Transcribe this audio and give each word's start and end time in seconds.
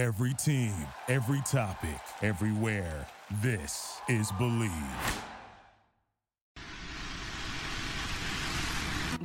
Every 0.00 0.32
team, 0.32 0.72
every 1.08 1.42
topic, 1.42 2.00
everywhere. 2.22 3.06
This 3.42 4.00
is 4.08 4.32
Believe. 4.38 4.72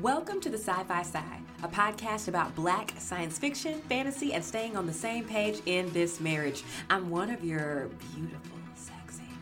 Welcome 0.01 0.41
to 0.41 0.49
the 0.49 0.57
Sci 0.57 0.83
Fi 0.83 1.01
Side, 1.01 1.41
a 1.63 1.69
podcast 1.69 2.27
about 2.27 2.53
black 2.55 2.91
science 2.97 3.37
fiction, 3.37 3.79
fantasy, 3.87 4.33
and 4.33 4.43
staying 4.43 4.75
on 4.75 4.85
the 4.85 4.91
same 4.91 5.23
page 5.23 5.61
in 5.65 5.89
this 5.93 6.19
marriage. 6.19 6.65
I'm 6.89 7.09
one 7.09 7.29
of 7.29 7.41
your 7.41 7.87
beautiful, 8.13 8.57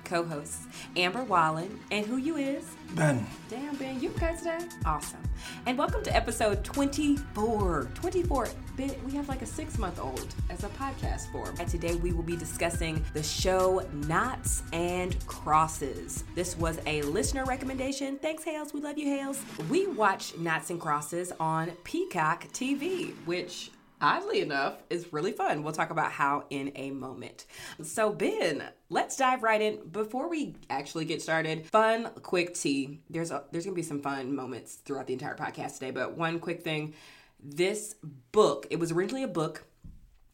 sexy 0.03 0.15
co 0.15 0.23
hosts, 0.23 0.67
Amber 0.95 1.23
Wallen, 1.23 1.79
and 1.91 2.05
who 2.05 2.17
you 2.17 2.37
is? 2.37 2.75
Ben. 2.91 3.25
Damn, 3.49 3.75
Ben, 3.75 3.99
you 3.99 4.09
okay 4.11 4.35
today? 4.37 4.59
Awesome. 4.85 5.19
And 5.65 5.77
welcome 5.77 6.03
to 6.03 6.15
episode 6.15 6.63
24. 6.63 7.89
24. 7.93 8.47
Ben, 8.77 8.91
we 9.05 9.11
have 9.13 9.27
like 9.27 9.41
a 9.41 9.45
six 9.45 9.77
month 9.77 9.99
old 9.99 10.33
as 10.49 10.63
a 10.63 10.69
podcast 10.69 11.31
form. 11.31 11.55
And 11.59 11.67
today 11.67 11.95
we 11.95 12.11
will 12.13 12.23
be 12.23 12.35
discussing 12.35 13.03
the 13.13 13.23
show 13.23 13.85
Naughts 14.07 14.63
and 14.73 15.15
Crosses. 15.25 16.23
This 16.35 16.57
was 16.57 16.79
a 16.85 17.01
listener 17.03 17.45
recommendation. 17.45 18.17
Thanks, 18.17 18.43
Hales. 18.43 18.73
We 18.73 18.81
love 18.81 18.97
you, 18.97 19.07
Hales. 19.07 19.41
We 19.69 19.87
watched 19.87 20.37
Naughts 20.37 20.69
and 20.69 20.79
Crosses 20.79 21.31
on 21.39 21.71
Peacock 21.83 22.47
TV, 22.53 23.13
which 23.25 23.71
oddly 24.03 24.41
enough, 24.41 24.83
is 24.89 25.13
really 25.13 25.31
fun. 25.31 25.63
We'll 25.63 25.73
talk 25.73 25.89
about 25.89 26.11
how 26.11 26.43
in 26.49 26.73
a 26.75 26.91
moment. 26.91 27.45
So, 27.81 28.11
Ben, 28.11 28.61
let's 28.89 29.15
dive 29.15 29.41
right 29.41 29.61
in. 29.61 29.87
Before 29.89 30.29
we 30.29 30.55
actually 30.69 31.05
get 31.05 31.21
started, 31.21 31.65
fun, 31.65 32.11
quick 32.21 32.53
tea. 32.53 32.99
There's 33.09 33.31
a, 33.31 33.45
there's 33.51 33.63
gonna 33.63 33.75
be 33.75 33.81
some 33.81 34.01
fun 34.01 34.35
moments 34.35 34.75
throughout 34.75 35.07
the 35.07 35.13
entire 35.13 35.35
podcast 35.35 35.75
today, 35.75 35.91
but 35.91 36.17
one 36.17 36.39
quick 36.39 36.61
thing. 36.61 36.93
This 37.41 37.95
book, 38.31 38.67
it 38.69 38.79
was 38.79 38.91
originally 38.91 39.23
a 39.23 39.27
book 39.27 39.65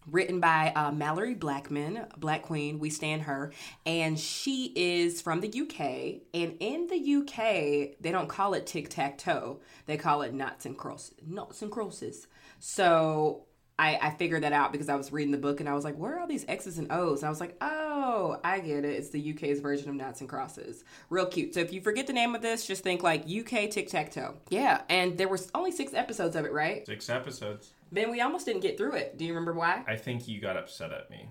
written 0.07 0.39
by 0.39 0.71
uh, 0.75 0.91
Malorie 0.91 1.39
Blackman, 1.39 2.07
Black 2.17 2.43
Queen. 2.43 2.79
We 2.79 2.89
stand 2.89 3.23
her, 3.23 3.53
and 3.85 4.19
she 4.19 4.73
is 4.75 5.21
from 5.21 5.41
the 5.41 5.47
UK. 5.47 6.21
And 6.33 6.57
in 6.59 6.87
the 6.87 7.15
UK, 7.15 7.97
they 8.01 8.11
don't 8.11 8.29
call 8.29 8.55
it 8.55 8.65
tic 8.65 8.89
tac 8.89 9.19
toe; 9.19 9.59
they 9.85 9.97
call 9.97 10.23
it 10.23 10.33
naughts 10.33 10.65
and 10.65 10.77
crosses. 10.77 11.13
Naughts 11.25 11.61
and 11.61 11.71
crosses. 11.71 12.27
So 12.59 13.45
I, 13.79 13.97
I 14.01 14.09
figured 14.11 14.43
that 14.43 14.51
out 14.51 14.73
because 14.73 14.89
I 14.89 14.95
was 14.95 15.13
reading 15.13 15.31
the 15.31 15.37
book 15.37 15.61
and 15.61 15.69
I 15.69 15.73
was 15.73 15.85
like, 15.85 15.95
where 15.95 16.17
are 16.17 16.19
all 16.19 16.27
these 16.27 16.43
X's 16.49 16.77
and 16.77 16.91
O's? 16.91 17.21
And 17.21 17.27
I 17.27 17.29
was 17.29 17.39
like, 17.39 17.55
oh, 17.61 18.37
I 18.43 18.59
get 18.59 18.83
it. 18.83 18.89
It's 18.89 19.09
the 19.09 19.31
UK's 19.31 19.61
version 19.61 19.87
of 19.87 19.95
Naughts 19.95 20.19
and 20.19 20.29
Crosses. 20.29 20.83
Real 21.09 21.25
cute. 21.25 21.53
So 21.53 21.61
if 21.61 21.71
you 21.71 21.79
forget 21.79 22.05
the 22.05 22.11
name 22.11 22.35
of 22.35 22.41
this, 22.41 22.67
just 22.67 22.83
think 22.83 23.03
like 23.03 23.23
UK 23.23 23.69
tic 23.71 23.87
tac 23.87 24.11
toe. 24.11 24.35
Yeah, 24.49 24.81
and 24.89 25.17
there 25.17 25.29
was 25.29 25.49
only 25.55 25.71
six 25.71 25.93
episodes 25.93 26.35
of 26.35 26.43
it, 26.43 26.51
right? 26.51 26.85
Six 26.85 27.09
episodes. 27.09 27.71
Ben, 27.93 28.11
we 28.11 28.19
almost 28.19 28.45
didn't 28.45 28.61
get 28.61 28.77
through 28.77 28.95
it. 28.95 29.17
Do 29.17 29.23
you 29.23 29.33
remember 29.33 29.53
why? 29.53 29.85
I 29.87 29.95
think 29.95 30.27
you 30.27 30.41
got 30.41 30.57
upset 30.57 30.91
at 30.91 31.09
me. 31.09 31.29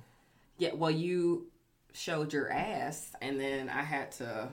Yeah, 0.57 0.73
well, 0.73 0.91
you 0.91 1.49
showed 1.93 2.33
your 2.33 2.51
ass, 2.51 3.13
and 3.21 3.39
then 3.39 3.69
I 3.69 3.83
had 3.83 4.11
to 4.13 4.49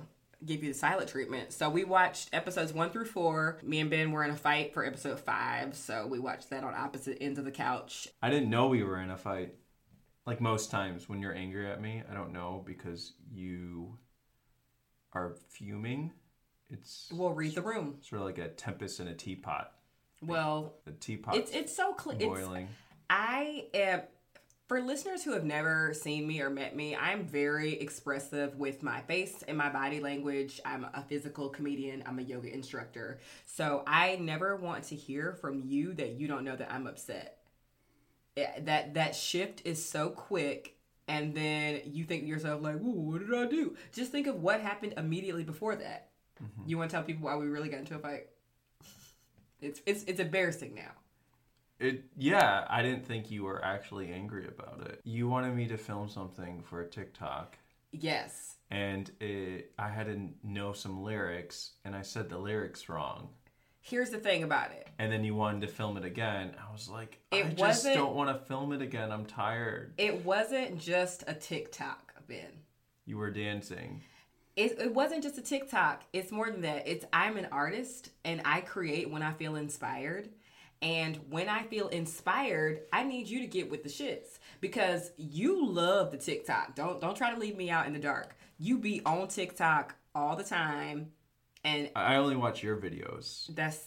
give 0.46 0.64
you 0.64 0.72
the 0.74 0.78
silent 0.78 1.10
treatment. 1.10 1.52
So 1.54 1.70
we 1.70 1.84
watched 1.84 2.30
episodes 2.34 2.74
one 2.74 2.90
through 2.92 3.06
four. 3.06 3.60
Me 3.64 3.80
and 3.80 3.90
Ben 3.90 4.12
were 4.12 4.24
in 4.24 4.32
a 4.32 4.36
fight 4.36 4.74
for 4.74 4.86
episode 4.86 5.20
five, 5.20 5.76
so 5.76 6.08
we 6.08 6.20
watched 6.20 6.50
that 6.52 6.64
on 6.64 6.74
opposite 6.74 7.18
ends 7.22 7.40
of 7.40 7.46
the 7.46 7.52
couch. 7.52 8.08
I 8.22 8.30
didn't 8.30 8.50
know 8.50 8.68
we 8.68 8.84
were 8.84 9.00
in 9.00 9.10
a 9.12 9.18
fight. 9.18 9.56
Like 10.26 10.42
most 10.42 10.72
times 10.72 11.08
when 11.08 11.20
you're 11.22 11.36
angry 11.36 11.70
at 11.70 11.82
me, 11.82 12.02
I 12.10 12.14
don't 12.14 12.34
know 12.34 12.64
because 12.66 13.14
you 13.32 13.98
are 15.14 15.36
fuming. 15.50 16.12
It's 16.70 17.10
We'll 17.14 17.32
read 17.32 17.54
the 17.56 17.62
room. 17.62 17.98
sort 18.02 18.22
of 18.22 18.26
like 18.28 18.38
a 18.40 18.48
tempest 18.50 19.00
in 19.00 19.08
a 19.08 19.14
teapot. 19.14 19.72
Well, 20.22 20.74
The 20.86 20.94
teapot 20.94 21.36
it's 21.36 21.52
it's 21.52 21.76
so 21.76 21.94
clear. 21.94 22.18
boiling. 22.18 22.70
I 23.10 23.66
am 23.76 24.02
for 24.68 24.82
listeners 24.82 25.24
who 25.24 25.34
have 25.34 25.44
never 25.44 25.94
seen 25.94 26.28
me 26.28 26.42
or 26.42 26.50
met 26.50 26.76
me, 26.76 26.96
I'm 26.96 27.26
very 27.26 27.74
expressive 27.74 28.56
with 28.58 28.82
my 28.82 29.02
face 29.02 29.44
and 29.48 29.58
my 29.58 29.70
body 29.70 30.00
language. 30.00 30.60
I'm 30.66 30.86
a 30.94 31.04
physical 31.08 31.50
comedian, 31.50 32.04
I'm 32.06 32.20
a 32.20 32.24
yoga 32.24 32.52
instructor. 32.52 33.20
So 33.46 33.84
I 33.86 34.16
never 34.16 34.56
want 34.56 34.86
to 34.86 34.96
hear 34.96 35.34
from 35.34 35.62
you 35.66 35.94
that 35.94 36.14
you 36.14 36.28
don't 36.28 36.44
know 36.44 36.56
that 36.56 36.72
I'm 36.72 36.88
upset. 36.88 37.38
That 38.36 38.96
that 38.96 39.16
shift 39.16 39.62
is 39.66 39.84
so 39.84 40.10
quick 40.10 40.76
and 41.08 41.36
then 41.36 41.82
you 41.86 42.04
think 42.04 42.24
to 42.24 42.28
yourself 42.28 42.62
like, 42.62 42.78
what 42.80 43.20
did 43.20 43.34
I 43.34 43.46
do?" 43.46 43.78
Just 43.94 44.12
think 44.12 44.28
of 44.28 44.42
what 44.42 44.60
happened 44.60 44.96
immediately 44.98 45.44
before 45.44 45.76
that. 45.76 46.10
Mm-hmm. 46.44 46.68
You 46.70 46.78
want 46.78 46.90
to 46.90 46.98
tell 46.98 47.04
people 47.04 47.26
why 47.26 47.36
we 47.36 47.48
really 47.48 47.70
got 47.70 47.80
into 47.80 47.96
a 47.96 48.00
fight? 48.00 48.28
It's 49.62 49.82
it's 49.86 50.04
it's 50.04 50.20
embarrassing 50.20 50.74
now. 50.76 50.92
It 51.80 52.06
yeah, 52.18 52.66
I 52.70 52.82
didn't 52.82 53.06
think 53.06 53.30
you 53.32 53.44
were 53.44 53.64
actually 53.64 54.12
angry 54.12 54.48
about 54.48 54.82
it. 54.88 55.02
You 55.04 55.28
wanted 55.28 55.56
me 55.56 55.68
to 55.68 55.78
film 55.78 56.08
something 56.10 56.62
for 56.64 56.82
a 56.82 56.88
TikTok 56.88 57.58
Yes. 57.92 58.56
and 58.72 59.10
it, 59.20 59.72
I 59.78 59.90
had 59.90 60.08
to 60.08 60.30
know 60.44 60.74
some 60.74 61.04
lyrics 61.04 61.72
and 61.84 61.96
I 61.96 62.02
said 62.02 62.30
the 62.30 62.38
lyrics 62.38 62.88
wrong. 62.90 63.30
Here's 63.82 64.10
the 64.10 64.18
thing 64.18 64.44
about 64.44 64.72
it. 64.72 64.88
And 64.98 65.12
then 65.12 65.24
you 65.24 65.36
wanted 65.36 65.62
to 65.62 65.68
film 65.68 65.96
it 65.98 66.06
again. 66.06 66.56
I 66.58 66.72
was 66.72 66.90
like, 66.90 67.20
It 67.32 67.46
I 67.46 67.50
just 67.50 67.84
don't 67.86 68.16
want 68.16 68.30
to 68.30 68.46
film 68.46 68.72
it 68.72 68.82
again. 68.82 69.12
I'm 69.12 69.26
tired. 69.26 69.94
It 69.98 70.26
wasn't 70.26 70.80
just 70.80 71.24
a 71.28 71.34
TikTok, 71.36 72.14
Ben. 72.28 72.64
You 73.06 73.18
were 73.18 73.30
dancing. 73.30 74.02
It, 74.56 74.80
it 74.80 74.94
wasn't 74.94 75.22
just 75.22 75.38
a 75.38 75.42
TikTok. 75.42 76.04
It's 76.14 76.32
more 76.32 76.50
than 76.50 76.62
that. 76.62 76.88
It's 76.88 77.06
I'm 77.14 77.38
an 77.38 77.48
artist 77.52 78.10
and 78.24 78.42
I 78.46 78.62
create 78.62 79.10
when 79.12 79.22
I 79.22 79.34
feel 79.34 79.56
inspired. 79.56 80.30
And 80.82 81.20
when 81.30 81.50
I 81.50 81.64
feel 81.64 81.88
inspired, 81.88 82.82
I 82.94 83.04
need 83.04 83.28
you 83.28 83.40
to 83.40 83.48
get 83.48 83.72
with 83.72 83.84
the 83.84 83.90
shits 83.90 84.40
because 84.62 85.12
you 85.18 85.66
love 85.66 86.12
the 86.12 86.18
TikTok. 86.18 86.76
Don't 86.76 87.02
don't 87.02 87.16
try 87.16 87.34
to 87.34 87.40
leave 87.40 87.58
me 87.58 87.70
out 87.70 87.88
in 87.88 87.94
the 87.94 88.00
dark. 88.00 88.38
You 88.58 88.78
be 88.78 89.02
on 89.06 89.28
TikTok 89.28 89.96
all 90.14 90.36
the 90.36 90.44
time, 90.44 91.12
and 91.64 91.90
I 91.96 92.16
only 92.18 92.36
watch 92.36 92.62
your 92.62 92.78
videos. 92.78 93.54
that's 93.56 93.84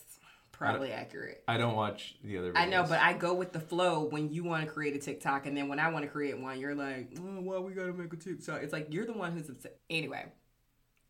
probably 0.50 0.90
accurate. 0.90 1.44
I 1.46 1.56
don't 1.56 1.76
watch 1.76 2.16
the 2.24 2.36
other 2.38 2.52
videos. 2.52 2.58
I 2.58 2.66
know, 2.66 2.82
but 2.82 3.00
I 3.00 3.12
go 3.12 3.32
with 3.32 3.52
the 3.52 3.60
flow 3.60 4.04
when 4.04 4.30
you 4.30 4.42
want 4.42 4.64
to 4.64 4.70
create 4.70 4.96
a 4.96 4.98
TikTok, 4.98 5.46
and 5.46 5.56
then 5.56 5.68
when 5.68 5.78
I 5.78 5.90
want 5.90 6.04
to 6.04 6.10
create 6.10 6.38
one, 6.38 6.58
you're 6.58 6.74
like, 6.74 7.12
oh, 7.18 7.40
"Why 7.40 7.58
we 7.58 7.72
gotta 7.72 7.92
make 7.92 8.12
a 8.12 8.16
TikTok?" 8.16 8.62
It's 8.62 8.72
like 8.72 8.88
you're 8.90 9.06
the 9.06 9.12
one 9.12 9.32
who's 9.32 9.48
upset. 9.48 9.78
Anyway, 9.88 10.24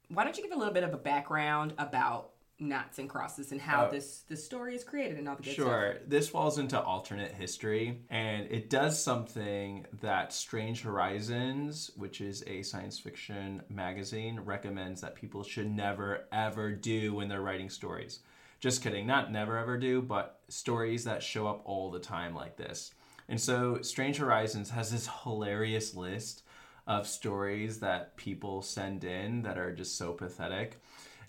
why 0.08 0.24
don't 0.24 0.36
you 0.36 0.42
give 0.42 0.52
a 0.52 0.58
little 0.58 0.74
bit 0.74 0.84
of 0.84 0.92
a 0.92 0.98
background 0.98 1.72
about 1.78 2.30
naughts 2.60 2.98
and 2.98 3.08
crosses 3.08 3.52
and 3.52 3.60
how 3.60 3.84
Uh, 3.84 3.90
this 3.90 4.22
this 4.28 4.44
story 4.44 4.74
is 4.74 4.82
created 4.82 5.18
and 5.18 5.28
all 5.28 5.36
the 5.36 5.42
good 5.42 5.54
Sure. 5.54 5.96
This 6.06 6.28
falls 6.28 6.58
into 6.58 6.80
alternate 6.80 7.32
history, 7.32 8.00
and 8.10 8.50
it 8.50 8.68
does 8.68 9.00
something 9.00 9.86
that 10.00 10.32
Strange 10.32 10.82
Horizons, 10.82 11.90
which 11.96 12.20
is 12.20 12.42
a 12.46 12.62
science 12.62 12.98
fiction 12.98 13.62
magazine, 13.68 14.40
recommends 14.40 15.00
that 15.02 15.14
people 15.14 15.42
should 15.44 15.70
never 15.70 16.26
ever 16.32 16.72
do 16.72 17.14
when 17.14 17.28
they're 17.28 17.42
writing 17.42 17.70
stories. 17.70 18.20
Just 18.60 18.82
kidding, 18.82 19.06
not 19.06 19.30
never 19.30 19.56
ever 19.56 19.78
do, 19.78 20.02
but 20.02 20.40
stories 20.48 21.04
that 21.04 21.22
show 21.22 21.46
up 21.46 21.62
all 21.64 21.90
the 21.92 22.00
time 22.00 22.34
like 22.34 22.56
this. 22.56 22.92
And 23.28 23.40
so 23.40 23.82
Strange 23.82 24.16
Horizons 24.16 24.70
has 24.70 24.90
this 24.90 25.08
hilarious 25.22 25.94
list 25.94 26.42
of 26.86 27.06
stories 27.06 27.80
that 27.80 28.16
people 28.16 28.62
send 28.62 29.04
in 29.04 29.42
that 29.42 29.58
are 29.58 29.72
just 29.72 29.96
so 29.96 30.12
pathetic. 30.12 30.80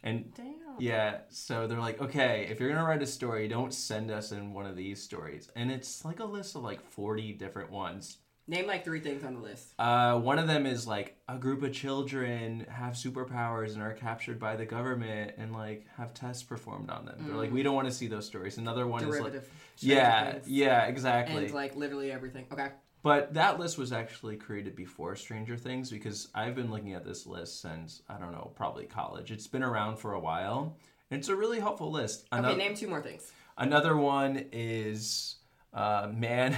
And 0.01 0.33
Damn. 0.33 0.68
Yeah, 0.79 1.19
so 1.29 1.67
they're 1.67 1.79
like, 1.79 2.01
okay, 2.01 2.47
if 2.49 2.59
you're 2.59 2.69
gonna 2.69 2.85
write 2.85 3.01
a 3.01 3.07
story, 3.07 3.47
don't 3.47 3.73
send 3.73 4.11
us 4.11 4.31
in 4.31 4.53
one 4.53 4.65
of 4.65 4.75
these 4.75 5.01
stories. 5.01 5.49
And 5.55 5.71
it's 5.71 6.03
like 6.05 6.19
a 6.19 6.25
list 6.25 6.55
of 6.55 6.63
like 6.63 6.81
40 6.81 7.33
different 7.33 7.71
ones. 7.71 8.17
Name 8.49 8.65
like 8.65 8.83
three 8.83 8.99
things 8.99 9.23
on 9.23 9.35
the 9.35 9.41
list. 9.41 9.75
Uh, 9.77 10.17
one 10.19 10.39
of 10.39 10.47
them 10.47 10.65
is 10.65 10.87
like 10.87 11.17
a 11.27 11.37
group 11.37 11.61
of 11.61 11.71
children 11.71 12.65
have 12.67 12.93
superpowers 12.93 13.73
and 13.73 13.81
are 13.83 13.93
captured 13.93 14.39
by 14.39 14.55
the 14.55 14.65
government 14.65 15.33
and 15.37 15.53
like 15.53 15.85
have 15.97 16.15
tests 16.15 16.41
performed 16.41 16.89
on 16.89 17.05
them. 17.05 17.17
They're 17.19 17.35
like, 17.35 17.53
we 17.53 17.61
don't 17.61 17.75
want 17.75 17.87
to 17.89 17.93
see 17.93 18.07
those 18.07 18.25
stories. 18.25 18.57
Another 18.57 18.87
one 18.87 19.03
is 19.07 19.19
like, 19.19 19.43
yeah, 19.77 20.31
Things. 20.31 20.47
yeah, 20.47 20.85
exactly. 20.85 21.45
And 21.45 21.53
like 21.53 21.75
literally 21.75 22.11
everything. 22.11 22.47
Okay. 22.51 22.69
But 23.01 23.33
that 23.35 23.59
list 23.59 23.77
was 23.77 23.93
actually 23.93 24.35
created 24.35 24.75
before 24.75 25.15
Stranger 25.15 25.55
Things 25.55 25.89
because 25.89 26.27
I've 26.35 26.55
been 26.55 26.69
looking 26.69 26.93
at 26.93 27.05
this 27.05 27.25
list 27.25 27.61
since 27.61 28.01
I 28.09 28.17
don't 28.17 28.31
know, 28.33 28.51
probably 28.55 28.85
college. 28.85 29.31
It's 29.31 29.47
been 29.47 29.63
around 29.63 29.97
for 29.97 30.13
a 30.13 30.19
while. 30.19 30.75
And 31.11 31.19
it's 31.19 31.29
a 31.29 31.35
really 31.35 31.59
helpful 31.59 31.91
list. 31.91 32.27
Okay. 32.31 32.39
Another, 32.39 32.57
Name 32.57 32.75
two 32.75 32.87
more 32.87 33.01
things. 33.01 33.31
another 33.57 33.95
one 33.97 34.45
is 34.51 35.35
uh, 35.73 36.09
man. 36.13 36.55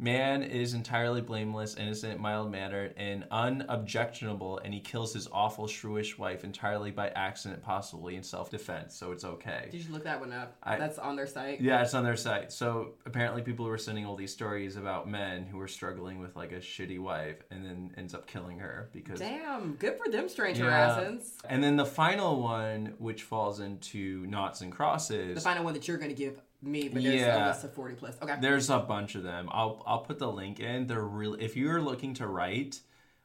Man 0.00 0.42
is 0.42 0.72
entirely 0.72 1.20
blameless, 1.20 1.76
innocent, 1.76 2.18
mild 2.20 2.50
mannered, 2.50 2.94
and 2.96 3.26
unobjectionable, 3.30 4.58
and 4.64 4.72
he 4.72 4.80
kills 4.80 5.12
his 5.12 5.28
awful 5.30 5.66
shrewish 5.66 6.16
wife 6.16 6.42
entirely 6.42 6.90
by 6.90 7.08
accident, 7.10 7.62
possibly 7.62 8.16
in 8.16 8.22
self 8.22 8.50
defense. 8.50 8.94
So 8.96 9.12
it's 9.12 9.24
okay. 9.24 9.68
Did 9.70 9.84
you 9.84 9.92
look 9.92 10.04
that 10.04 10.18
one 10.18 10.32
up? 10.32 10.56
I- 10.62 10.76
That's 10.78 10.98
on 10.98 11.16
their 11.16 11.26
site. 11.26 11.60
Yeah, 11.60 11.82
it's 11.82 11.92
on 11.92 12.02
their 12.02 12.16
site. 12.16 12.50
So 12.50 12.94
apparently, 13.04 13.42
people 13.42 13.66
were 13.66 13.76
sending 13.76 14.06
all 14.06 14.16
these 14.16 14.32
stories 14.32 14.76
about 14.76 15.06
men 15.06 15.44
who 15.44 15.58
were 15.58 15.68
struggling 15.68 16.18
with 16.18 16.34
like 16.34 16.52
a 16.52 16.60
shitty 16.60 16.98
wife, 16.98 17.42
and 17.50 17.62
then 17.62 17.92
ends 17.98 18.14
up 18.14 18.26
killing 18.26 18.58
her 18.58 18.88
because. 18.92 19.18
Damn. 19.18 19.74
Good 19.74 19.98
for 20.02 20.10
them, 20.10 20.30
Strange 20.30 20.58
Yeah. 20.58 21.10
And 21.44 21.62
then 21.62 21.76
the 21.76 21.84
final 21.84 22.40
one, 22.40 22.94
which 22.98 23.22
falls 23.22 23.60
into 23.60 24.24
naughts 24.26 24.62
and 24.62 24.72
crosses. 24.72 25.34
The 25.34 25.40
final 25.42 25.62
one 25.64 25.74
that 25.74 25.86
you're 25.86 25.98
going 25.98 26.10
to 26.10 26.16
give 26.16 26.40
me, 26.62 26.88
but 26.88 27.02
there's 27.02 27.20
Yeah. 27.20 27.46
a 27.46 27.48
list 27.48 27.64
of 27.64 27.72
40 27.74 27.94
plus. 27.94 28.16
Okay. 28.22 28.36
There's 28.40 28.70
a 28.70 28.78
bunch 28.78 29.14
of 29.14 29.22
them. 29.22 29.48
I'll 29.50 29.82
I'll 29.86 30.00
put 30.02 30.18
the 30.18 30.30
link 30.30 30.60
in. 30.60 30.86
They're 30.86 31.02
really 31.02 31.42
if 31.42 31.56
you're 31.56 31.80
looking 31.80 32.14
to 32.14 32.26
write, 32.26 32.80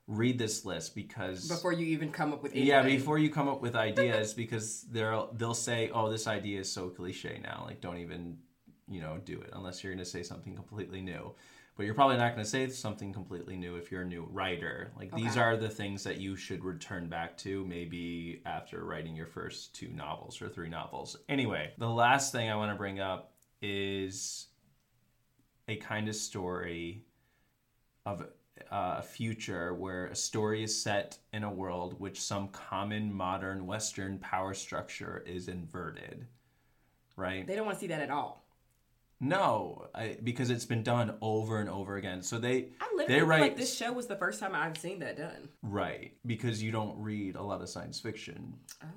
read 0.07 0.37
this 0.37 0.65
list 0.65 0.95
because 0.95 1.47
Before 1.47 1.73
you 1.73 1.85
even 1.87 2.11
come 2.11 2.31
up 2.33 2.41
with 2.43 2.51
anything. 2.53 2.67
yeah, 2.67 2.83
before 2.83 3.17
you 3.17 3.29
come 3.29 3.47
up 3.47 3.61
with 3.61 3.75
ideas 3.75 4.33
because 4.43 4.83
they'll 4.91 5.31
they'll 5.33 5.53
say, 5.53 5.89
"Oh, 5.93 6.09
this 6.09 6.27
idea 6.27 6.59
is 6.61 6.71
so 6.71 6.89
cliche 6.89 7.39
now. 7.43 7.63
Like 7.65 7.81
don't 7.81 7.97
even, 7.97 8.37
you 8.87 9.01
know, 9.01 9.17
do 9.23 9.41
it 9.41 9.49
unless 9.53 9.83
you're 9.83 9.93
going 9.93 10.03
to 10.03 10.09
say 10.09 10.23
something 10.23 10.55
completely 10.55 11.01
new." 11.01 11.33
But 11.75 11.85
you're 11.85 11.95
probably 11.95 12.15
not 12.15 12.33
going 12.33 12.43
to 12.43 12.49
say 12.49 12.69
something 12.69 13.11
completely 13.11 13.57
new 13.57 13.75
if 13.75 13.91
you're 13.91 14.03
a 14.03 14.07
new 14.07 14.27
writer. 14.31 14.93
Like 14.97 15.13
these 15.13 15.35
are 15.35 15.57
the 15.57 15.67
things 15.67 16.03
that 16.05 16.17
you 16.21 16.37
should 16.37 16.63
return 16.63 17.09
back 17.09 17.37
to 17.39 17.65
maybe 17.65 18.41
after 18.45 18.85
writing 18.85 19.13
your 19.13 19.25
first 19.27 19.75
two 19.75 19.89
novels 19.89 20.41
or 20.41 20.47
three 20.47 20.69
novels. 20.69 21.17
Anyway, 21.27 21.73
the 21.77 21.89
last 21.89 22.31
thing 22.31 22.49
I 22.49 22.55
want 22.55 22.71
to 22.71 22.77
bring 22.77 23.01
up 23.01 23.33
is 23.61 24.47
a 25.67 25.75
kind 25.75 26.07
of 26.07 26.15
story 26.15 27.03
of 28.05 28.21
uh, 28.71 28.95
a 28.99 29.01
future 29.01 29.73
where 29.73 30.05
a 30.05 30.15
story 30.15 30.63
is 30.63 30.81
set 30.81 31.17
in 31.33 31.43
a 31.43 31.51
world 31.51 31.99
which 31.99 32.21
some 32.21 32.47
common 32.49 33.13
modern 33.13 33.65
Western 33.67 34.17
power 34.19 34.53
structure 34.53 35.23
is 35.27 35.49
inverted. 35.49 36.25
Right? 37.17 37.45
They 37.45 37.55
don't 37.55 37.65
want 37.65 37.77
to 37.77 37.81
see 37.81 37.87
that 37.87 38.01
at 38.01 38.11
all. 38.11 38.44
No, 39.19 39.87
I, 39.95 40.17
because 40.23 40.49
it's 40.49 40.65
been 40.65 40.83
done 40.83 41.15
over 41.21 41.59
and 41.59 41.69
over 41.69 41.95
again. 41.95 42.21
So 42.21 42.37
they 42.37 42.69
I 42.81 42.91
literally 42.95 43.05
they 43.07 43.21
write 43.21 43.41
like 43.41 43.57
this 43.57 43.75
show 43.75 43.93
was 43.93 44.07
the 44.07 44.17
first 44.17 44.39
time 44.39 44.53
I've 44.53 44.77
seen 44.77 44.99
that 44.99 45.17
done. 45.17 45.49
right 45.61 46.13
because 46.25 46.61
you 46.61 46.71
don't 46.71 46.97
read 46.99 47.35
a 47.35 47.41
lot 47.41 47.61
of 47.61 47.69
science 47.69 47.99
fiction. 47.99 48.55
Oh. 48.83 48.87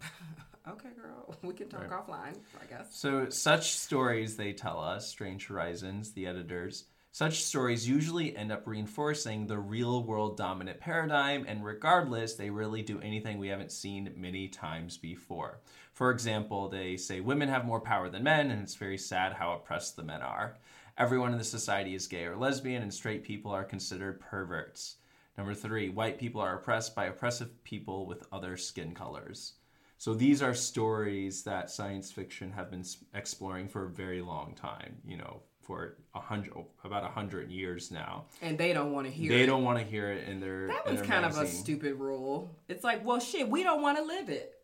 okay, 0.70 0.90
girl. 1.00 1.36
We 1.42 1.54
can 1.54 1.68
talk 1.68 1.90
offline, 1.90 2.36
I 2.60 2.66
guess. 2.68 2.96
So, 2.96 3.28
such 3.28 3.72
stories, 3.72 4.36
they 4.36 4.52
tell 4.52 4.80
us, 4.80 5.08
Strange 5.08 5.46
Horizons, 5.46 6.12
the 6.12 6.26
editors, 6.26 6.84
such 7.12 7.42
stories 7.42 7.88
usually 7.88 8.36
end 8.36 8.52
up 8.52 8.66
reinforcing 8.66 9.46
the 9.46 9.58
real 9.58 10.04
world 10.04 10.36
dominant 10.36 10.78
paradigm, 10.78 11.44
and 11.48 11.64
regardless, 11.64 12.34
they 12.34 12.50
really 12.50 12.82
do 12.82 13.00
anything 13.00 13.38
we 13.38 13.48
haven't 13.48 13.72
seen 13.72 14.12
many 14.16 14.48
times 14.48 14.96
before. 14.96 15.60
For 15.98 16.12
example, 16.12 16.68
they 16.68 16.96
say 16.96 17.18
women 17.18 17.48
have 17.48 17.64
more 17.64 17.80
power 17.80 18.08
than 18.08 18.22
men, 18.22 18.52
and 18.52 18.62
it's 18.62 18.76
very 18.76 18.96
sad 18.96 19.32
how 19.32 19.54
oppressed 19.54 19.96
the 19.96 20.04
men 20.04 20.22
are. 20.22 20.56
Everyone 20.96 21.32
in 21.32 21.38
the 21.38 21.42
society 21.42 21.96
is 21.96 22.06
gay 22.06 22.26
or 22.26 22.36
lesbian, 22.36 22.82
and 22.82 22.94
straight 22.94 23.24
people 23.24 23.50
are 23.50 23.64
considered 23.64 24.20
perverts. 24.20 24.98
Number 25.36 25.54
three, 25.54 25.88
white 25.88 26.16
people 26.16 26.40
are 26.40 26.54
oppressed 26.54 26.94
by 26.94 27.06
oppressive 27.06 27.64
people 27.64 28.06
with 28.06 28.28
other 28.30 28.56
skin 28.56 28.94
colors. 28.94 29.54
So 29.96 30.14
these 30.14 30.40
are 30.40 30.54
stories 30.54 31.42
that 31.42 31.68
science 31.68 32.12
fiction 32.12 32.52
have 32.52 32.70
been 32.70 32.84
exploring 33.12 33.66
for 33.66 33.86
a 33.86 33.90
very 33.90 34.22
long 34.22 34.54
time. 34.54 34.98
You 35.04 35.16
know, 35.16 35.42
for 35.62 35.96
a 36.14 36.20
hundred, 36.20 36.52
about 36.84 37.02
a 37.02 37.08
hundred 37.08 37.50
years 37.50 37.90
now. 37.90 38.26
And 38.40 38.56
they 38.56 38.72
don't 38.72 38.92
want 38.92 39.08
to 39.08 39.12
hear 39.12 39.32
They 39.32 39.42
it. 39.42 39.46
don't 39.46 39.64
want 39.64 39.80
to 39.80 39.84
hear 39.84 40.12
it 40.12 40.28
in 40.28 40.38
their. 40.38 40.68
That 40.68 40.88
was 40.88 41.02
kind 41.02 41.24
of 41.24 41.36
a 41.36 41.48
stupid 41.48 41.94
rule. 41.94 42.54
It's 42.68 42.84
like, 42.84 43.04
well, 43.04 43.18
shit, 43.18 43.48
we 43.48 43.64
don't 43.64 43.82
want 43.82 43.98
to 43.98 44.04
live 44.04 44.28
it. 44.28 44.54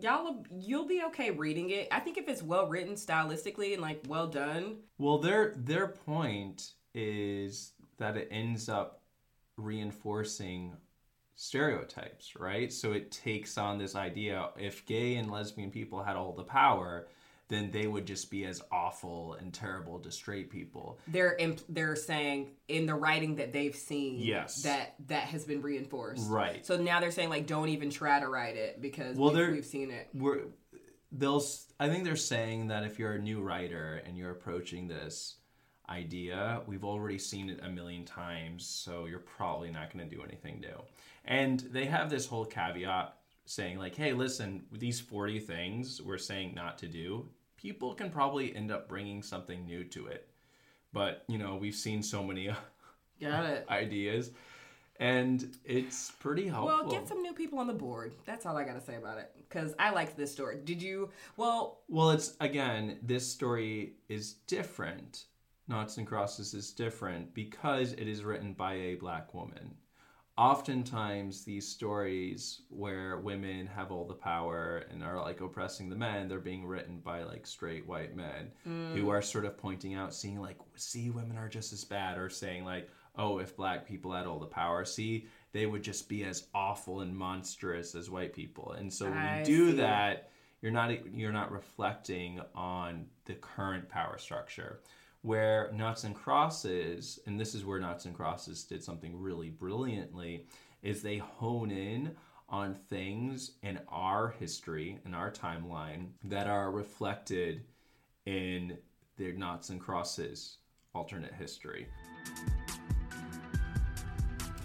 Y'all, 0.00 0.44
you'll 0.50 0.86
be 0.86 1.02
okay 1.04 1.30
reading 1.30 1.70
it. 1.70 1.88
I 1.90 2.00
think 2.00 2.16
if 2.16 2.28
it's 2.28 2.42
well 2.42 2.66
written 2.66 2.94
stylistically 2.94 3.74
and 3.74 3.82
like 3.82 4.02
well 4.08 4.26
done, 4.26 4.76
Well, 4.98 5.18
their 5.18 5.52
their 5.56 5.88
point 5.88 6.72
is 6.94 7.72
that 7.98 8.16
it 8.16 8.28
ends 8.30 8.68
up 8.68 9.02
reinforcing 9.58 10.76
stereotypes, 11.34 12.34
right? 12.36 12.72
So 12.72 12.92
it 12.92 13.10
takes 13.10 13.58
on 13.58 13.78
this 13.78 13.94
idea 13.94 14.48
if 14.58 14.86
gay 14.86 15.16
and 15.16 15.30
lesbian 15.30 15.70
people 15.70 16.02
had 16.02 16.16
all 16.16 16.32
the 16.32 16.42
power, 16.42 17.06
then 17.48 17.70
they 17.70 17.86
would 17.86 18.06
just 18.06 18.30
be 18.30 18.44
as 18.46 18.62
awful 18.70 19.34
and 19.34 19.52
terrible 19.52 19.98
to 20.00 20.10
straight 20.10 20.50
people. 20.50 20.98
they're 21.08 21.36
imp- 21.36 21.60
they're 21.68 21.96
saying 21.96 22.50
in 22.68 22.86
the 22.86 22.94
writing 22.94 23.36
that 23.36 23.52
they've 23.52 23.76
seen, 23.76 24.18
Yes. 24.18 24.62
that 24.62 24.94
that 25.08 25.24
has 25.24 25.44
been 25.44 25.60
reinforced. 25.62 26.28
Right. 26.30 26.64
So 26.64 26.76
now 26.80 27.00
they're 27.00 27.10
saying 27.10 27.28
like, 27.30 27.46
don't 27.46 27.68
even 27.68 27.90
try 27.90 28.20
to 28.20 28.28
write 28.28 28.56
it 28.56 28.80
because 28.80 29.16
Well, 29.16 29.32
we've, 29.34 29.50
we've 29.52 29.64
seen 29.66 29.90
it. 29.90 30.08
we're 30.14 30.40
they'll 31.10 31.42
I 31.78 31.88
think 31.88 32.04
they're 32.04 32.16
saying 32.16 32.68
that 32.68 32.84
if 32.84 32.98
you're 32.98 33.12
a 33.12 33.18
new 33.18 33.42
writer 33.42 34.02
and 34.06 34.16
you're 34.16 34.30
approaching 34.30 34.88
this 34.88 35.36
idea 35.88 36.62
we've 36.66 36.84
already 36.84 37.18
seen 37.18 37.50
it 37.50 37.60
a 37.62 37.68
million 37.68 38.04
times 38.04 38.64
so 38.66 39.04
you're 39.06 39.18
probably 39.18 39.70
not 39.70 39.92
going 39.92 40.08
to 40.08 40.14
do 40.16 40.22
anything 40.22 40.60
new 40.60 40.80
and 41.24 41.60
they 41.60 41.84
have 41.84 42.08
this 42.08 42.24
whole 42.26 42.44
caveat 42.46 43.14
saying 43.44 43.78
like 43.78 43.94
hey 43.94 44.12
listen 44.12 44.62
these 44.72 45.00
40 45.00 45.40
things 45.40 46.00
we're 46.00 46.18
saying 46.18 46.54
not 46.54 46.78
to 46.78 46.86
do 46.86 47.28
people 47.56 47.94
can 47.94 48.10
probably 48.10 48.54
end 48.54 48.70
up 48.70 48.88
bringing 48.88 49.22
something 49.22 49.64
new 49.64 49.84
to 49.84 50.06
it 50.06 50.28
but 50.92 51.24
you 51.28 51.38
know 51.38 51.56
we've 51.56 51.74
seen 51.74 52.02
so 52.02 52.22
many 52.22 52.48
Got 53.20 53.44
it. 53.46 53.66
ideas 53.68 54.30
and 55.00 55.56
it's 55.64 56.12
pretty 56.12 56.46
helpful 56.46 56.66
Well, 56.82 56.90
get 56.90 57.08
some 57.08 57.22
new 57.22 57.32
people 57.32 57.58
on 57.58 57.66
the 57.66 57.72
board. 57.72 58.12
That's 58.24 58.46
all 58.46 58.56
I 58.56 58.62
got 58.62 58.74
to 58.74 58.80
say 58.80 58.96
about 58.96 59.18
it. 59.18 59.32
Because 59.36 59.74
I 59.78 59.90
liked 59.90 60.16
this 60.16 60.30
story. 60.30 60.58
Did 60.62 60.80
you? 60.80 61.10
Well, 61.36 61.80
Well, 61.88 62.10
it's 62.10 62.36
again, 62.40 62.98
this 63.02 63.26
story 63.26 63.94
is 64.08 64.34
different. 64.46 65.24
Naughts 65.66 65.96
and 65.96 66.06
Crosses 66.06 66.54
is 66.54 66.72
different 66.72 67.34
because 67.34 67.94
it 67.94 68.06
is 68.06 68.22
written 68.22 68.52
by 68.52 68.74
a 68.74 68.94
black 68.94 69.34
woman. 69.34 69.74
Oftentimes, 70.38 71.44
these 71.44 71.68
stories 71.68 72.62
where 72.70 73.18
women 73.18 73.66
have 73.66 73.92
all 73.92 74.06
the 74.06 74.14
power 74.14 74.84
and 74.90 75.02
are 75.02 75.20
like 75.20 75.42
oppressing 75.42 75.90
the 75.90 75.96
men, 75.96 76.26
they're 76.26 76.38
being 76.40 76.64
written 76.64 77.00
by 77.04 77.22
like 77.22 77.46
straight 77.46 77.86
white 77.86 78.16
men 78.16 78.50
who 78.64 78.70
mm. 78.70 79.08
are 79.10 79.20
sort 79.20 79.44
of 79.44 79.58
pointing 79.58 79.94
out, 79.94 80.14
seeing 80.14 80.40
like, 80.40 80.56
see, 80.74 81.10
women 81.10 81.36
are 81.36 81.50
just 81.50 81.74
as 81.74 81.84
bad, 81.84 82.16
or 82.16 82.30
saying 82.30 82.64
like, 82.64 82.88
oh, 83.16 83.38
if 83.38 83.54
black 83.56 83.86
people 83.86 84.12
had 84.12 84.26
all 84.26 84.38
the 84.38 84.46
power, 84.46 84.86
see, 84.86 85.26
they 85.52 85.66
would 85.66 85.82
just 85.82 86.08
be 86.08 86.24
as 86.24 86.46
awful 86.54 87.00
and 87.00 87.14
monstrous 87.14 87.94
as 87.94 88.08
white 88.08 88.32
people. 88.32 88.72
And 88.72 88.90
so 88.90 89.04
when 89.04 89.18
I 89.18 89.40
you 89.40 89.44
do 89.44 89.70
see. 89.72 89.76
that, 89.76 90.30
you're 90.62 90.72
not 90.72 91.14
you're 91.14 91.32
not 91.32 91.52
reflecting 91.52 92.40
on 92.54 93.04
the 93.26 93.34
current 93.34 93.88
power 93.88 94.16
structure 94.16 94.80
where 95.22 95.70
naughts 95.72 96.04
and 96.04 96.14
crosses 96.14 97.20
and 97.26 97.38
this 97.38 97.54
is 97.54 97.64
where 97.64 97.78
naughts 97.78 98.04
and 98.04 98.14
crosses 98.14 98.64
did 98.64 98.82
something 98.82 99.18
really 99.18 99.48
brilliantly 99.48 100.46
is 100.82 101.00
they 101.00 101.18
hone 101.18 101.70
in 101.70 102.14
on 102.48 102.74
things 102.90 103.52
in 103.62 103.78
our 103.88 104.34
history 104.38 104.98
in 105.06 105.14
our 105.14 105.30
timeline 105.30 106.08
that 106.24 106.48
are 106.48 106.70
reflected 106.70 107.62
in 108.26 108.76
their 109.16 109.32
naughts 109.32 109.70
and 109.70 109.80
crosses 109.80 110.58
alternate 110.94 111.32
history 111.32 111.86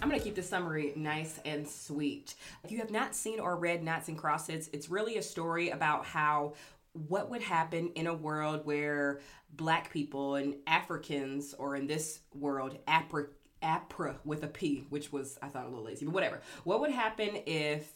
I'm 0.00 0.08
going 0.08 0.20
to 0.20 0.24
keep 0.24 0.36
the 0.36 0.42
summary 0.44 0.92
nice 0.94 1.40
and 1.44 1.68
sweet. 1.68 2.36
If 2.62 2.70
you 2.70 2.78
have 2.78 2.92
not 2.92 3.16
seen 3.16 3.40
or 3.40 3.56
read 3.56 3.82
Naughts 3.82 4.08
and 4.08 4.16
Crosses, 4.16 4.70
it's 4.72 4.88
really 4.88 5.16
a 5.16 5.22
story 5.22 5.70
about 5.70 6.04
how 6.06 6.54
what 6.92 7.30
would 7.30 7.42
happen 7.42 7.92
in 7.94 8.06
a 8.06 8.14
world 8.14 8.64
where 8.64 9.20
black 9.50 9.92
people 9.92 10.34
and 10.34 10.56
Africans, 10.66 11.54
or 11.54 11.76
in 11.76 11.86
this 11.86 12.20
world, 12.34 12.78
Aprica, 12.86 13.28
Aprica 13.62 14.16
with 14.24 14.44
a 14.44 14.48
P, 14.48 14.86
which 14.88 15.12
was, 15.12 15.38
I 15.42 15.48
thought, 15.48 15.64
a 15.66 15.68
little 15.68 15.84
lazy, 15.84 16.04
but 16.04 16.14
whatever. 16.14 16.40
What 16.64 16.80
would 16.80 16.90
happen 16.90 17.42
if 17.46 17.92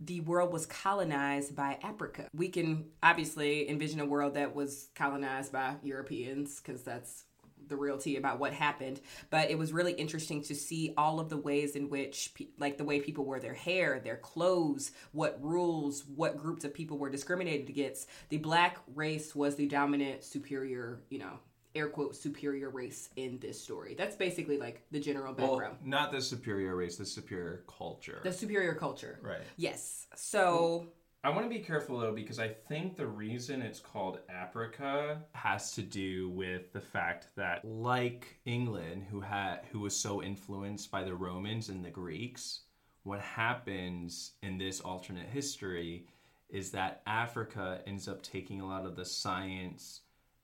the 0.00 0.20
world 0.20 0.52
was 0.52 0.66
colonized 0.66 1.54
by 1.56 1.78
Africa? 1.82 2.28
We 2.34 2.48
can 2.48 2.86
obviously 3.02 3.68
envision 3.68 4.00
a 4.00 4.06
world 4.06 4.34
that 4.34 4.54
was 4.54 4.88
colonized 4.94 5.52
by 5.52 5.76
Europeans, 5.82 6.60
because 6.60 6.82
that's 6.82 7.24
the 7.68 7.76
real 7.76 7.98
tea 7.98 8.16
about 8.16 8.38
what 8.38 8.52
happened 8.52 9.00
but 9.30 9.50
it 9.50 9.58
was 9.58 9.72
really 9.72 9.92
interesting 9.92 10.42
to 10.42 10.54
see 10.54 10.92
all 10.96 11.20
of 11.20 11.28
the 11.28 11.36
ways 11.36 11.76
in 11.76 11.88
which 11.88 12.32
pe- 12.34 12.46
like 12.58 12.78
the 12.78 12.84
way 12.84 13.00
people 13.00 13.24
wore 13.24 13.40
their 13.40 13.54
hair 13.54 14.00
their 14.00 14.16
clothes 14.16 14.92
what 15.12 15.38
rules 15.42 16.04
what 16.14 16.36
groups 16.36 16.64
of 16.64 16.74
people 16.74 16.98
were 16.98 17.10
discriminated 17.10 17.68
against. 17.68 18.08
The 18.28 18.38
black 18.38 18.78
race 18.94 19.34
was 19.34 19.56
the 19.56 19.66
dominant 19.66 20.24
superior 20.24 21.00
you 21.10 21.18
know 21.18 21.38
air 21.74 21.88
quote 21.88 22.14
superior 22.14 22.68
race 22.70 23.08
in 23.16 23.38
this 23.38 23.62
story. 23.62 23.94
That's 23.96 24.16
basically 24.16 24.58
like 24.58 24.84
the 24.90 25.00
general 25.00 25.34
well 25.34 25.56
background. 25.58 25.78
not 25.84 26.12
the 26.12 26.20
superior 26.20 26.76
race 26.76 26.96
the 26.96 27.06
superior 27.06 27.64
culture. 27.66 28.20
The 28.22 28.32
superior 28.32 28.74
culture. 28.74 29.18
Right. 29.22 29.40
Yes. 29.56 30.06
So 30.14 30.86
I 31.24 31.30
want 31.30 31.44
to 31.44 31.48
be 31.48 31.60
careful 31.60 31.98
though 31.98 32.12
because 32.12 32.40
I 32.40 32.48
think 32.48 32.96
the 32.96 33.06
reason 33.06 33.62
it's 33.62 33.78
called 33.78 34.18
Africa 34.28 35.22
has 35.34 35.70
to 35.72 35.82
do 35.82 36.30
with 36.30 36.72
the 36.72 36.80
fact 36.80 37.28
that 37.36 37.64
like 37.64 38.40
England 38.44 39.04
who 39.08 39.20
had 39.20 39.60
who 39.70 39.78
was 39.78 39.96
so 39.96 40.20
influenced 40.20 40.90
by 40.90 41.04
the 41.04 41.14
Romans 41.14 41.68
and 41.68 41.84
the 41.84 41.90
Greeks 41.90 42.62
what 43.04 43.20
happens 43.20 44.32
in 44.42 44.58
this 44.58 44.80
alternate 44.80 45.28
history 45.28 46.06
is 46.48 46.72
that 46.72 47.02
Africa 47.06 47.82
ends 47.86 48.08
up 48.08 48.20
taking 48.24 48.60
a 48.60 48.66
lot 48.66 48.84
of 48.84 48.96
the 48.96 49.04
science 49.04 50.00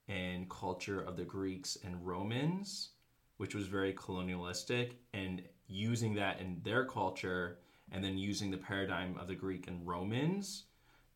and 0.06 0.48
culture 0.48 1.00
of 1.00 1.16
the 1.16 1.24
Greeks 1.24 1.76
and 1.82 2.06
Romans 2.06 2.90
which 3.38 3.52
was 3.52 3.66
very 3.66 3.94
colonialistic 3.94 5.00
and 5.12 5.42
using 5.66 6.14
that 6.14 6.40
in 6.40 6.60
their 6.62 6.84
culture 6.84 7.58
and 7.90 8.04
then 8.04 8.16
using 8.16 8.52
the 8.52 8.56
paradigm 8.56 9.16
of 9.18 9.26
the 9.26 9.34
Greek 9.34 9.66
and 9.66 9.84
Romans 9.84 10.66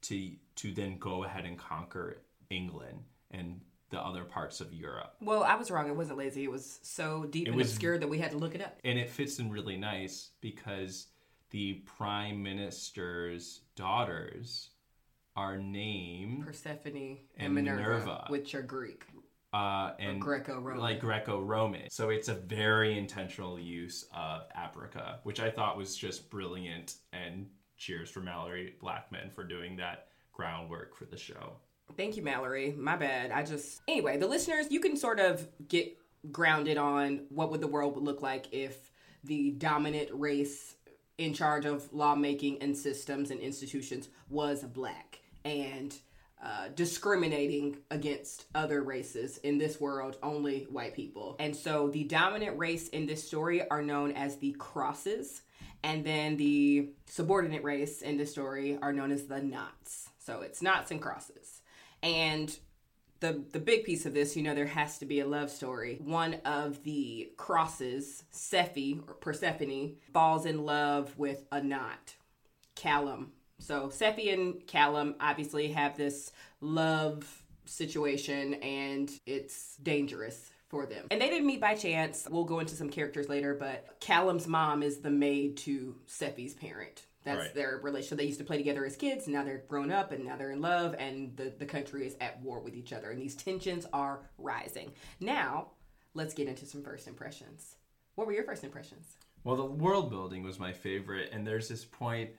to 0.03 0.31
to 0.57 0.73
then 0.73 0.99
go 0.99 1.25
ahead 1.25 1.45
and 1.45 1.59
conquer 1.59 2.19
England 2.51 3.03
and 3.31 3.61
the 3.91 4.01
other 4.01 4.25
parts 4.25 4.61
of 4.61 4.73
Europe. 4.73 5.15
Well, 5.21 5.43
I 5.45 5.55
was 5.55 5.71
wrong. 5.71 5.87
It 5.89 5.97
wasn't 5.97 6.19
lazy. 6.19 6.45
It 6.45 6.51
was 6.51 6.79
so 6.83 7.25
deep 7.25 7.47
and 7.47 7.57
was- 7.57 7.71
obscure 7.71 7.99
that 7.99 8.09
we 8.09 8.19
had 8.19 8.31
to 8.33 8.39
look 8.39 8.55
it 8.55 8.63
up. 8.63 8.79
And 8.85 8.99
it 8.99 9.11
fits 9.11 9.39
in 9.39 9.51
really 9.51 9.77
nice 9.77 10.31
because 10.41 11.09
the 11.51 11.75
prime 11.85 12.43
minister's 12.43 13.61
daughters 13.77 14.71
are 15.37 15.57
named 15.59 16.45
Persephone 16.47 17.19
and, 17.37 17.55
Minerva, 17.55 17.81
Minerva. 17.83 18.25
which 18.29 18.55
are 18.55 18.63
Greek. 18.63 19.05
uh, 19.55 19.93
and 19.99 20.21
Greco-Roman. 20.21 20.81
like 20.81 21.01
Greco-Roman. 21.01 21.91
So 21.91 22.09
it's 22.09 22.29
a 22.29 22.35
very 22.35 22.99
intentional 22.99 23.59
use 23.61 24.07
of 24.15 24.43
Aprica, 24.57 25.19
which 25.25 25.41
I 25.41 25.51
thought 25.51 25.77
was 25.77 25.95
just 25.95 26.31
brilliant. 26.31 26.95
And 27.13 27.51
cheers 27.83 28.09
for 28.09 28.21
Malorie 28.21 28.79
Blackman 28.79 29.31
for 29.31 29.43
doing 29.43 29.77
that 29.77 30.09
groundwork 30.33 30.97
for 30.97 31.05
the 31.05 31.17
show. 31.17 31.55
Thank 31.97 32.17
you, 32.17 32.23
Mallory. 32.23 32.73
My 32.73 32.97
bad. 32.97 33.33
I 33.33 33.43
just 33.43 33.83
anyway, 33.89 34.17
the 34.17 34.27
listeners, 34.27 34.71
you 34.71 34.81
can 34.81 34.97
sort 34.97 35.21
of 35.21 35.47
get 35.69 35.99
grounded 36.31 36.79
on 36.79 37.27
what 37.29 37.51
would 37.51 37.61
the 37.61 37.67
world 37.67 38.01
look 38.03 38.23
like 38.23 38.47
if 38.53 38.91
the 39.25 39.51
dominant 39.53 40.09
race 40.13 40.77
in 41.19 41.35
charge 41.35 41.67
of 41.67 41.93
lawmaking 41.93 42.63
and 42.63 42.77
systems 42.77 43.31
and 43.31 43.41
institutions 43.41 44.09
was 44.31 44.63
black 44.63 45.21
and 45.45 45.97
uh, 46.43 46.69
discriminating 46.75 47.77
against 47.91 48.47
other 48.55 48.83
races 48.83 49.39
in 49.39 49.59
this 49.59 49.81
world 49.81 50.17
only 50.23 50.67
white 50.71 50.95
people 50.95 51.37
and 51.39 51.55
so 51.55 51.89
the 51.89 52.03
dominant 52.05 52.59
race 52.59 52.89
in 52.89 53.07
this 53.07 53.25
story 53.25 53.69
are 53.69 53.83
known 53.83 54.11
as 54.13 54.37
the 54.37 54.53
crosses 54.59 55.43
and 55.85 56.05
then 56.05 56.37
the 56.37 56.91
subordinate 57.07 57.65
race 57.65 58.03
in 58.03 58.17
the 58.17 58.27
story 58.27 58.79
are 58.83 58.93
known 58.93 59.11
as 59.11 59.27
the 59.27 59.41
naughts 59.41 60.11
so 60.19 60.41
it's 60.41 60.63
naughts 60.63 60.91
and 60.91 61.01
crosses 61.01 61.63
and 62.03 62.59
the 63.23 63.43
the 63.53 63.61
big 63.61 63.85
piece 63.85 64.05
of 64.05 64.13
this, 64.13 64.37
you 64.37 64.43
know, 64.43 64.55
there 64.55 64.67
has 64.67 64.99
to 64.99 65.07
be 65.07 65.21
a 65.21 65.27
love 65.27 65.49
story. 65.49 65.99
One 66.05 66.35
of 66.45 66.83
the 66.83 67.33
crosses, 67.39 68.25
Sephi 68.33 69.01
or 69.09 69.15
Persephone, 69.15 69.95
falls 70.13 70.45
in 70.45 70.67
love 70.67 71.17
with 71.17 71.45
a 71.51 71.63
naught, 71.63 72.17
Callum. 72.75 73.33
So 73.59 73.89
Sephi 73.89 74.35
and 74.35 74.67
Callum 74.67 75.15
obviously 75.21 75.69
have 75.69 75.97
this 75.97 76.33
love 76.61 77.42
situation, 77.73 78.55
and 78.55 79.11
it's 79.27 79.77
dangerous 79.83 80.51
for 80.69 80.87
them. 80.87 81.07
And 81.11 81.21
they 81.21 81.29
didn't 81.29 81.47
meet 81.47 81.61
by 81.61 81.75
chance. 81.75 82.27
We'll 82.31 82.45
go 82.45 82.61
into 82.61 82.75
some 82.75 82.89
characters 82.89 83.29
later, 83.29 83.55
but 83.55 83.97
Callum's 84.01 84.47
mom 84.47 84.83
is 84.83 84.99
the 84.99 85.11
maid 85.11 85.57
to 85.59 85.97
Sephi's 86.09 86.55
parent. 86.55 87.03
That's 87.25 87.39
Right. 87.39 87.55
their 87.55 87.79
relationship. 87.83 88.19
They 88.19 88.25
used 88.25 88.39
to 88.41 88.45
play 88.45 88.57
together 88.57 88.85
as 88.85 88.97
kids, 88.97 89.27
and 89.27 89.35
now 89.35 89.45
they're 89.45 89.65
grown 89.69 89.93
up, 89.93 90.11
and 90.13 90.25
now 90.25 90.37
they're 90.37 90.51
in 90.51 90.61
love, 90.61 90.97
and 90.99 91.37
the, 91.37 91.53
the 91.57 91.67
country 91.67 92.07
is 92.07 92.17
at 92.21 92.41
war 92.43 92.59
with 92.59 92.75
each 92.75 92.93
other, 92.93 93.11
and 93.11 93.21
these 93.21 93.37
tensions 93.37 93.87
are 93.93 94.21
rising. 94.39 94.93
Now, 95.21 95.69
let's 96.15 96.35
get 96.35 96.49
into 96.49 96.67
some 96.67 96.83
first 96.83 97.07
impressions. 97.07 97.77
What 98.17 98.27
were 98.27 98.33
your 98.33 98.45
first 98.45 98.65
impressions? 98.65 99.17
Well, 99.45 99.57
the 99.57 99.65
world 99.65 100.11
building 100.11 100.43
was 100.43 100.59
my 100.59 100.73
favorite, 100.73 101.31
and 101.33 101.47
there's 101.47 101.69
this 101.69 101.85
point 101.85 102.31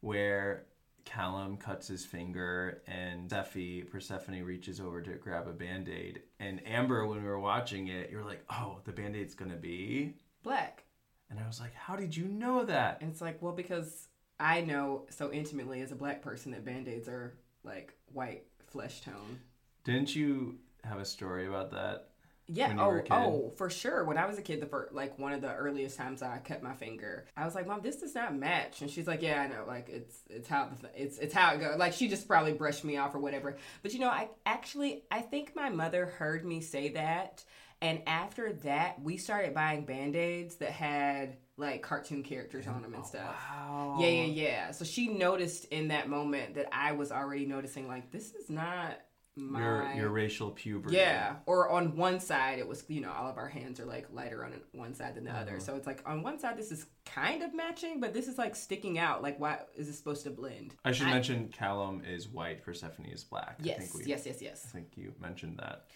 where 0.00 0.66
Callum 1.04 1.56
cuts 1.56 1.88
his 1.88 2.04
finger, 2.04 2.82
and 2.86 3.30
Sephi, 3.30 3.88
Persephone, 3.90 4.42
reaches 4.42 4.80
over 4.80 5.00
to 5.02 5.12
grab 5.14 5.46
a 5.46 5.52
band 5.52 5.88
aid. 5.88 6.22
And 6.40 6.66
Amber, 6.66 7.06
when 7.06 7.22
we 7.22 7.28
were 7.28 7.38
watching 7.38 7.88
it, 7.88 8.10
you're 8.10 8.24
like, 8.24 8.44
"Oh, 8.50 8.80
the 8.84 8.92
band 8.92 9.16
aid's 9.16 9.34
gonna 9.34 9.56
be," 9.56 10.14
Black. 10.42 10.84
and 11.30 11.38
I 11.38 11.46
was 11.46 11.60
like, 11.60 11.74
"How 11.74 11.96
did 11.96 12.16
you 12.16 12.26
know 12.26 12.64
that?" 12.64 13.00
And 13.00 13.10
it's 13.10 13.20
like, 13.20 13.40
well, 13.42 13.52
because 13.52 14.08
I 14.40 14.60
know 14.62 15.06
so 15.10 15.30
intimately 15.32 15.80
as 15.82 15.92
a 15.92 15.96
black 15.96 16.22
person 16.22 16.52
that 16.52 16.64
band 16.64 16.88
aids 16.88 17.08
are 17.08 17.34
like 17.62 17.94
white 18.12 18.46
flesh 18.66 19.00
tone. 19.00 19.40
Didn't 19.84 20.14
you 20.16 20.58
have 20.82 20.98
a 20.98 21.04
story 21.04 21.46
about 21.46 21.70
that? 21.70 22.10
Yeah. 22.46 22.76
oh, 22.78 22.88
were 22.88 22.98
a 22.98 23.00
oh, 23.00 23.02
kid? 23.02 23.12
oh, 23.12 23.52
for 23.56 23.70
sure. 23.70 24.04
When 24.04 24.18
I 24.18 24.26
was 24.26 24.38
a 24.38 24.42
kid, 24.42 24.60
the 24.60 24.66
first, 24.66 24.92
like 24.92 25.18
one 25.18 25.32
of 25.32 25.40
the 25.40 25.54
earliest 25.54 25.96
times 25.96 26.22
I 26.22 26.38
cut 26.38 26.62
my 26.62 26.74
finger, 26.74 27.26
I 27.36 27.44
was 27.44 27.54
like, 27.54 27.66
"Mom, 27.66 27.80
this 27.80 27.96
does 27.96 28.14
not 28.14 28.34
match." 28.34 28.82
And 28.82 28.90
she's 28.90 29.06
like, 29.06 29.22
"Yeah, 29.22 29.40
I 29.40 29.46
know. 29.46 29.64
Like 29.66 29.88
it's 29.88 30.16
it's 30.28 30.48
how 30.48 30.68
the 30.68 30.88
th- 30.88 30.92
it's 30.96 31.18
it's 31.18 31.34
how 31.34 31.54
it 31.54 31.60
goes." 31.60 31.78
Like 31.78 31.92
she 31.94 32.08
just 32.08 32.28
probably 32.28 32.52
brushed 32.52 32.84
me 32.84 32.96
off 32.96 33.14
or 33.14 33.18
whatever. 33.18 33.56
But 33.82 33.94
you 33.94 34.00
know, 34.00 34.10
I 34.10 34.28
actually 34.44 35.04
I 35.10 35.20
think 35.20 35.56
my 35.56 35.70
mother 35.70 36.06
heard 36.06 36.44
me 36.44 36.60
say 36.60 36.90
that, 36.90 37.44
and 37.80 38.02
after 38.06 38.52
that, 38.64 39.00
we 39.00 39.16
started 39.16 39.54
buying 39.54 39.84
band 39.84 40.16
aids 40.16 40.56
that 40.56 40.70
had 40.70 41.36
like 41.56 41.82
cartoon 41.82 42.22
characters 42.22 42.66
on 42.66 42.82
them 42.82 42.94
and 42.94 43.04
oh, 43.04 43.06
stuff. 43.06 43.36
Wow. 43.50 43.98
Yeah, 44.00 44.08
yeah, 44.08 44.24
yeah. 44.24 44.70
So 44.72 44.84
she 44.84 45.08
noticed 45.08 45.66
in 45.66 45.88
that 45.88 46.08
moment 46.08 46.54
that 46.54 46.68
I 46.72 46.92
was 46.92 47.12
already 47.12 47.46
noticing 47.46 47.86
like 47.86 48.10
this 48.10 48.32
is 48.32 48.50
not 48.50 48.98
my 49.36 49.58
Your 49.58 49.92
your 49.94 50.08
racial 50.10 50.50
puberty. 50.50 50.96
yeah, 50.96 51.36
or 51.46 51.68
on 51.68 51.96
one 51.96 52.20
side 52.20 52.58
it 52.58 52.68
was 52.68 52.84
you 52.88 53.00
know 53.00 53.10
all 53.10 53.28
of 53.28 53.36
our 53.36 53.48
hands 53.48 53.80
are 53.80 53.84
like 53.84 54.06
lighter 54.12 54.44
on 54.44 54.52
one 54.72 54.94
side 54.94 55.16
than 55.16 55.24
the 55.24 55.32
other, 55.32 55.52
uh-huh. 55.52 55.60
so 55.60 55.76
it's 55.76 55.86
like 55.86 56.02
on 56.06 56.22
one 56.22 56.38
side 56.38 56.56
this 56.56 56.70
is 56.70 56.86
kind 57.04 57.42
of 57.42 57.54
matching, 57.54 58.00
but 58.00 58.14
this 58.14 58.28
is 58.28 58.38
like 58.38 58.54
sticking 58.54 58.98
out. 58.98 59.22
Like 59.22 59.40
why 59.40 59.58
is 59.74 59.88
this 59.88 59.98
supposed 59.98 60.22
to 60.24 60.30
blend? 60.30 60.74
I 60.84 60.92
should 60.92 61.08
mention 61.08 61.48
Callum 61.48 62.02
is 62.06 62.28
white, 62.28 62.62
Persephone 62.62 63.06
is 63.06 63.24
black. 63.24 63.56
I 63.60 63.64
Yes, 63.64 63.94
we, 63.94 64.04
yes, 64.04 64.24
yes, 64.24 64.40
yes. 64.40 64.66
I 64.68 64.72
think 64.72 64.88
you 64.94 65.12
mentioned 65.20 65.58
that. 65.58 65.86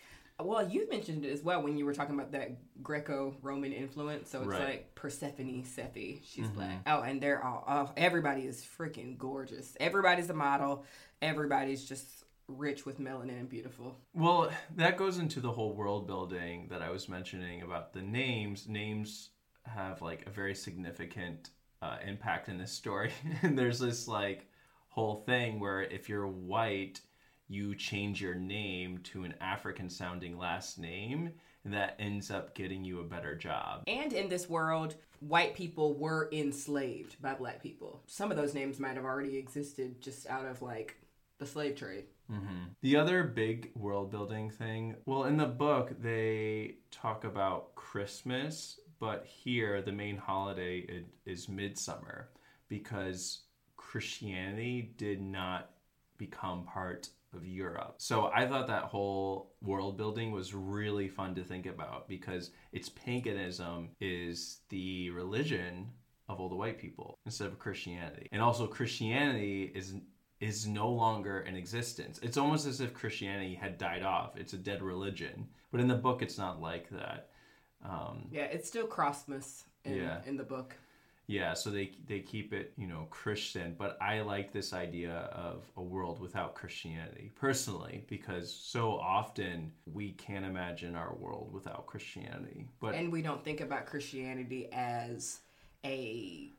Well, 0.40 0.68
you 0.68 0.88
mentioned 0.88 1.24
it 1.24 1.32
as 1.32 1.42
well 1.42 1.62
when 1.62 1.76
you 1.76 1.84
were 1.84 1.92
talking 1.92 2.14
about 2.14 2.30
that 2.30 2.58
Greco-Roman 2.80 3.72
influence. 3.72 4.30
So 4.30 4.38
it's 4.38 4.48
Right. 4.48 4.64
like 4.64 4.94
Persephone, 4.94 5.64
Sephi, 5.64 6.20
she's 6.24 6.46
mm-hmm. 6.46 6.54
black. 6.54 6.82
Oh, 6.86 7.02
and 7.02 7.20
they're 7.20 7.44
all, 7.44 7.64
oh, 7.66 7.92
everybody 7.96 8.42
is 8.42 8.64
freaking 8.64 9.18
gorgeous. 9.18 9.76
Everybody's 9.80 10.30
a 10.30 10.34
model. 10.34 10.84
Everybody's 11.20 11.84
just 11.84 12.24
rich 12.48 12.86
with 12.86 12.98
melanin 12.98 13.40
and 13.40 13.48
beautiful. 13.48 13.96
Well, 14.14 14.50
that 14.76 14.96
goes 14.96 15.18
into 15.18 15.40
the 15.40 15.52
whole 15.52 15.74
world 15.74 16.06
building 16.06 16.66
that 16.70 16.82
I 16.82 16.90
was 16.90 17.08
mentioning 17.08 17.62
about 17.62 17.92
the 17.92 18.02
names. 18.02 18.66
Names 18.66 19.30
have 19.64 20.02
like 20.02 20.26
a 20.26 20.30
very 20.30 20.54
significant 20.54 21.50
uh, 21.82 21.98
impact 22.04 22.48
in 22.48 22.58
this 22.58 22.72
story. 22.72 23.12
and 23.42 23.58
there's 23.58 23.78
this 23.78 24.08
like 24.08 24.46
whole 24.88 25.22
thing 25.26 25.60
where 25.60 25.82
if 25.82 26.08
you're 26.08 26.26
white, 26.26 27.00
you 27.48 27.74
change 27.74 28.20
your 28.20 28.34
name 28.34 28.98
to 29.04 29.24
an 29.24 29.34
African 29.40 29.88
sounding 29.88 30.38
last 30.38 30.78
name, 30.78 31.32
that 31.64 31.96
ends 31.98 32.30
up 32.30 32.54
getting 32.54 32.84
you 32.84 33.00
a 33.00 33.04
better 33.04 33.34
job. 33.34 33.82
And 33.86 34.12
in 34.12 34.28
this 34.28 34.48
world, 34.48 34.94
white 35.20 35.54
people 35.54 35.94
were 35.94 36.28
enslaved 36.32 37.20
by 37.20 37.34
black 37.34 37.62
people. 37.62 38.02
Some 38.06 38.30
of 38.30 38.36
those 38.36 38.54
names 38.54 38.78
might 38.78 38.96
have 38.96 39.04
already 39.04 39.36
existed 39.36 40.00
just 40.00 40.26
out 40.28 40.46
of 40.46 40.62
like 40.62 40.96
the 41.38 41.46
slave 41.46 41.76
trade. 41.76 42.04
Mm-hmm. 42.30 42.64
The 42.82 42.96
other 42.96 43.24
big 43.24 43.70
world 43.74 44.10
building 44.10 44.50
thing, 44.50 44.96
well, 45.06 45.24
in 45.24 45.36
the 45.36 45.46
book, 45.46 45.92
they 46.00 46.76
talk 46.90 47.24
about 47.24 47.74
Christmas, 47.74 48.80
but 49.00 49.24
here 49.24 49.80
the 49.80 49.92
main 49.92 50.16
holiday 50.16 50.86
i- 50.88 51.30
is 51.30 51.48
Midsummer 51.48 52.30
because 52.68 53.44
Christianity 53.76 54.92
did 54.98 55.22
not 55.22 55.70
become 56.18 56.64
part 56.64 57.08
of 57.34 57.46
Europe. 57.46 57.94
So 57.98 58.30
I 58.34 58.46
thought 58.46 58.66
that 58.66 58.84
whole 58.84 59.54
world 59.62 59.96
building 59.96 60.32
was 60.32 60.54
really 60.54 61.08
fun 61.08 61.34
to 61.36 61.44
think 61.44 61.66
about 61.66 62.08
because 62.08 62.50
its 62.72 62.88
paganism 62.90 63.90
is 64.00 64.60
the 64.68 65.10
religion 65.10 65.90
of 66.28 66.40
all 66.40 66.48
the 66.48 66.56
white 66.56 66.78
people 66.78 67.18
instead 67.24 67.48
of 67.48 67.58
Christianity. 67.58 68.28
And 68.32 68.42
also 68.42 68.66
Christianity 68.66 69.70
is 69.74 69.94
is 70.40 70.66
no 70.66 70.88
longer 70.88 71.40
in 71.40 71.56
existence. 71.56 72.18
It's 72.22 72.36
almost 72.36 72.66
as 72.66 72.80
if 72.80 72.94
Christianity 72.94 73.54
had 73.54 73.76
died 73.78 74.02
off. 74.02 74.36
It's 74.36 74.52
a 74.52 74.58
dead 74.58 74.82
religion. 74.82 75.48
But 75.72 75.80
in 75.80 75.88
the 75.88 75.94
book 75.96 76.22
it's 76.22 76.38
not 76.38 76.60
like 76.60 76.88
that. 76.90 77.30
Um, 77.84 78.28
Yeah, 78.30 78.44
it's 78.44 78.68
still 78.68 78.86
Christmas 78.86 79.64
in, 79.84 79.94
Yeah. 79.96 80.20
in 80.26 80.36
the 80.36 80.44
book. 80.44 80.74
yeah, 81.26 81.52
so 81.54 81.70
they 81.70 81.92
they 82.06 82.20
keep 82.20 82.52
it, 82.52 82.72
you 82.76 82.86
know, 82.86 83.06
Christian, 83.10 83.74
but 83.78 83.98
I 84.00 84.20
like 84.22 84.50
this 84.52 84.72
idea 84.72 85.12
of 85.32 85.70
a 85.76 85.82
world 85.82 86.20
without 86.20 86.54
Christianity 86.54 87.30
personally 87.34 88.04
because 88.08 88.52
so 88.52 88.92
often 88.98 89.72
we 89.92 90.12
can't 90.12 90.44
imagine 90.44 90.94
our 90.96 91.14
world 91.14 91.52
without 91.52 91.86
Christianity. 91.86 92.66
But 92.80 92.94
And 92.94 93.12
we 93.12 93.22
don't 93.22 93.44
think 93.44 93.60
about 93.60 93.86
Christianity 93.86 94.68
as 94.72 95.40
a, 95.84 96.52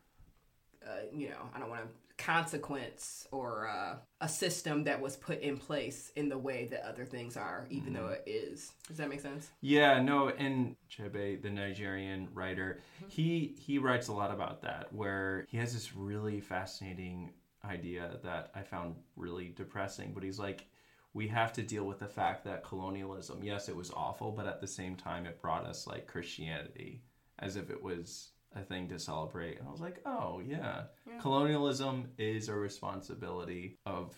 uh, 0.85 1.05
you 1.13 1.29
know, 1.29 1.49
I 1.53 1.59
don't 1.59 1.69
want 1.69 1.81
to 1.81 1.89
consequence 2.19 3.27
or 3.31 3.67
uh, 3.67 3.95
a 4.21 4.29
system 4.29 4.83
that 4.83 5.01
was 5.01 5.15
put 5.15 5.39
in 5.39 5.57
place 5.57 6.11
in 6.15 6.29
the 6.29 6.37
way 6.37 6.67
that 6.69 6.87
other 6.87 7.05
things 7.05 7.37
are, 7.37 7.65
even 7.69 7.93
though 7.93 8.07
it 8.07 8.23
is. 8.27 8.73
Does 8.87 8.97
that 8.97 9.09
make 9.09 9.21
sense? 9.21 9.49
Yeah, 9.61 10.01
no, 10.01 10.27
and 10.29 10.75
Achebe, 10.89 11.41
the 11.41 11.49
Nigerian 11.49 12.27
writer, 12.33 12.81
he 13.07 13.55
he 13.57 13.79
writes 13.79 14.09
a 14.09 14.13
lot 14.13 14.31
about 14.31 14.61
that, 14.63 14.93
where 14.93 15.45
he 15.49 15.57
has 15.57 15.73
this 15.73 15.95
really 15.95 16.41
fascinating 16.41 17.31
idea 17.63 18.17
that 18.23 18.51
I 18.53 18.61
found 18.63 18.95
really 19.15 19.53
depressing. 19.55 20.11
But 20.13 20.23
he's 20.23 20.39
like, 20.39 20.67
we 21.13 21.27
have 21.29 21.53
to 21.53 21.63
deal 21.63 21.85
with 21.85 21.99
the 21.99 22.07
fact 22.07 22.43
that 22.45 22.63
colonialism, 22.63 23.43
yes, 23.43 23.69
it 23.69 23.75
was 23.75 23.91
awful, 23.91 24.31
but 24.31 24.45
at 24.45 24.61
the 24.61 24.67
same 24.67 24.95
time, 24.95 25.25
it 25.25 25.41
brought 25.41 25.65
us 25.65 25.87
like 25.87 26.05
Christianity, 26.05 27.01
as 27.39 27.55
if 27.55 27.69
it 27.69 27.81
was 27.81 28.29
a 28.55 28.61
thing 28.61 28.87
to 28.89 28.99
celebrate. 28.99 29.59
And 29.59 29.67
I 29.67 29.71
was 29.71 29.81
like, 29.81 30.01
oh 30.05 30.41
yeah, 30.45 30.83
colonialism 31.21 32.09
is 32.17 32.49
a 32.49 32.55
responsibility 32.55 33.77
of 33.85 34.15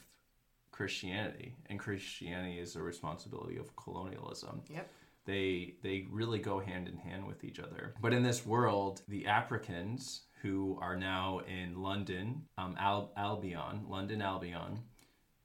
Christianity, 0.72 1.56
and 1.68 1.80
Christianity 1.80 2.60
is 2.60 2.76
a 2.76 2.82
responsibility 2.82 3.58
of 3.58 3.76
colonialism. 3.76 4.62
Yep. 4.70 4.90
They 5.26 5.76
they 5.84 6.08
really 6.10 6.40
go 6.40 6.60
hand 6.60 6.88
in 6.88 6.98
hand 6.98 7.28
with 7.28 7.44
each 7.44 7.60
other. 7.60 7.94
But 8.02 8.14
in 8.14 8.24
this 8.24 8.46
world, 8.46 9.02
the 9.08 9.28
Africans 9.28 10.22
who 10.42 10.80
are 10.82 10.96
now 10.96 11.42
in 11.48 11.82
London, 11.82 12.44
um, 12.58 12.76
Al- 12.80 13.12
Albion, 13.16 13.86
London 13.88 14.22
Albion, 14.22 14.80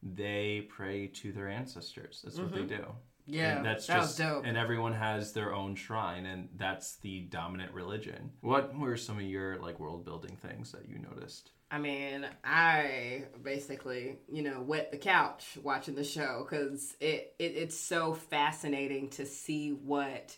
they 0.03 0.67
pray 0.71 1.09
to 1.09 1.33
their 1.33 1.49
ancestors. 1.49 2.23
That's 2.25 2.39
what 2.39 2.55
they 2.55 2.63
do. 2.63 2.87
Yeah, 3.27 3.57
And 3.57 3.67
that's 3.67 3.87
that 3.89 3.99
was 3.99 4.07
just 4.09 4.19
dope. 4.19 4.47
and 4.47 4.57
everyone 4.57 4.93
has 4.93 5.33
their 5.33 5.53
own 5.55 5.75
shrine 5.75 6.27
and 6.27 6.49
that's 6.57 6.97
the 6.99 7.21
dominant 7.23 7.73
religion. 7.73 8.31
What 8.41 8.77
were 8.79 8.97
some 8.97 9.17
of 9.17 9.23
your 9.25 9.59
like 9.61 9.81
world 9.81 10.05
building 10.05 10.37
things 10.37 10.73
that 10.73 10.89
you 10.89 10.99
noticed? 10.99 11.51
I 11.69 11.79
mean, 11.79 12.25
I 12.45 13.25
basically, 13.43 14.19
you 14.31 14.43
know, 14.43 14.63
wet 14.63 14.93
the 14.93 14.99
couch 14.99 15.59
watching 15.63 15.97
the 15.97 16.05
show 16.05 16.47
because 16.49 16.95
it, 17.01 17.35
it 17.41 17.55
it's 17.57 17.77
so 17.79 18.15
fascinating 18.15 19.09
to 19.11 19.27
see 19.27 19.71
what 19.71 20.37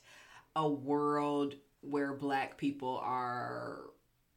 a 0.56 0.66
world 0.66 1.54
where 1.82 2.14
black 2.14 2.56
people 2.56 2.98
are 3.04 3.80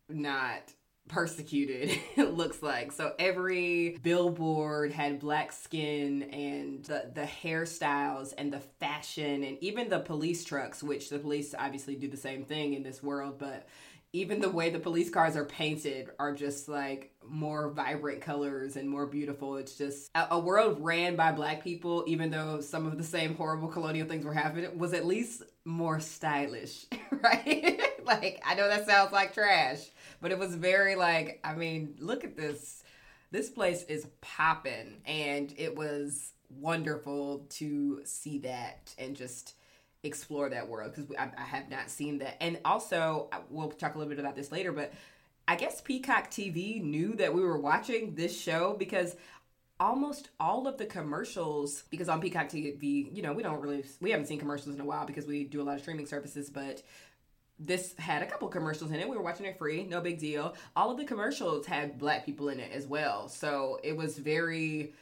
not 0.09 0.73
persecuted 1.11 1.89
it 2.15 2.33
looks 2.35 2.63
like. 2.63 2.91
So 2.91 3.13
every 3.19 3.99
billboard 4.01 4.91
had 4.91 5.19
black 5.19 5.51
skin 5.51 6.23
and 6.23 6.83
the 6.85 7.11
the 7.13 7.23
hairstyles 7.23 8.33
and 8.37 8.51
the 8.51 8.61
fashion 8.79 9.43
and 9.43 9.57
even 9.61 9.89
the 9.89 9.99
police 9.99 10.43
trucks, 10.43 10.81
which 10.81 11.09
the 11.09 11.19
police 11.19 11.53
obviously 11.57 11.95
do 11.95 12.07
the 12.07 12.17
same 12.17 12.43
thing 12.43 12.73
in 12.73 12.83
this 12.83 13.03
world, 13.03 13.37
but 13.37 13.67
even 14.13 14.41
the 14.41 14.49
way 14.49 14.69
the 14.69 14.79
police 14.79 15.09
cars 15.09 15.37
are 15.37 15.45
painted 15.45 16.09
are 16.19 16.33
just 16.33 16.67
like 16.67 17.13
more 17.25 17.69
vibrant 17.69 18.21
colors 18.21 18.75
and 18.75 18.89
more 18.89 19.05
beautiful. 19.05 19.55
It's 19.55 19.77
just 19.77 20.09
a, 20.13 20.37
world 20.37 20.77
ran 20.81 21.15
by 21.15 21.31
black 21.31 21.63
people, 21.63 22.03
even 22.07 22.29
though 22.29 22.59
some 22.59 22.85
of 22.85 22.97
the 22.97 23.03
same 23.03 23.35
horrible 23.35 23.69
colonial 23.69 24.07
things 24.07 24.25
were 24.25 24.33
happening, 24.33 24.77
was 24.77 24.93
at 24.93 25.05
least 25.05 25.43
more 25.63 25.99
stylish, 25.99 26.85
right? 27.11 27.81
like, 28.03 28.41
I 28.45 28.55
know 28.55 28.67
that 28.67 28.85
sounds 28.85 29.13
like 29.13 29.33
trash, 29.33 29.79
but 30.19 30.31
it 30.31 30.39
was 30.39 30.55
very 30.55 30.95
like, 30.95 31.39
I 31.43 31.53
mean, 31.55 31.95
look 31.99 32.23
at 32.23 32.35
this. 32.35 32.83
This 33.31 33.49
place 33.49 33.83
is 33.83 34.07
popping, 34.19 34.99
and 35.05 35.53
it 35.57 35.73
was 35.73 36.33
wonderful 36.49 37.45
to 37.49 38.01
see 38.03 38.39
that 38.39 38.93
and 38.97 39.15
just 39.15 39.55
explore 40.03 40.49
that 40.49 40.67
world 40.67 40.93
because 40.95 41.13
I, 41.17 41.29
I 41.37 41.43
have 41.43 41.69
not 41.69 41.89
seen 41.89 42.19
that. 42.19 42.41
And 42.41 42.59
also, 42.65 43.29
we'll 43.49 43.69
talk 43.69 43.95
a 43.95 43.97
little 43.97 44.09
bit 44.09 44.19
about 44.19 44.35
this 44.35 44.51
later, 44.51 44.71
but 44.71 44.93
I 45.47 45.55
guess 45.55 45.81
Peacock 45.81 46.31
TV 46.31 46.81
knew 46.81 47.13
that 47.15 47.33
we 47.33 47.41
were 47.41 47.59
watching 47.59 48.15
this 48.15 48.39
show 48.39 48.75
because 48.77 49.15
almost 49.79 50.29
all 50.39 50.67
of 50.67 50.77
the 50.77 50.85
commercials 50.85 51.83
because 51.89 52.07
on 52.07 52.21
Peacock 52.21 52.47
TV, 52.47 53.13
you 53.15 53.21
know, 53.21 53.33
we 53.33 53.43
don't 53.43 53.61
really 53.61 53.83
we 53.99 54.11
haven't 54.11 54.27
seen 54.27 54.39
commercials 54.39 54.75
in 54.75 54.81
a 54.81 54.85
while 54.85 55.05
because 55.05 55.25
we 55.25 55.43
do 55.43 55.61
a 55.61 55.63
lot 55.63 55.75
of 55.75 55.81
streaming 55.81 56.05
services, 56.05 56.49
but 56.49 56.81
this 57.59 57.93
had 57.97 58.23
a 58.23 58.25
couple 58.25 58.47
commercials 58.47 58.91
in 58.91 58.99
it. 58.99 59.07
We 59.07 59.15
were 59.15 59.23
watching 59.23 59.45
it 59.45 59.57
free, 59.57 59.83
no 59.83 60.01
big 60.01 60.19
deal. 60.19 60.55
All 60.75 60.89
of 60.89 60.97
the 60.97 61.05
commercials 61.05 61.67
had 61.67 61.99
black 61.99 62.25
people 62.25 62.49
in 62.49 62.59
it 62.59 62.71
as 62.71 62.87
well. 62.87 63.27
So 63.29 63.79
it 63.83 63.95
was 63.95 64.17
very 64.17 64.93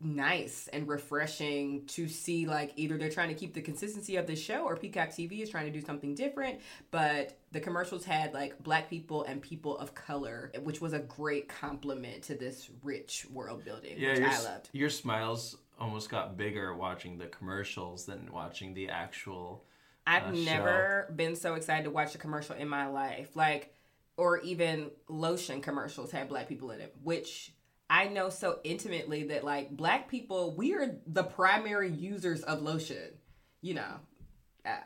nice 0.00 0.68
and 0.72 0.86
refreshing 0.86 1.86
to 1.86 2.06
see 2.06 2.46
like 2.46 2.72
either 2.76 2.98
they're 2.98 3.10
trying 3.10 3.28
to 3.28 3.34
keep 3.34 3.54
the 3.54 3.62
consistency 3.62 4.16
of 4.16 4.26
the 4.26 4.36
show 4.36 4.64
or 4.64 4.76
Peacock 4.76 5.08
TV 5.08 5.40
is 5.40 5.48
trying 5.48 5.66
to 5.66 5.72
do 5.72 5.84
something 5.84 6.14
different, 6.14 6.60
but 6.90 7.38
the 7.52 7.60
commercials 7.60 8.04
had 8.04 8.34
like 8.34 8.62
black 8.62 8.90
people 8.90 9.24
and 9.24 9.40
people 9.40 9.78
of 9.78 9.94
color, 9.94 10.52
which 10.62 10.80
was 10.80 10.92
a 10.92 10.98
great 10.98 11.48
compliment 11.48 12.22
to 12.24 12.34
this 12.34 12.68
rich 12.82 13.26
world 13.32 13.64
building, 13.64 13.94
which 13.94 14.18
your, 14.18 14.28
I 14.28 14.42
loved. 14.42 14.68
your 14.72 14.90
smiles 14.90 15.56
almost 15.78 16.10
got 16.10 16.36
bigger 16.36 16.74
watching 16.74 17.18
the 17.18 17.26
commercials 17.26 18.04
than 18.06 18.30
watching 18.32 18.74
the 18.74 18.90
actual 18.90 19.64
I've 20.06 20.24
uh, 20.24 20.34
show. 20.34 20.44
never 20.44 21.12
been 21.14 21.36
so 21.36 21.54
excited 21.54 21.84
to 21.84 21.90
watch 21.90 22.14
a 22.14 22.18
commercial 22.18 22.54
in 22.54 22.68
my 22.68 22.86
life. 22.86 23.34
Like, 23.34 23.74
or 24.16 24.40
even 24.40 24.90
lotion 25.08 25.60
commercials 25.60 26.10
had 26.10 26.28
black 26.28 26.48
people 26.48 26.70
in 26.70 26.80
it, 26.80 26.94
which 27.02 27.52
I 27.88 28.08
know 28.08 28.30
so 28.30 28.58
intimately 28.64 29.24
that 29.28 29.44
like 29.44 29.70
black 29.70 30.08
people, 30.08 30.54
we 30.56 30.74
are 30.74 30.96
the 31.06 31.22
primary 31.24 31.90
users 31.90 32.42
of 32.42 32.62
lotion. 32.62 33.14
You 33.62 33.74
know, 33.74 34.00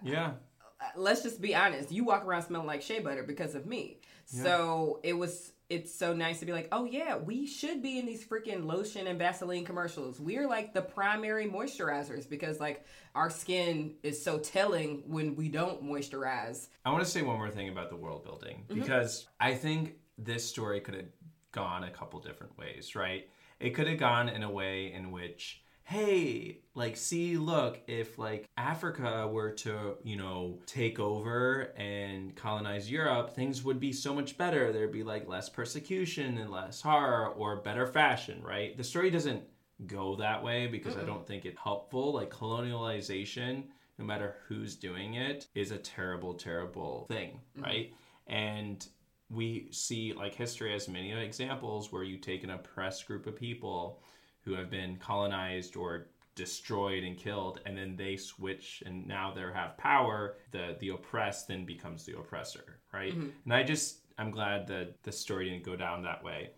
Yeah. 0.03 0.33
uh, 0.81 0.85
let's 0.97 1.23
just 1.23 1.41
be 1.41 1.55
honest. 1.55 1.91
You 1.91 2.05
walk 2.05 2.25
around 2.25 2.43
smelling 2.43 2.67
like 2.67 2.83
shea 2.83 3.01
butter 3.01 3.23
because 3.23 3.55
of 3.55 3.67
me. 3.67 4.01
So 4.27 5.01
it 5.03 5.15
was. 5.15 5.53
It's 5.69 5.95
so 5.95 6.13
nice 6.13 6.41
to 6.41 6.47
be 6.47 6.53
like, 6.53 6.67
oh 6.73 6.85
yeah, 6.85 7.17
we 7.17 7.47
should 7.47 7.81
be 7.81 8.01
in 8.01 8.05
these 8.05 8.25
freaking 8.27 8.67
lotion 8.67 9.07
and 9.07 9.21
Vaseline 9.21 9.65
commercials. 9.65 10.19
We're 10.19 10.49
like 10.49 10.75
the 10.75 10.83
primary 10.83 11.47
moisturizers 11.49 12.29
because 12.29 12.59
like 12.59 12.85
our 13.15 13.31
skin 13.31 13.95
is 14.03 14.21
so 14.21 14.41
telling 14.41 15.05
when 15.07 15.37
we 15.37 15.49
don't 15.49 15.81
moisturize. 15.85 16.67
I 16.85 16.91
want 16.91 17.05
to 17.05 17.09
say 17.11 17.23
one 17.23 17.37
more 17.37 17.51
thing 17.51 17.69
about 17.69 17.89
the 17.89 17.95
world 17.95 18.25
building 18.25 18.65
because 18.67 19.29
I 19.39 19.55
think 19.55 19.95
this 20.19 20.45
story 20.45 20.81
could 20.81 20.95
have 20.95 21.05
gone 21.53 21.85
a 21.85 21.91
couple 21.91 22.21
different 22.21 22.57
ways, 22.59 22.95
right? 22.95 23.29
It 23.59 23.71
could 23.71 23.87
have 23.89 23.99
gone 23.99 24.29
in 24.29 24.43
a 24.43 24.51
way 24.51 24.93
in 24.93 25.11
which, 25.11 25.63
hey, 25.85 26.61
like, 26.75 26.97
see, 26.97 27.37
look, 27.37 27.81
if 27.87 28.19
like 28.19 28.49
Africa 28.57 29.29
were 29.29 29.51
to, 29.51 29.97
you 30.03 30.17
know, 30.17 30.59
take 30.67 30.99
over 30.99 31.73
and 31.77 32.35
colonize 32.35 32.91
Europe, 32.91 33.35
things 33.35 33.63
would 33.65 33.81
be 33.81 33.93
so 33.93 34.15
much 34.15 34.39
better. 34.39 34.73
There'd 34.73 34.93
be 34.93 35.03
like 35.03 35.29
less 35.29 35.49
persecution 35.49 36.39
and 36.39 36.51
less 36.51 36.81
horror 36.81 37.29
or 37.29 37.57
better 37.57 37.87
fashion, 37.87 38.43
right? 38.43 38.77
The 38.77 38.85
story 38.85 39.11
doesn't 39.11 39.43
go 39.87 40.17
that 40.17 40.43
way 40.43 40.67
because 40.67 40.97
I 40.97 41.05
don't 41.05 41.27
think 41.27 41.45
it's 41.45 41.59
helpful. 41.59 42.13
Like, 42.13 42.31
colonialization 42.31 43.65
no 44.01 44.07
matter 44.07 44.37
who's 44.49 44.75
doing 44.75 45.15
it, 45.15 45.47
is 45.55 45.71
a 45.71 45.77
terrible, 45.77 46.35
terrible 46.35 47.05
thing, 47.09 47.39
mm-hmm. 47.55 47.63
right? 47.63 47.95
And 48.27 48.85
we 49.31 49.69
see 49.71 50.13
like 50.13 50.35
history 50.35 50.73
has 50.73 50.89
many 50.89 51.13
examples 51.13 51.93
where 51.93 52.03
you 52.03 52.19
take 52.19 52.43
an 52.45 52.51
oppressed 52.51 53.07
group 53.07 53.27
of 53.27 53.37
people 53.37 54.03
who 54.43 54.55
have 54.55 54.71
been 54.71 54.97
colonized 54.97 55.77
or 55.77 56.09
destroyed 56.35 57.05
and 57.05 57.17
killed 57.17 57.61
and 57.67 57.77
then 57.77 57.97
they 57.97 58.17
switch 58.17 58.83
and 58.87 59.07
now 59.07 59.33
they 59.33 59.43
have 59.53 59.77
power 59.77 60.37
the 60.53 60.77
the 60.81 60.89
oppressed 60.89 61.49
then 61.49 61.65
becomes 61.65 62.05
the 62.05 62.17
oppressor 62.17 62.81
right? 62.93 63.13
Mm-hmm. 63.13 63.29
And 63.45 63.53
i 63.53 63.63
just 63.63 63.99
i'm 64.19 64.31
glad 64.31 64.67
that 64.69 65.03
the 65.03 65.13
story 65.13 65.51
didn't 65.51 65.65
go 65.65 65.77
down 65.77 66.03
that 66.03 66.23
way. 66.23 66.51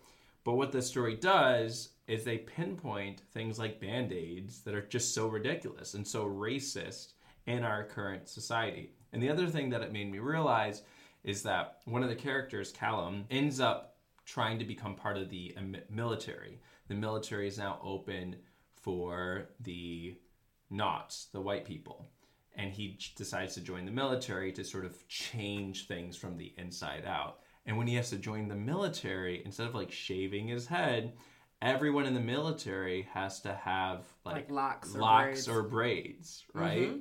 But 0.43 0.55
what 0.55 0.71
the 0.71 0.81
story 0.81 1.15
does 1.15 1.89
is 2.07 2.23
they 2.23 2.39
pinpoint 2.39 3.21
things 3.31 3.57
like 3.57 3.79
band-aids 3.79 4.61
that 4.63 4.75
are 4.75 4.85
just 4.85 5.13
so 5.13 5.27
ridiculous 5.27 5.93
and 5.93 6.05
so 6.05 6.25
racist 6.25 7.13
in 7.45 7.63
our 7.63 7.85
current 7.85 8.27
society. 8.27 8.91
And 9.13 9.23
the 9.23 9.29
other 9.29 9.47
thing 9.47 9.69
that 9.69 9.81
it 9.81 9.93
made 9.93 10.11
me 10.11 10.19
realize 10.19 10.81
is 11.23 11.43
that 11.43 11.79
one 11.85 12.03
of 12.03 12.09
the 12.09 12.15
characters, 12.15 12.71
Callum, 12.71 13.25
ends 13.31 13.59
up 13.59 13.95
trying 14.25 14.59
to 14.59 14.65
become 14.65 14.95
part 14.95 15.17
of 15.17 15.29
the 15.29 15.55
military. 15.89 16.59
The 16.87 16.95
military 16.95 17.47
is 17.47 17.57
now 17.57 17.79
open 17.83 18.35
for 18.75 19.49
the 19.61 20.15
Naughts, 20.69 21.27
the 21.31 21.41
white 21.41 21.65
people. 21.65 22.07
And 22.55 22.71
he 22.71 22.99
decides 23.15 23.53
to 23.55 23.61
join 23.61 23.85
the 23.85 23.91
military 23.91 24.51
to 24.53 24.63
sort 24.63 24.85
of 24.85 25.07
change 25.07 25.87
things 25.87 26.15
from 26.17 26.37
the 26.37 26.53
inside 26.57 27.03
out. 27.05 27.39
And 27.65 27.77
when 27.77 27.87
he 27.87 27.95
has 27.95 28.09
to 28.09 28.17
join 28.17 28.47
the 28.47 28.55
military, 28.55 29.41
instead 29.45 29.67
of 29.67 29.75
like 29.75 29.91
shaving 29.91 30.47
his 30.47 30.67
head, 30.67 31.13
everyone 31.61 32.05
in 32.05 32.13
the 32.13 32.19
military 32.19 33.07
has 33.13 33.39
to 33.41 33.53
have 33.53 34.03
like, 34.25 34.35
Like 34.35 34.51
locks 34.51 34.95
or 34.95 34.99
locks 34.99 35.23
braids. 35.45 35.47
or 35.47 35.63
braids, 35.63 36.43
right? 36.53 36.89
Mm-hmm. 36.89 36.97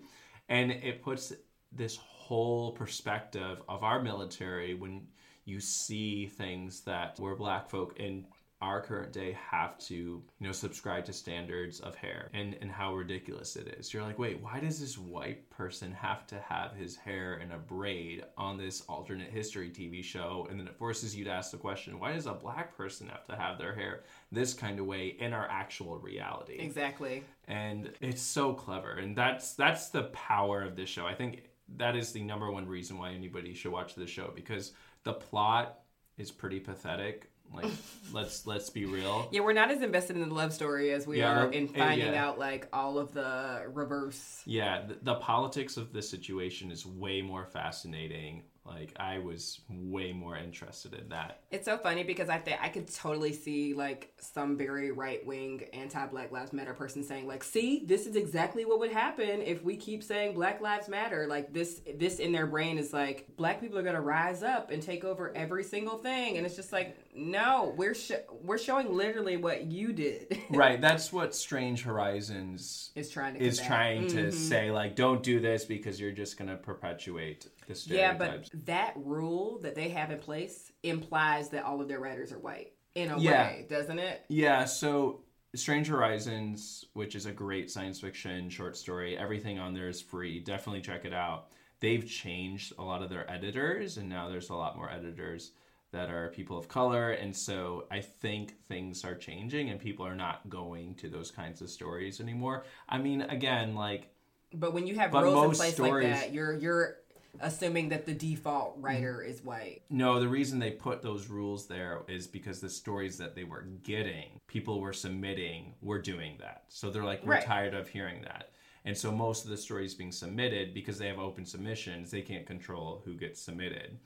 And 0.48 0.70
it 0.70 1.02
puts 1.02 1.32
this 1.72 1.98
whole 2.32 2.72
perspective 2.72 3.60
of 3.68 3.84
our 3.84 4.00
military 4.00 4.72
when 4.72 5.06
you 5.44 5.60
see 5.60 6.26
things 6.26 6.80
that 6.80 7.20
where 7.20 7.36
black 7.36 7.68
folk 7.68 8.00
in 8.00 8.24
our 8.62 8.80
current 8.80 9.12
day 9.12 9.36
have 9.50 9.76
to, 9.76 9.94
you 9.94 10.22
know, 10.40 10.52
subscribe 10.52 11.04
to 11.04 11.12
standards 11.12 11.80
of 11.80 11.94
hair 11.96 12.30
and, 12.32 12.56
and 12.62 12.70
how 12.70 12.94
ridiculous 12.94 13.56
it 13.56 13.76
is. 13.78 13.92
You're 13.92 14.04
like, 14.04 14.18
wait, 14.18 14.40
why 14.40 14.60
does 14.60 14.80
this 14.80 14.96
white 14.96 15.50
person 15.50 15.92
have 15.92 16.26
to 16.28 16.38
have 16.48 16.72
his 16.72 16.96
hair 16.96 17.34
in 17.34 17.50
a 17.50 17.58
braid 17.58 18.24
on 18.38 18.56
this 18.56 18.82
alternate 18.82 19.30
history 19.30 19.68
TV 19.68 20.02
show? 20.02 20.46
And 20.48 20.58
then 20.58 20.68
it 20.68 20.76
forces 20.76 21.14
you 21.14 21.24
to 21.24 21.30
ask 21.30 21.50
the 21.50 21.58
question, 21.58 21.98
why 21.98 22.14
does 22.14 22.26
a 22.26 22.32
black 22.32 22.74
person 22.74 23.08
have 23.08 23.26
to 23.26 23.36
have 23.36 23.58
their 23.58 23.74
hair 23.74 24.04
this 24.30 24.54
kind 24.54 24.78
of 24.78 24.86
way 24.86 25.16
in 25.18 25.34
our 25.34 25.48
actual 25.50 25.98
reality? 25.98 26.56
Exactly. 26.60 27.24
and 27.48 27.90
it's 28.00 28.22
so 28.22 28.54
clever 28.54 28.92
and 28.92 29.16
that's 29.16 29.54
that's 29.54 29.88
the 29.88 30.04
power 30.04 30.62
of 30.62 30.76
this 30.76 30.88
show 30.88 31.04
i 31.04 31.12
think 31.12 31.42
that 31.76 31.96
is 31.96 32.12
the 32.12 32.22
number 32.22 32.50
one 32.50 32.66
reason 32.66 32.98
why 32.98 33.12
anybody 33.12 33.54
should 33.54 33.72
watch 33.72 33.94
this 33.94 34.10
show 34.10 34.30
because 34.34 34.72
the 35.04 35.12
plot 35.12 35.80
is 36.18 36.30
pretty 36.30 36.60
pathetic 36.60 37.30
like 37.54 37.70
let's 38.12 38.46
let's 38.46 38.70
be 38.70 38.84
real 38.84 39.28
Yeah, 39.30 39.40
we're 39.40 39.52
not 39.52 39.70
as 39.70 39.82
invested 39.82 40.16
in 40.16 40.28
the 40.28 40.34
love 40.34 40.52
story 40.52 40.90
as 40.92 41.06
we 41.06 41.18
Yeah, 41.18 41.44
are 41.44 41.52
in 41.52 41.68
uh, 41.68 41.72
finding 41.78 42.12
yeah. 42.12 42.24
out 42.26 42.38
like 42.38 42.68
all 42.72 42.98
of 42.98 43.12
the 43.12 43.64
reverse. 43.72 44.42
yeah 44.46 44.86
the, 44.86 44.98
the 45.02 45.14
politics 45.16 45.76
of 45.76 45.92
this 45.92 46.08
situation 46.08 46.70
is 46.70 46.86
way 46.86 47.20
more 47.22 47.44
fascinating 47.46 48.42
Like 48.64 48.92
I 48.96 49.18
was 49.18 49.60
way 49.68 50.12
more 50.12 50.36
interested 50.36 50.94
in 50.94 51.08
that. 51.08 51.40
It's 51.50 51.64
so 51.64 51.76
funny 51.76 52.04
because 52.04 52.28
I 52.28 52.38
think 52.38 52.58
I 52.62 52.68
could 52.68 52.92
totally 52.94 53.32
see 53.32 53.74
like 53.74 54.12
some 54.20 54.56
very 54.56 54.92
right 54.92 55.24
wing 55.26 55.64
anti 55.72 56.06
Black 56.06 56.30
Lives 56.30 56.52
Matter 56.52 56.72
person 56.72 57.02
saying 57.02 57.26
like, 57.26 57.42
"See, 57.42 57.82
this 57.84 58.06
is 58.06 58.14
exactly 58.14 58.64
what 58.64 58.78
would 58.78 58.92
happen 58.92 59.42
if 59.42 59.64
we 59.64 59.76
keep 59.76 60.04
saying 60.04 60.34
Black 60.34 60.60
Lives 60.60 60.88
Matter." 60.88 61.26
Like 61.28 61.52
this, 61.52 61.80
this 61.96 62.20
in 62.20 62.30
their 62.30 62.46
brain 62.46 62.78
is 62.78 62.92
like 62.92 63.26
Black 63.36 63.60
people 63.60 63.78
are 63.78 63.82
gonna 63.82 64.00
rise 64.00 64.44
up 64.44 64.70
and 64.70 64.80
take 64.80 65.02
over 65.02 65.32
every 65.36 65.64
single 65.64 65.98
thing, 65.98 66.36
and 66.36 66.46
it's 66.46 66.54
just 66.56 66.72
like, 66.72 66.96
no, 67.16 67.74
we're 67.76 67.94
sh- 67.94 68.12
we're 68.44 68.58
showing 68.58 68.94
literally 68.96 69.36
what 69.38 69.64
you 69.64 69.92
did. 69.92 70.38
right. 70.50 70.80
That's 70.80 71.12
what 71.12 71.34
Strange 71.34 71.82
Horizons 71.82 72.90
is 72.94 73.10
trying 73.10 73.34
to 73.34 73.40
is 73.40 73.58
combat. 73.58 73.68
trying 73.68 74.06
to 74.08 74.16
Mhm. 74.28 74.32
say. 74.32 74.70
Like, 74.70 74.94
don't 74.94 75.22
do 75.22 75.40
this 75.40 75.64
because 75.64 76.00
you're 76.00 76.12
just 76.12 76.36
gonna 76.38 76.56
perpetuate 76.56 77.48
Yeah, 77.86 78.14
but 78.14 78.48
that 78.66 78.92
rule 78.96 79.58
that 79.62 79.74
they 79.74 79.88
have 79.90 80.10
in 80.10 80.18
place 80.18 80.72
implies 80.82 81.48
that 81.50 81.64
all 81.64 81.80
of 81.80 81.88
their 81.88 82.00
writers 82.00 82.32
are 82.32 82.38
white 82.38 82.72
in 82.94 83.10
a 83.10 83.18
Yeah. 83.18 83.48
way, 83.48 83.66
doesn't 83.68 83.98
it? 83.98 84.24
Yeah, 84.28 84.64
so 84.64 85.22
Strange 85.54 85.86
Horizons, 85.88 86.86
which 86.94 87.14
is 87.14 87.26
a 87.26 87.32
great 87.32 87.70
science 87.70 88.00
fiction 88.00 88.48
short 88.48 88.76
story, 88.76 89.16
everything 89.18 89.58
on 89.58 89.74
there 89.74 89.88
is 89.88 90.00
free. 90.00 90.40
Definitely 90.40 90.80
check 90.80 91.04
it 91.04 91.12
out. 91.12 91.48
They've 91.80 92.06
changed 92.06 92.72
a 92.78 92.82
lot 92.82 93.02
of 93.02 93.10
their 93.10 93.28
editors, 93.30 93.96
and 93.96 94.08
now 94.08 94.28
there's 94.28 94.50
a 94.50 94.54
lot 94.54 94.76
more 94.76 94.90
editors 94.90 95.52
that 95.90 96.08
are 96.08 96.28
people 96.30 96.56
of 96.56 96.68
color. 96.68 97.10
And 97.10 97.36
so 97.36 97.86
I 97.90 98.00
think 98.00 98.58
things 98.66 99.04
are 99.04 99.14
changing, 99.14 99.68
and 99.68 99.78
people 99.78 100.06
are 100.06 100.14
not 100.14 100.48
going 100.48 100.94
to 100.96 101.08
those 101.10 101.30
kinds 101.30 101.60
of 101.60 101.68
stories 101.68 102.18
anymore. 102.20 102.64
I 102.88 102.98
mean, 102.98 103.22
again, 103.22 103.74
like, 103.74 104.08
But 104.54 104.72
when 104.74 104.86
you 104.86 104.94
have 104.96 105.10
But 105.10 105.24
rules 105.24 105.44
in 105.44 105.50
place 105.56 105.74
stories- 105.74 106.10
like 106.10 106.20
that, 106.20 106.32
you're 106.32 106.52
you're 106.54 106.98
assuming 107.40 107.88
that 107.88 108.06
the 108.06 108.14
default 108.14 108.74
mm-hmm. 108.74 108.84
writer 108.84 109.22
is 109.22 109.42
white. 109.42 109.82
No, 109.90 110.20
the 110.20 110.28
reason 110.28 110.58
they 110.58 110.70
put 110.70 111.02
those 111.02 111.28
rules 111.28 111.66
there 111.66 112.02
is 112.08 112.26
because 112.26 112.60
the 112.60 112.68
stories 112.68 113.16
that 113.18 113.34
they 113.34 113.44
were 113.44 113.62
getting, 113.82 114.40
people 114.46 114.80
were 114.80 114.92
submitting, 114.92 115.74
were 115.80 116.00
doing 116.00 116.36
that. 116.40 116.64
So 116.68 116.90
they're 116.90 117.04
like, 117.04 117.24
we're 117.24 117.34
Right. 117.34 117.44
tired 117.44 117.74
of 117.74 117.88
hearing 117.88 118.22
that. 118.22 118.50
And 118.84 118.96
so 118.96 119.12
most 119.12 119.44
of 119.44 119.50
the 119.50 119.56
stories 119.56 119.94
being 119.94 120.12
submitted, 120.12 120.74
because 120.74 120.98
they 120.98 121.06
have 121.06 121.18
open 121.18 121.44
submissions, 121.46 122.10
they 122.10 122.22
can't 122.22 122.46
control 122.46 123.02
who 123.04 123.14
gets 123.14 123.40
submitted. 123.40 123.98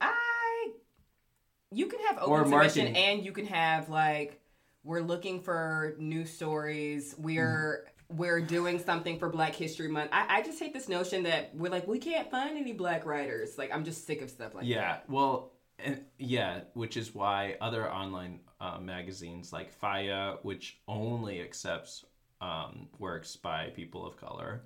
I 0.00 0.72
you 1.70 1.86
can 1.86 2.00
have 2.00 2.18
Or 2.18 2.40
open 2.40 2.52
submission 2.52 2.84
marketing. 2.84 2.96
and 2.96 3.24
you 3.24 3.32
can 3.32 3.46
have 3.46 3.88
like 3.88 4.40
we're 4.84 5.00
looking 5.00 5.40
for 5.42 5.96
new 5.98 6.24
stories. 6.24 7.14
We're 7.18 7.84
mm-hmm. 7.84 7.97
We're 8.10 8.40
doing 8.40 8.78
something 8.78 9.18
for 9.18 9.28
Black 9.28 9.54
History 9.54 9.88
Month. 9.88 10.10
I, 10.12 10.38
I 10.38 10.42
just 10.42 10.58
hate 10.58 10.72
this 10.72 10.88
notion 10.88 11.22
that 11.24 11.54
we're 11.54 11.70
like 11.70 11.86
we 11.86 11.98
can't 11.98 12.30
find 12.30 12.56
any 12.56 12.72
black 12.72 13.04
writers. 13.04 13.58
Like 13.58 13.72
I'm 13.72 13.84
just 13.84 14.06
sick 14.06 14.22
of 14.22 14.30
stuff 14.30 14.54
like 14.54 14.64
yeah, 14.66 14.80
that. 14.80 15.10
well, 15.10 15.52
and, 15.78 16.02
yeah, 16.18 16.60
which 16.74 16.96
is 16.96 17.14
why 17.14 17.56
other 17.60 17.90
online 17.90 18.40
uh, 18.60 18.78
magazines 18.78 19.52
like 19.52 19.78
FIYAH, 19.80 20.38
which 20.42 20.80
only 20.88 21.40
accepts 21.40 22.04
um, 22.40 22.88
works 22.98 23.36
by 23.36 23.70
people 23.76 24.06
of 24.06 24.16
color, 24.16 24.62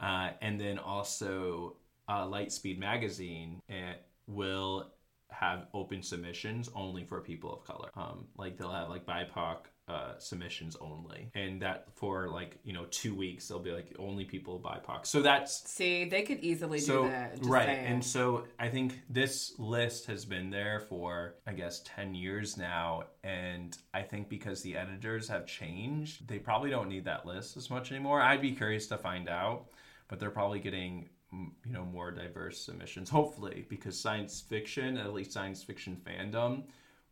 uh, 0.00 0.30
and 0.42 0.60
then 0.60 0.78
also 0.78 1.76
uh, 2.08 2.24
Lightspeed 2.24 2.78
magazine 2.78 3.60
it 3.68 4.04
will 4.26 4.92
have 5.30 5.66
open 5.74 6.02
submissions 6.02 6.70
only 6.74 7.04
for 7.04 7.20
people 7.20 7.52
of 7.52 7.64
color. 7.64 7.90
Um, 7.96 8.26
like 8.36 8.56
they'll 8.56 8.70
have 8.70 8.88
like 8.88 9.04
BIPOC 9.06 9.56
uh, 9.86 10.12
submissions 10.18 10.76
only, 10.80 11.30
and 11.34 11.60
that 11.60 11.86
for 11.94 12.28
like 12.28 12.56
you 12.64 12.72
know 12.72 12.86
two 12.90 13.14
weeks 13.14 13.48
they'll 13.48 13.58
be 13.58 13.70
like 13.70 13.94
only 13.98 14.24
people 14.24 14.58
BIPOC. 14.58 15.04
So 15.06 15.20
that's 15.20 15.68
See, 15.70 16.06
they 16.06 16.22
could 16.22 16.40
easily 16.40 16.78
so 16.78 17.02
do 17.04 17.10
that. 17.10 17.38
right 17.42 17.66
saying. 17.66 17.86
and 17.86 18.04
so 18.04 18.44
i 18.58 18.68
think 18.68 19.00
this 19.10 19.52
list 19.58 20.06
has 20.06 20.24
been 20.24 20.48
there 20.50 20.80
for 20.88 21.34
i 21.46 21.52
guess 21.52 21.82
10 21.84 22.14
years 22.14 22.56
now 22.56 23.02
and 23.22 23.76
i 23.92 24.00
think 24.00 24.28
because 24.28 24.62
the 24.62 24.76
editors 24.76 25.28
have 25.28 25.46
changed 25.46 26.26
they 26.28 26.38
probably 26.38 26.70
don't 26.70 26.88
need 26.88 27.04
that 27.04 27.26
list 27.26 27.56
as 27.56 27.68
much 27.68 27.90
anymore 27.92 28.20
i'd 28.22 28.40
be 28.40 28.52
curious 28.52 28.86
to 28.86 28.96
find 28.96 29.28
out 29.28 29.66
but 30.08 30.18
they're 30.18 30.30
probably 30.30 30.60
getting 30.60 31.08
you 31.32 31.72
know 31.72 31.84
more 31.84 32.10
diverse 32.10 32.58
submissions 32.60 33.10
hopefully 33.10 33.66
because 33.68 33.98
science 33.98 34.40
fiction 34.40 34.96
at 34.96 35.12
least 35.12 35.32
science 35.32 35.62
fiction 35.62 35.96
fandom 36.06 36.62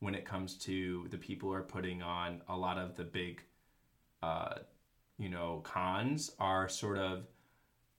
when 0.02 0.14
it 0.14 0.24
comes 0.24 0.54
to 0.56 1.06
the 1.10 1.16
people 1.16 1.48
who 1.48 1.54
are 1.54 1.62
putting 1.62 2.02
on 2.02 2.42
a 2.48 2.56
lot 2.56 2.76
of 2.76 2.96
the 2.96 3.04
big 3.04 3.42
uh 4.22 4.54
you 5.16 5.28
know 5.28 5.60
cons 5.64 6.32
are 6.40 6.68
sort 6.68 6.98
of 6.98 7.26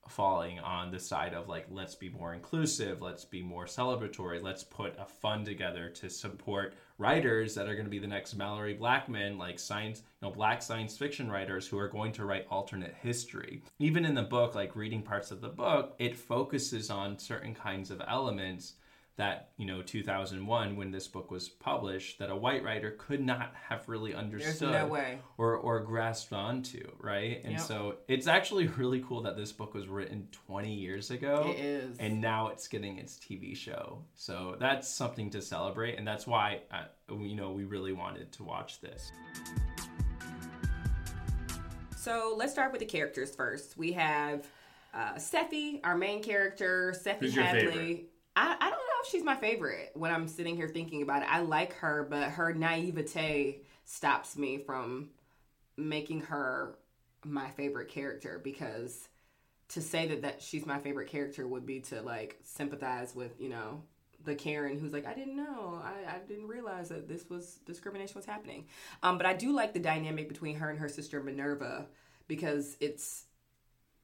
falling 0.09 0.59
on 0.59 0.91
the 0.91 0.99
side 0.99 1.33
of 1.33 1.47
like 1.47 1.65
let's 1.71 1.95
be 1.95 2.09
more 2.09 2.33
inclusive 2.33 3.01
let's 3.01 3.23
be 3.23 3.41
more 3.41 3.65
celebratory 3.65 4.43
let's 4.43 4.63
put 4.63 4.93
a 4.99 5.05
fund 5.05 5.45
together 5.45 5.87
to 5.87 6.09
support 6.09 6.73
writers 6.97 7.55
that 7.55 7.69
are 7.69 7.73
going 7.73 7.85
to 7.85 7.89
be 7.91 7.99
the 7.99 8.07
next 8.07 8.37
malorie 8.37 8.77
blackman 8.77 9.37
like 9.37 9.57
science 9.57 9.99
you 9.99 10.27
know 10.27 10.33
black 10.33 10.61
science 10.61 10.97
fiction 10.97 11.31
writers 11.31 11.65
who 11.65 11.77
are 11.77 11.87
going 11.87 12.11
to 12.11 12.25
write 12.25 12.45
alternate 12.49 12.93
history. 13.01 13.63
Even 13.79 14.03
in 14.03 14.13
the 14.13 14.23
book 14.23 14.55
like 14.55 14.75
reading 14.75 15.01
parts 15.01 15.31
of 15.31 15.39
the 15.39 15.47
book 15.47 15.95
it 15.99 16.17
focuses 16.17 16.89
on 16.89 17.17
certain 17.17 17.55
kinds 17.55 17.89
of 17.89 18.01
elements 18.05 18.73
that 19.15 19.51
you 19.57 19.65
know 19.67 19.81
2001 19.83 20.75
when 20.75 20.89
this 20.91 21.07
book 21.07 21.29
was 21.29 21.47
published 21.47 22.17
that 22.17 22.31
a 22.31 22.35
white 22.35 22.63
writer 22.63 22.95
could 22.97 23.21
not 23.21 23.53
have 23.69 23.87
really 23.87 24.13
understood 24.15 24.71
no 24.71 24.87
way. 24.87 25.19
or 25.37 25.55
or 25.55 25.81
grasped 25.81 26.33
onto 26.33 26.81
right 26.99 27.41
and 27.43 27.53
Yep. 27.53 27.61
so 27.61 27.95
it's 28.07 28.25
actually 28.25 28.65
really 28.77 29.03
cool 29.07 29.21
that 29.21 29.37
this 29.37 29.51
book 29.51 29.75
was 29.75 29.87
written 29.87 30.27
20 30.47 30.73
years 30.73 31.11
ago 31.11 31.53
It 31.55 31.59
is. 31.63 31.97
and 31.99 32.19
now 32.21 32.47
it's 32.47 32.67
getting 32.67 32.97
its 32.97 33.17
tv 33.19 33.55
show 33.55 33.99
so 34.15 34.55
that's 34.59 34.89
something 34.89 35.29
to 35.29 35.41
celebrate 35.43 35.97
and 35.99 36.07
that's 36.07 36.25
why 36.25 36.61
uh, 36.71 36.85
you 37.11 37.35
know 37.35 37.51
we 37.51 37.65
really 37.65 37.93
wanted 37.93 38.31
to 38.33 38.43
watch 38.43 38.81
this 38.81 39.11
So 41.97 42.33
let's 42.37 42.51
start 42.51 42.71
with 42.73 42.79
the 42.79 42.85
characters 42.85 43.33
first. 43.33 43.77
We 43.77 43.93
have 43.93 44.45
uh, 44.93 45.13
Sephi, 45.13 45.79
our 45.85 45.95
main 45.95 46.21
character. 46.21 46.93
Sephi 47.01 47.19
Who's 47.21 47.35
your 47.35 47.45
Hadley. 47.45 48.07
I, 48.35 48.55
I 48.59 48.69
don't 48.69 48.71
know 48.71 48.82
she's 49.05 49.23
my 49.23 49.35
favorite 49.35 49.91
when 49.93 50.11
I'm 50.11 50.27
sitting 50.27 50.55
here 50.55 50.67
thinking 50.67 51.01
about 51.01 51.23
it. 51.23 51.29
I 51.31 51.41
like 51.41 51.73
her, 51.75 52.07
but 52.09 52.29
her 52.29 52.53
naivete 52.53 53.61
stops 53.85 54.37
me 54.37 54.57
from 54.57 55.09
making 55.77 56.21
her 56.21 56.77
my 57.25 57.49
favorite 57.51 57.89
character 57.89 58.39
because 58.43 59.07
to 59.69 59.81
say 59.81 60.07
that, 60.07 60.21
that 60.21 60.41
she's 60.41 60.65
my 60.65 60.79
favorite 60.79 61.09
character 61.09 61.47
would 61.47 61.65
be 61.65 61.79
to 61.79 62.01
like 62.01 62.37
sympathize 62.43 63.15
with, 63.15 63.39
you 63.39 63.49
know, 63.49 63.81
the 64.23 64.35
Karen 64.35 64.79
who's 64.79 64.93
like, 64.93 65.05
I 65.05 65.13
didn't 65.13 65.35
know. 65.35 65.81
I, 65.83 66.15
I 66.15 66.17
didn't 66.27 66.47
realize 66.47 66.89
that 66.89 67.07
this 67.07 67.29
was 67.29 67.59
discrimination 67.65 68.15
was 68.15 68.25
happening. 68.25 68.67
Um, 69.01 69.17
but 69.17 69.25
I 69.25 69.33
do 69.33 69.51
like 69.51 69.73
the 69.73 69.79
dynamic 69.79 70.27
between 70.27 70.57
her 70.57 70.69
and 70.69 70.79
her 70.79 70.89
sister 70.89 71.21
Minerva 71.21 71.87
because 72.27 72.77
it's 72.79 73.25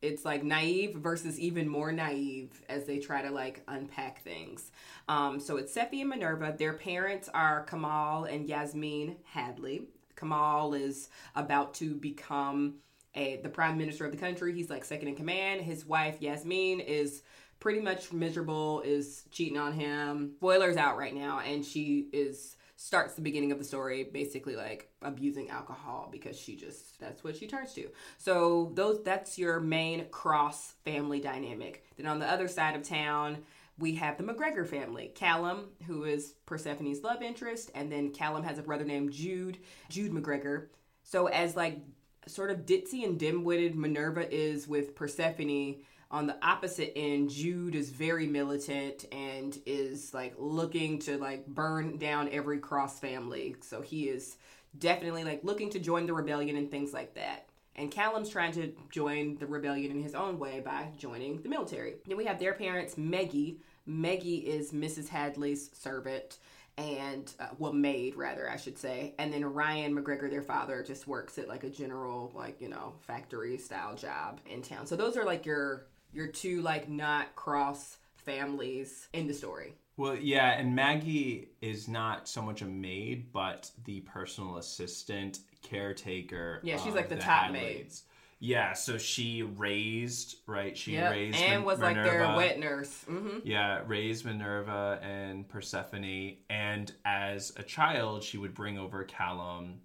it's 0.02 0.24
like 0.26 0.44
naive 0.44 0.96
versus 0.96 1.40
even 1.40 1.68
more 1.68 1.92
naive 1.92 2.62
as 2.70 2.86
they 2.86 3.00
try 3.00 3.22
to 3.22 3.32
like 3.32 3.64
unpack 3.68 4.24
things. 4.24 4.72
Um, 5.08 5.40
so 5.40 5.58
it's 5.58 5.76
Sephi 5.76 6.02
and 6.02 6.10
Minerva. 6.10 6.56
Their 6.58 6.74
parents 6.74 7.30
are 7.34 7.64
Kamal 7.64 8.26
and 8.26 8.48
Yasmin 8.48 9.18
Hadley. 9.24 9.88
Kamal 10.16 10.74
is 10.74 11.10
about 11.36 11.74
to 11.76 11.96
become 11.96 12.76
a 13.16 13.38
the 13.38 13.50
prime 13.50 13.78
minister 13.78 14.06
of 14.06 14.12
the 14.12 14.18
country. 14.18 14.54
He's 14.54 14.70
like 14.70 14.86
second 14.86 15.08
in 15.08 15.16
command. 15.16 15.62
His 15.62 15.86
wife 15.86 16.22
Yasmin 16.22 16.80
is 16.80 17.24
pretty 17.60 17.82
much 17.82 18.14
miserable, 18.14 18.82
is 18.82 19.24
cheating 19.32 19.58
on 19.58 19.74
him. 19.74 20.34
Spoilers 20.38 20.78
out 20.78 20.98
right 20.98 21.14
now, 21.14 21.40
and 21.40 21.66
she 21.66 22.08
is 22.14 22.56
starts 22.82 23.13
the 23.13 23.22
beginning 23.22 23.52
of 23.52 23.58
the 23.58 23.63
story 23.65 24.06
basically 24.06 24.56
like 24.56 24.89
abusing 25.02 25.50
alcohol 25.50 26.08
because 26.10 26.39
she 26.39 26.56
just 26.56 26.98
that's 26.98 27.26
what 27.26 27.36
she 27.36 27.46
turns 27.46 27.74
to. 27.74 27.89
So 28.18 28.72
those 28.74 29.04
that's 29.04 29.38
your 29.38 29.60
main 29.60 30.06
cross 30.12 30.76
family 30.86 31.20
dynamic. 31.20 31.84
Then 31.98 32.06
on 32.06 32.20
the 32.20 32.32
other 32.32 32.48
side 32.48 32.78
of 32.78 32.84
town, 32.84 33.39
we 33.78 33.96
have 33.96 34.18
the 34.18 34.24
McGregor 34.24 34.65
family. 34.65 35.12
Callum, 35.13 35.65
who 35.88 36.06
is 36.06 36.36
Persephone's 36.46 37.04
love 37.04 37.22
interest, 37.22 37.70
and 37.76 37.92
then 37.92 38.12
Callum 38.12 38.44
has 38.44 38.58
a 38.58 38.63
brother 38.63 38.86
named 38.86 39.12
Jude, 39.12 39.58
Jude 39.89 40.13
McGregor. 40.13 40.68
So 41.04 41.28
as 41.28 41.58
like 41.58 41.82
sort 42.28 42.50
of 42.50 42.65
ditzy 42.65 43.04
and 43.04 43.20
dim-witted 43.20 43.76
Minerva 43.76 44.34
is 44.34 44.70
with 44.70 44.96
Persephone, 44.96 45.82
on 46.12 46.26
the 46.26 46.38
opposite 46.41 46.93
end, 46.98 47.30
Jude 47.30 47.76
is 47.76 47.91
very 47.91 48.26
militant 48.26 49.06
and 49.12 49.58
is 49.65 50.13
like 50.13 50.34
looking 50.38 51.00
to 51.00 51.17
like 51.17 51.45
burn 51.45 51.98
down 51.98 52.30
every 52.32 52.58
cross 52.58 53.00
family. 53.00 53.56
So 53.62 53.82
he 53.82 54.10
is 54.10 54.38
definitely 54.78 55.24
like 55.24 55.43
looking 55.43 55.69
to 55.72 55.80
join 55.80 56.08
the 56.08 56.13
rebellion 56.13 56.56
and 56.56 56.72
things 56.72 56.93
like 56.93 57.13
that. 57.15 57.48
And 57.76 57.91
Callum's 57.91 58.30
trying 58.30 58.52
to 58.54 58.74
join 58.91 59.38
the 59.38 59.45
rebellion 59.45 59.91
in 59.91 60.02
his 60.02 60.15
own 60.15 60.39
way 60.39 60.60
by 60.60 60.89
joining 60.98 61.41
the 61.41 61.50
military. 61.50 61.95
Then 62.08 62.17
we 62.17 62.26
have 62.26 62.39
their 62.39 62.54
parents, 62.54 62.95
Meggie. 62.98 63.60
Meggie 63.86 64.39
is 64.39 64.72
Mrs. 64.72 65.08
Hadley's 65.08 65.69
servant 65.74 66.39
and 66.80 67.34
uh, 67.41 67.48
well 67.58 67.74
maid 67.74 68.15
rather 68.15 68.50
i 68.50 68.56
should 68.56 68.78
say 68.78 69.13
and 69.19 69.34
then 69.34 69.43
ryan 69.43 69.93
mcgregor 69.93 70.30
their 70.30 70.41
father 70.41 70.82
just 70.82 71.08
works 71.08 71.38
at 71.38 71.50
like 71.50 71.65
a 71.65 71.69
general 71.69 72.32
like 72.34 72.62
you 72.62 72.69
know 72.69 72.93
factory 73.02 73.58
style 73.58 73.95
job 73.95 74.39
in 74.50 74.62
town 74.62 74.88
so 74.88 74.95
those 74.95 75.17
are 75.17 75.26
like 75.26 75.45
your 75.45 75.88
your 76.12 76.28
two 76.28 76.62
like 76.62 76.89
not 76.89 77.36
cross 77.36 77.98
families 78.15 79.08
in 79.13 79.28
the 79.28 79.34
story. 79.34 79.76
Well, 79.98 80.15
yeah, 80.15 80.52
and 80.52 80.74
Maggie 80.76 81.50
is 81.62 81.88
not 81.89 82.28
so 82.30 82.41
much 82.41 82.62
a 82.62 82.65
maid, 82.65 83.34
but 83.34 83.69
the 83.84 84.00
personal 84.02 84.58
assistant, 84.58 85.39
caretaker. 85.62 86.62
Yeah, 86.63 86.78
she's 86.78 86.95
like 86.95 87.10
the 87.10 87.17
top 87.17 87.52
Hadleys. 87.52 88.04
Yeah, 88.39 88.72
so 88.72 88.98
she 88.98 89.43
raised, 89.43 90.38
right? 90.48 90.78
She 90.78 90.93
Yep. 90.93 91.12
raised 91.12 91.41
and 91.41 91.52
Min- 91.58 91.65
was 91.65 91.80
like 91.80 91.95
their 91.95 92.36
wet 92.38 92.58
nurse. 92.60 93.04
hmm 93.04 93.39
Yeah, 93.43 93.84
raised 93.86 94.24
Minerva 94.24 95.00
and 95.04 95.48
Persephone, 95.50 96.38
and 96.50 96.93
as 97.04 97.52
a 97.58 97.63
child, 97.63 98.24
she 98.24 98.38
would 98.38 98.54
bring 98.54 98.78
over 98.78 99.04
Callum 99.04 99.82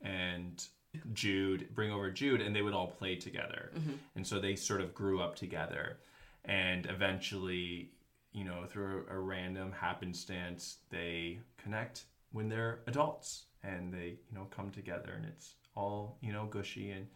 and 0.00 0.66
Jude, 1.12 1.68
bring 1.74 1.90
over 1.90 2.10
Jude, 2.10 2.40
and 2.40 2.54
they 2.54 2.62
would 2.62 2.74
all 2.74 2.88
play 2.88 3.16
together. 3.16 3.70
Mm-hmm. 3.76 3.92
And 4.16 4.26
so 4.26 4.38
they 4.38 4.56
sort 4.56 4.80
of 4.80 4.94
grew 4.94 5.20
up 5.20 5.36
together, 5.36 5.98
and 6.44 6.86
eventually, 6.86 7.90
you 8.32 8.44
know, 8.44 8.64
through 8.66 9.06
a, 9.10 9.16
a 9.16 9.18
random 9.18 9.72
happenstance, 9.72 10.78
they 10.90 11.40
connect 11.62 12.04
when 12.32 12.48
they're 12.48 12.80
adults, 12.86 13.44
and 13.62 13.92
they, 13.92 14.18
you 14.30 14.34
know, 14.34 14.46
come 14.50 14.70
together, 14.70 15.12
and 15.16 15.24
it's 15.24 15.54
all, 15.74 16.18
you 16.20 16.32
know, 16.32 16.46
gushy 16.46 16.90
and 16.90 17.06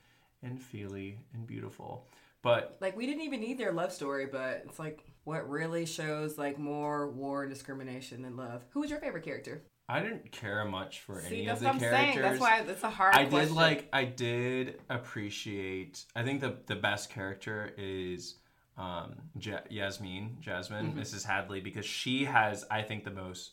and 0.42 0.60
feely 0.60 1.20
and 1.34 1.46
beautiful. 1.46 2.08
But 2.42 2.76
Like 2.80 2.96
we 2.96 3.06
didn't 3.06 3.22
even 3.22 3.40
need 3.40 3.58
their 3.58 3.72
love 3.72 3.92
story, 3.92 4.26
but 4.26 4.62
it's 4.66 4.78
like 4.78 5.04
what 5.24 5.48
really 5.48 5.86
shows 5.86 6.38
like 6.38 6.58
more 6.58 7.08
war 7.10 7.42
and 7.44 7.52
discrimination 7.52 8.22
than 8.22 8.36
love. 8.36 8.64
Who 8.70 8.80
was 8.80 8.90
your 8.90 8.98
favorite 9.00 9.24
character? 9.24 9.62
I 9.88 10.00
didn't 10.00 10.30
care 10.32 10.64
much 10.64 11.00
for 11.00 11.20
See, 11.20 11.36
any 11.38 11.46
that's 11.46 11.60
of 11.60 11.66
what 11.66 11.78
the 11.80 11.86
I'm 11.86 11.92
characters. 11.92 12.14
saying. 12.14 12.22
That's 12.22 12.40
why 12.40 12.60
it's 12.60 12.82
a 12.82 12.90
hard. 12.90 13.14
I 13.14 13.24
question. 13.26 13.48
did 13.48 13.56
like 13.56 13.88
I 13.92 14.04
did 14.04 14.80
appreciate 14.90 16.04
I 16.16 16.22
think 16.22 16.40
the 16.40 16.56
the 16.66 16.76
best 16.76 17.10
character 17.10 17.72
is 17.76 18.36
um 18.78 19.14
ja- 19.38 19.60
Yasmin, 19.68 20.38
Jasmine, 20.40 20.88
Mm-hmm. 20.92 21.00
Mrs. 21.00 21.24
Hadley 21.26 21.60
because 21.60 21.84
she 21.84 22.24
has 22.24 22.64
I 22.70 22.82
think 22.82 23.04
the 23.04 23.10
most 23.10 23.50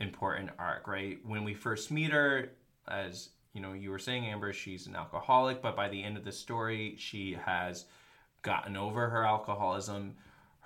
important 0.00 0.50
arc, 0.58 0.86
right? 0.88 1.18
When 1.24 1.44
we 1.44 1.54
first 1.54 1.90
meet 1.90 2.12
her 2.12 2.50
as 2.88 3.30
you 3.54 3.60
know, 3.62 3.72
you 3.72 3.90
were 3.90 3.98
saying 3.98 4.26
Amber, 4.26 4.52
she's 4.52 4.86
an 4.86 4.94
alcoholic, 4.94 5.62
but 5.62 5.74
by 5.74 5.88
the 5.88 6.02
end 6.02 6.16
of 6.16 6.24
the 6.24 6.32
story, 6.32 6.94
she 6.98 7.36
has 7.44 7.86
gotten 8.42 8.76
over 8.76 9.08
her 9.08 9.24
alcoholism. 9.24 10.14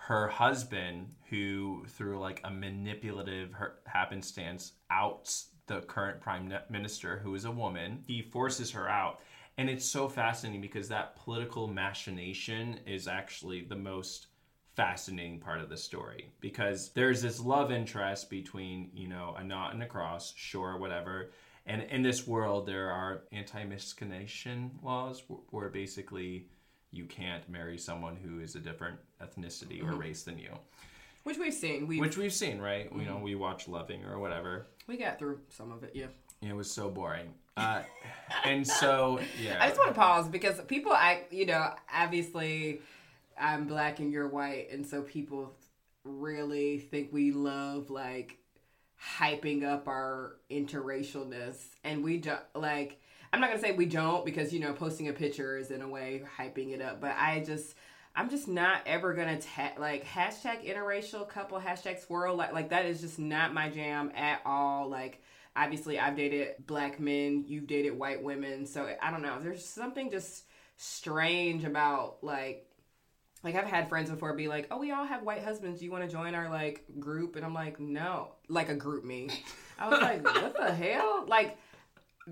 Her 0.07 0.27
husband, 0.27 1.15
who 1.31 1.85
through 1.89 2.19
like 2.19 2.41
a 2.45 2.51
manipulative 2.51 3.55
happenstance 3.87 4.73
outs 4.91 5.49
the 5.67 5.81
current 5.83 6.21
prime 6.21 6.53
minister, 6.71 7.21
who 7.23 7.35
is 7.35 7.45
a 7.45 7.51
woman, 7.51 8.03
he 8.07 8.21
forces 8.21 8.71
her 8.73 8.89
out. 8.89 9.21
And 9.59 9.71
it's 9.71 9.85
so 9.85 10.09
fascinating 10.09 10.61
because 10.61 10.89
that 10.89 11.15
political 11.17 11.69
machination 11.69 12.81
is 12.85 13.07
actually 13.07 13.63
the 13.63 13.77
most 13.77 14.27
fascinating 14.75 15.39
part 15.39 15.61
of 15.61 15.69
the 15.69 15.77
story 15.77 16.33
because 16.41 16.91
there's 16.95 17.21
this 17.21 17.39
love 17.39 17.71
interest 17.71 18.31
between 18.31 18.91
you 18.95 19.07
know 19.07 19.35
a 19.39 19.45
naught 19.45 19.75
and 19.75 19.83
a 19.83 19.87
cross 19.87 20.33
sure 20.35 20.79
whatever 20.79 21.31
and 21.67 21.83
in 21.83 22.01
this 22.01 22.27
world 22.27 22.67
there 22.67 22.91
are 22.91 23.25
anti-miscegenation 23.33 24.71
laws 24.83 25.23
where 25.51 25.69
basically 25.69 26.47
you 26.91 27.05
can't 27.05 27.49
marry 27.51 27.77
someone 27.77 28.17
who 28.17 28.41
is 28.41 28.55
a 28.55 28.61
different 28.61 28.99
ethnicity 29.23 29.83
or 29.83 29.95
race 29.95 30.23
than 30.23 30.39
you 30.39 30.51
which 31.25 31.39
we've 31.39 31.55
seen. 31.55 31.87
We 31.87 32.01
which 32.01 32.17
we've 32.17 32.33
seen 32.33 32.59
right 32.59 32.91
you 32.95 33.05
know 33.05 33.19
we 33.19 33.35
watch 33.35 33.69
loving 33.69 34.05
or 34.05 34.19
whatever 34.19 34.67
we 34.87 34.97
got 34.97 35.19
through 35.19 35.41
some 35.49 35.71
of 35.71 35.85
it. 35.85 35.93
Yeah. 35.95 36.07
it 36.43 36.55
was 36.55 36.71
so 36.71 36.91
boring 36.91 37.33
uh, 37.57 37.83
and 38.45 38.67
so 38.67 39.21
yeah 39.43 39.59
I 39.61 39.69
just 39.69 39.79
want 39.79 39.95
to 39.95 40.01
pause 40.01 40.29
because 40.29 40.61
people, 40.63 40.93
I 40.93 41.23
you 41.31 41.47
know, 41.47 41.73
obviously, 41.95 42.81
I'm 43.39 43.67
black 43.67 43.99
and 43.99 44.13
you're 44.13 44.29
white, 44.29 44.69
and 44.73 44.87
so 44.87 45.03
people 45.03 45.55
really 46.05 46.79
think 46.79 47.13
we 47.13 47.31
love 47.31 47.91
like 47.91 48.39
hyping 49.19 49.65
up 49.65 49.87
our 49.89 50.37
interracialness, 50.51 51.57
and 51.85 52.03
we 52.03 52.19
don't 52.19 52.41
like. 52.55 53.01
I'm 53.35 53.41
not 53.41 53.49
gonna 53.49 53.63
say 53.63 53.73
we 53.73 53.87
don't 53.87 54.25
because 54.25 54.53
you 54.53 54.61
know 54.61 54.73
posting 54.73 55.09
a 55.09 55.13
picture 55.13 55.59
is 55.59 55.71
in 55.71 55.83
a 55.83 55.89
way 55.89 56.23
hyping 56.39 56.73
it 56.73 56.81
up, 56.81 57.01
but 57.01 57.15
I 57.19 57.41
just. 57.41 57.75
I'm 58.15 58.29
just 58.29 58.47
not 58.47 58.83
ever 58.87 59.15
gonna 59.15 59.41
ta- 59.41 59.73
like 59.79 60.05
hashtag 60.05 60.67
interracial 60.67 61.27
couple 61.29 61.59
hashtag 61.59 62.05
swirl 62.05 62.37
like 62.37 62.53
like 62.53 62.71
that 62.71 62.85
is 62.85 63.01
just 63.01 63.19
not 63.19 63.55
my 63.55 63.71
jam 63.71 64.13
at 64.15 64.41
all. 64.45 64.89
Like 64.89 65.23
obviously 65.57 65.99
I've 65.99 66.17
dated 66.17 66.55
black 66.67 67.01
men, 67.01 67.45
you've 67.47 67.67
dated 67.67 67.99
white 67.99 68.23
women, 68.23 68.67
so 68.67 68.89
I 69.01 69.11
don't 69.11 69.23
know. 69.23 69.41
There's 69.41 69.65
something 69.65 70.11
just 70.11 70.45
strange 70.77 71.65
about 71.65 72.19
like 72.23 72.67
like 73.43 73.57
I've 73.57 73.67
had 73.67 73.89
friends 73.89 74.09
before 74.09 74.35
be 74.35 74.47
like, 74.47 74.69
"Oh, 74.71 74.79
we 74.79 74.93
all 74.93 75.05
have 75.05 75.23
white 75.23 75.43
husbands. 75.43 75.81
Do 75.81 75.85
you 75.85 75.91
want 75.91 76.05
to 76.05 76.11
join 76.11 76.35
our 76.35 76.49
like 76.49 76.85
group?" 77.01 77.35
And 77.37 77.45
I'm 77.45 77.55
like, 77.55 77.81
"No." 77.81 78.33
Like 78.49 78.69
a 78.69 78.75
group 78.75 79.05
me. 79.05 79.31
I 79.79 79.89
was 79.89 80.01
like, 80.01 80.25
"What 80.25 80.57
the 80.57 80.73
hell?" 80.73 81.25
Like 81.27 81.59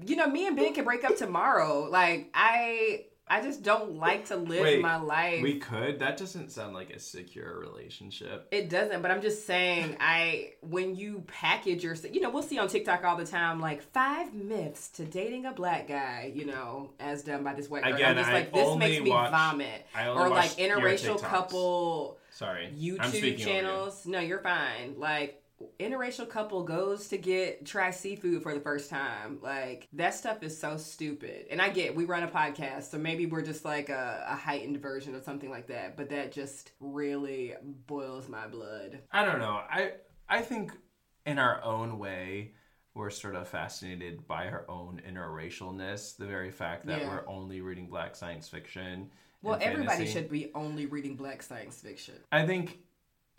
you 0.07 0.15
know, 0.15 0.29
me 0.29 0.47
and 0.47 0.57
Ben 0.57 0.73
can 0.73 0.85
break 0.85 1.03
up 1.05 1.17
tomorrow. 1.17 1.89
Like 1.91 2.31
I 2.33 3.07
I 3.31 3.41
just 3.41 3.63
don't 3.63 3.95
like 3.97 4.27
to 4.27 4.37
live 4.37 4.63
Wait, 4.63 4.83
my 4.83 4.97
life. 4.97 5.41
we 5.43 5.59
could 5.61 6.01
that 6.01 6.17
doesn't 6.17 6.51
sound 6.51 6.75
like 6.75 6.91
a 6.91 6.99
secure 6.99 7.61
relationship 7.61 8.49
It 8.51 8.69
doesn't, 8.69 9.03
but 9.03 9.11
I'm 9.13 9.23
just 9.23 9.47
saying, 9.47 9.97
I 10.01 10.55
when 10.63 10.97
you 10.97 11.23
package 11.29 11.85
your, 11.85 11.95
you 12.13 12.21
know, 12.21 12.31
we'll 12.31 12.43
see 12.43 12.59
on 12.59 12.67
TikTok 12.69 13.05
all 13.05 13.17
the 13.17 13.25
time, 13.25 13.61
like 13.61 13.83
five 13.93 14.35
myths 14.35 14.89
to 14.91 15.05
dating 15.05 15.47
a 15.47 15.53
black 15.53 15.87
guy, 15.87 16.33
you 16.35 16.45
know, 16.45 16.91
as 16.99 17.23
done 17.23 17.45
by 17.45 17.55
this 17.55 17.71
white 17.71 17.85
girl. 17.85 17.95
Again, 17.95 18.11
I'm 18.11 18.17
just 18.17 18.31
I 18.31 18.33
like, 18.35 18.53
this 18.53 18.77
makes 18.77 19.01
me 19.03 19.11
watch- 19.11 19.31
vomit. 19.31 19.87
I 19.95 20.09
only 20.09 20.23
Or 20.25 20.29
like 20.29 20.51
interracial 20.57 21.23
couple 21.23 22.19
sorry 22.33 22.73
YouTube 22.77 23.05
over 23.07 23.17
you. 23.17 23.37
channels. 23.37 24.07
No, 24.07 24.19
you're 24.21 24.41
fine. 24.41 24.95
Like 24.99 25.40
interracial 25.79 26.29
couple 26.29 26.63
goes 26.65 27.09
to 27.09 27.19
get 27.19 27.67
try 27.67 27.91
seafood 27.91 28.43
for 28.43 28.55
the 28.55 28.61
first 28.61 28.91
time. 28.91 29.39
Like 29.43 29.89
that 29.95 30.15
stuff 30.15 30.43
is 30.43 30.59
so 30.59 30.77
stupid. 30.77 31.47
And 31.51 31.61
I 31.61 31.69
get 31.71 31.95
we 31.95 32.05
run 32.05 32.23
a 32.23 32.29
podcast, 32.29 32.91
so 32.91 32.99
maybe 32.99 33.27
we're 33.27 33.43
just 33.43 33.65
like 33.65 33.89
a, 33.89 34.25
a 34.29 34.37
heightened 34.37 34.79
version 34.81 35.15
of 35.15 35.25
something 35.25 35.51
like 35.51 35.69
that. 35.69 35.97
But 35.97 36.11
that 36.11 36.33
just 36.33 36.73
really 36.81 37.55
boils 37.87 38.29
my 38.29 38.47
blood. 38.47 39.01
I 39.13 39.25
don't 39.25 39.39
know. 39.39 39.61
I 39.69 39.93
I 40.29 40.43
think 40.43 40.73
in 41.27 41.39
our 41.39 41.63
own 41.63 41.99
way 41.99 42.53
we're 42.95 43.11
sort 43.11 43.37
of 43.37 43.47
fascinated 43.47 44.27
by 44.27 44.49
our 44.49 44.65
own 44.69 45.01
interracialness. 45.09 46.17
The 46.17 46.27
very 46.27 46.51
fact 46.51 46.87
that 46.87 47.01
Yeah. 47.03 47.09
we're 47.09 47.29
only 47.29 47.61
reading 47.61 47.87
black 47.89 48.17
science 48.17 48.49
fiction. 48.49 49.11
Well, 49.43 49.59
everybody 49.61 49.89
fantasy. 49.99 50.13
should 50.13 50.31
be 50.31 50.51
only 50.55 50.87
reading 50.87 51.17
black 51.17 51.43
science 51.43 51.81
fiction. 51.81 52.17
I 52.31 52.45
think 52.47 52.79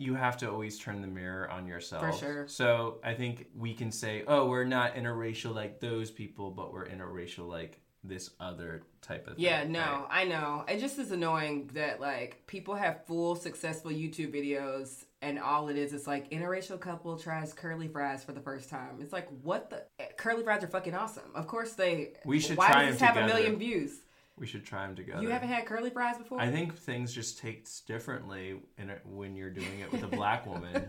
you 0.02 0.14
have 0.14 0.36
to 0.38 0.50
always 0.50 0.78
turn 0.78 1.00
the 1.00 1.06
mirror 1.06 1.48
on 1.50 1.66
yourself. 1.66 2.02
For 2.02 2.24
sure. 2.24 2.48
So 2.48 2.98
I 3.04 3.14
think 3.14 3.46
we 3.56 3.72
can 3.72 3.92
say, 3.92 4.24
oh, 4.26 4.48
we're 4.48 4.64
not 4.64 4.96
interracial 4.96 5.54
like 5.54 5.80
those 5.80 6.10
people, 6.10 6.50
but 6.50 6.72
we're 6.72 6.86
interracial 6.86 7.48
like 7.48 7.78
this 8.04 8.30
other 8.40 8.82
type 9.00 9.28
of 9.28 9.36
thing. 9.36 9.44
Yeah, 9.44 9.64
no, 9.64 9.80
right? 9.80 10.06
I 10.10 10.24
know. 10.24 10.64
It 10.66 10.80
just 10.80 10.98
is 10.98 11.12
annoying 11.12 11.70
that 11.74 12.00
like 12.00 12.46
people 12.46 12.74
have 12.74 13.06
full 13.06 13.36
successful 13.36 13.92
YouTube 13.92 14.34
videos 14.34 15.04
and 15.20 15.38
all 15.38 15.68
it 15.68 15.76
is 15.76 15.92
is 15.92 16.06
like 16.06 16.30
interracial 16.30 16.80
couple 16.80 17.16
tries 17.16 17.52
curly 17.52 17.86
fries 17.86 18.24
for 18.24 18.32
the 18.32 18.40
first 18.40 18.68
time. 18.68 18.98
It's 19.00 19.12
like 19.12 19.28
what 19.42 19.70
the 19.70 19.84
curly 20.16 20.42
fries 20.42 20.64
are 20.64 20.68
fucking 20.68 20.94
awesome. 20.94 21.30
Of 21.36 21.46
course 21.46 21.74
they. 21.74 22.14
We 22.24 22.40
should 22.40 22.56
Why 22.56 22.72
try 22.72 22.82
does 22.86 22.94
this 22.94 23.00
them 23.00 23.14
have 23.14 23.24
a 23.24 23.26
million 23.26 23.56
views? 23.56 24.00
We 24.42 24.48
should 24.48 24.64
try 24.66 24.84
them 24.84 24.96
together. 24.96 25.22
You 25.22 25.28
haven't 25.28 25.50
had 25.50 25.66
curly 25.66 25.88
fries 25.88 26.18
before? 26.18 26.40
I 26.40 26.50
think 26.50 26.76
things 26.76 27.14
just 27.14 27.38
taste 27.38 27.86
differently 27.86 28.56
in 28.76 28.90
it 28.90 29.00
when 29.04 29.36
you're 29.36 29.50
doing 29.50 29.78
it 29.80 29.92
with 29.92 30.02
a 30.02 30.08
black 30.08 30.46
woman. 30.46 30.84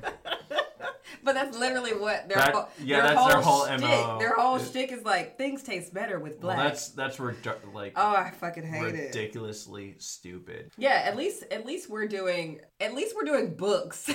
but 1.23 1.35
that's 1.35 1.55
literally 1.55 1.93
what 1.93 2.27
their 2.27 2.37
That- 2.39 2.55
whole, 2.55 2.69
yeah, 2.83 2.95
their 2.95 3.03
that's 3.09 3.19
whole 3.19 3.27
their 3.27 3.41
whole 3.41 3.65
shtick. 3.67 3.81
MO. 3.81 4.17
Their 4.17 4.33
whole 4.35 4.55
It- 4.55 4.65
shtick 4.67 4.91
is 4.91 5.03
like 5.05 5.37
things 5.37 5.61
taste 5.61 5.93
better 5.93 6.17
with 6.19 6.41
well, 6.41 6.55
black. 6.55 6.69
that's 6.69 6.87
that's 6.89 7.17
ridic- 7.17 7.71
like 7.75 7.93
oh, 7.95 8.15
I 8.15 8.31
fucking 8.31 8.65
hate 8.65 8.95
it. 8.95 9.15
ridiculously 9.15 9.97
stupid. 9.99 10.71
Yeah, 10.75 11.03
at 11.05 11.15
least 11.15 11.43
at 11.51 11.63
least 11.63 11.91
we're 11.91 12.07
doing 12.07 12.59
at 12.81 12.95
least 12.95 13.15
we're 13.15 13.25
doing 13.25 13.53
books. 13.53 14.09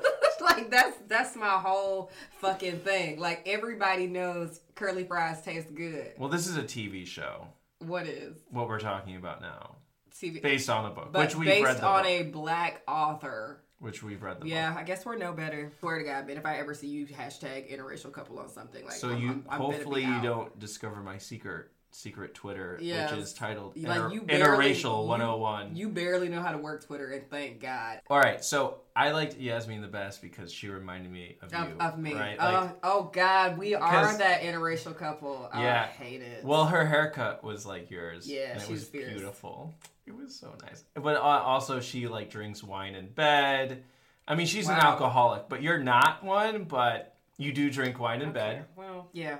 like 0.40 0.70
that's 0.70 0.96
that's 1.08 1.34
my 1.34 1.58
whole 1.58 2.12
fucking 2.38 2.78
thing. 2.78 3.18
Like 3.18 3.42
everybody 3.46 4.06
knows 4.06 4.60
curly 4.76 5.02
fries 5.02 5.42
taste 5.42 5.74
good. 5.74 6.12
Well, 6.18 6.28
this 6.28 6.46
is 6.46 6.56
a 6.56 6.62
TV 6.62 7.04
show. 7.04 7.48
What 7.80 8.06
is 8.06 8.36
What 8.50 8.68
we're 8.68 8.80
talking 8.80 9.16
about 9.16 9.40
now, 9.40 9.76
TV? 10.10 10.40
based 10.42 10.70
on 10.70 10.86
a 10.86 10.90
book, 10.90 11.14
which 11.16 11.36
we've 11.36 11.46
based 11.46 11.64
read 11.64 11.76
the 11.78 11.86
on 11.86 12.02
book, 12.04 12.10
a 12.10 12.22
black 12.24 12.82
author. 12.88 13.62
which 13.80 14.02
we've 14.02 14.22
read 14.22 14.40
the 14.40 14.48
Yeah, 14.48 14.74
I 14.76 14.82
guess 14.82 15.04
we're 15.04 15.16
no 15.18 15.32
better. 15.34 15.70
Swear 15.80 15.98
to 15.98 16.04
God, 16.04 16.26
man, 16.26 16.38
if 16.38 16.46
I 16.46 16.56
ever 16.56 16.72
see 16.72 16.86
you 16.88 17.06
hashtag 17.06 17.70
interracial 17.70 18.10
couple 18.12 18.38
on 18.38 18.48
something 18.48 18.82
like. 18.84 18.94
So 18.94 19.10
I'm- 19.10 19.20
you 19.20 19.28
I'm- 19.28 19.46
I'm 19.50 19.60
hopefully 19.60 20.02
you 20.02 20.08
out. 20.08 20.22
don't 20.22 20.58
discover 20.58 21.02
my 21.02 21.18
secret 21.18 21.70
secret 21.96 22.34
Twitter, 22.34 22.78
Yes. 22.80 23.10
which 23.10 23.20
is 23.20 23.32
titled 23.32 23.74
Like, 23.76 23.96
Inter- 23.96 24.10
you 24.12 24.20
barely- 24.22 24.66
Interracial 24.74 25.06
101. 25.06 25.74
You 25.74 25.88
barely 25.88 26.28
know 26.28 26.42
how 26.42 26.52
to 26.52 26.58
work 26.58 26.84
Twitter, 26.84 27.10
and 27.10 27.28
thank 27.30 27.58
God. 27.60 28.00
All 28.10 28.18
right, 28.18 28.44
so 28.44 28.80
I 28.94 29.12
liked 29.12 29.38
Yasmin 29.38 29.80
the 29.80 29.88
best 29.88 30.20
because 30.20 30.52
she 30.52 30.68
reminded 30.68 31.10
me 31.10 31.38
of, 31.40 31.52
Of, 31.54 31.68
you, 31.70 31.76
of 31.80 31.98
me. 31.98 32.14
Right? 32.14 32.36
Oh, 32.38 32.44
Like, 32.44 32.70
oh 32.82 33.10
God, 33.12 33.56
we 33.56 33.74
are 33.74 34.18
that 34.18 34.42
interracial 34.42 34.96
couple. 34.96 35.48
Oh, 35.52 35.60
Yeah. 35.60 35.84
I 35.84 35.86
hate 35.86 36.20
it. 36.20 36.44
well, 36.44 36.66
her 36.66 36.84
haircut 36.84 37.42
was 37.42 37.64
like 37.64 37.90
yours. 37.90 38.28
Yeah, 38.30 38.50
and 38.52 38.62
it 38.62 38.68
was 38.68 38.80
was 38.80 38.88
fierce. 38.90 39.12
beautiful. 39.12 39.74
It 40.06 40.14
was 40.14 40.34
so 40.34 40.54
nice. 40.62 40.84
But 40.94 41.16
uh, 41.16 41.20
also, 41.20 41.80
she 41.80 42.06
like 42.08 42.30
drinks 42.30 42.62
wine 42.62 42.94
in 42.94 43.08
bed. 43.08 43.82
I 44.28 44.34
mean, 44.34 44.46
she's 44.46 44.68
an 44.68 44.76
alcoholic, 44.76 45.48
but 45.48 45.62
you're 45.62 45.78
not 45.82 46.22
one. 46.22 46.64
But 46.64 47.16
you 47.38 47.52
do 47.52 47.70
drink 47.70 47.98
wine 47.98 48.20
in 48.22 48.32
bed. 48.32 48.66
Well, 48.76 49.08
yeah. 49.12 49.38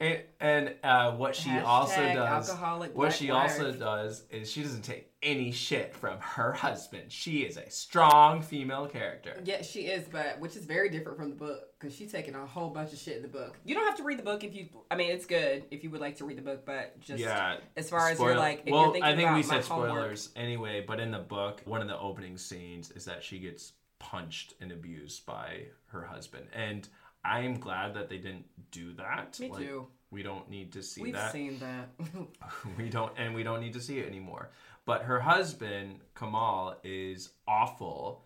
And, 0.00 0.22
and 0.40 0.74
uh, 0.82 1.12
what 1.12 1.36
she 1.36 1.50
also 1.58 2.00
does, 2.00 2.48
alcoholic 2.48 2.96
what 2.96 3.12
she 3.12 3.30
also 3.30 3.70
does 3.70 4.24
is 4.30 4.50
she 4.50 4.62
doesn't 4.62 4.80
take 4.80 5.10
any 5.22 5.52
shit 5.52 5.94
from 5.94 6.18
her 6.20 6.52
husband. 6.52 7.12
She 7.12 7.40
is 7.40 7.58
a 7.58 7.68
strong 7.68 8.40
female 8.40 8.86
character. 8.86 9.38
Yeah, 9.44 9.60
she 9.60 9.80
is, 9.80 10.06
but 10.10 10.40
which 10.40 10.56
is 10.56 10.64
very 10.64 10.88
different 10.88 11.18
from 11.18 11.28
the 11.28 11.36
book 11.36 11.74
because 11.78 11.94
she's 11.94 12.10
taking 12.10 12.34
a 12.34 12.46
whole 12.46 12.70
bunch 12.70 12.94
of 12.94 12.98
shit 12.98 13.16
in 13.16 13.22
the 13.22 13.28
book. 13.28 13.58
You 13.62 13.74
don't 13.74 13.86
have 13.86 13.98
to 13.98 14.02
read 14.02 14.18
the 14.18 14.22
book 14.22 14.42
if 14.42 14.54
you. 14.54 14.68
I 14.90 14.96
mean, 14.96 15.10
it's 15.10 15.26
good 15.26 15.64
if 15.70 15.84
you 15.84 15.90
would 15.90 16.00
like 16.00 16.16
to 16.16 16.24
read 16.24 16.38
the 16.38 16.42
book, 16.42 16.64
but 16.64 16.98
just 17.00 17.22
yeah. 17.22 17.58
as 17.76 17.90
far 17.90 18.08
as 18.08 18.16
Spoil- 18.16 18.28
you're 18.28 18.38
like, 18.38 18.62
if 18.64 18.72
well, 18.72 18.84
you're 18.84 18.92
thinking 18.92 19.10
I 19.10 19.16
think 19.16 19.28
about 19.28 19.36
we 19.36 19.42
said 19.42 19.64
homework- 19.64 19.90
spoilers 19.90 20.28
anyway. 20.34 20.82
But 20.86 21.00
in 21.00 21.10
the 21.10 21.18
book, 21.18 21.60
one 21.66 21.82
of 21.82 21.88
the 21.88 21.98
opening 21.98 22.38
scenes 22.38 22.90
is 22.92 23.04
that 23.04 23.22
she 23.22 23.38
gets 23.38 23.72
punched 23.98 24.54
and 24.62 24.72
abused 24.72 25.26
by 25.26 25.66
her 25.88 26.04
husband, 26.04 26.46
and 26.54 26.88
I 27.24 27.40
am 27.40 27.58
glad 27.58 27.94
that 27.94 28.08
they 28.08 28.18
didn't 28.18 28.46
do 28.70 28.92
that. 28.94 29.38
Me 29.40 29.48
Like, 29.48 29.62
too. 29.62 29.86
We 30.10 30.22
don't 30.22 30.50
need 30.50 30.72
to 30.72 30.82
see 30.82 31.02
We've 31.02 31.14
that. 31.14 31.32
seen 31.32 31.60
that. 31.60 31.88
we 32.76 32.88
don't 32.88 33.12
and 33.16 33.34
we 33.34 33.42
don't 33.42 33.60
need 33.60 33.74
to 33.74 33.80
see 33.80 33.98
it 33.98 34.06
anymore 34.06 34.50
but 34.84 35.02
her 35.02 35.20
husband 35.20 36.00
kamal 36.14 36.76
is 36.82 37.30
awful 37.46 38.24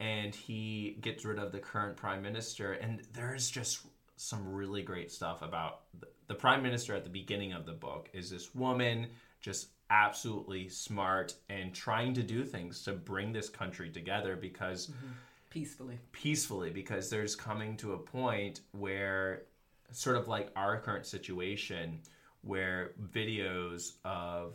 and 0.00 0.34
he 0.34 0.98
gets 1.00 1.24
rid 1.24 1.38
of 1.38 1.52
the 1.52 1.58
current 1.58 1.96
prime 1.96 2.22
minister 2.22 2.72
and 2.74 3.02
there's 3.14 3.50
just 3.50 3.86
some 4.16 4.52
really 4.52 4.82
great 4.82 5.10
stuff 5.10 5.42
about 5.42 5.80
the, 6.00 6.06
the 6.28 6.34
prime 6.34 6.62
minister 6.62 6.94
at 6.94 7.04
the 7.04 7.10
beginning 7.10 7.52
of 7.52 7.66
the 7.66 7.72
book 7.72 8.08
is 8.12 8.30
this 8.30 8.54
woman 8.54 9.06
just 9.40 9.68
absolutely 9.90 10.68
smart 10.68 11.34
and 11.48 11.74
trying 11.74 12.14
to 12.14 12.22
do 12.22 12.44
things 12.44 12.82
to 12.82 12.92
bring 12.92 13.32
this 13.32 13.48
country 13.48 13.90
together 13.90 14.36
because 14.36 14.88
mm-hmm. 14.88 15.12
Peacefully. 15.52 15.98
peacefully 16.12 16.70
because 16.70 17.10
there's 17.10 17.36
coming 17.36 17.76
to 17.76 17.92
a 17.92 17.98
point 17.98 18.60
where 18.72 19.42
sort 19.90 20.16
of 20.16 20.26
like 20.28 20.50
our 20.56 20.80
current 20.80 21.04
situation 21.06 22.00
where 22.40 22.92
videos 23.12 23.92
of 24.04 24.54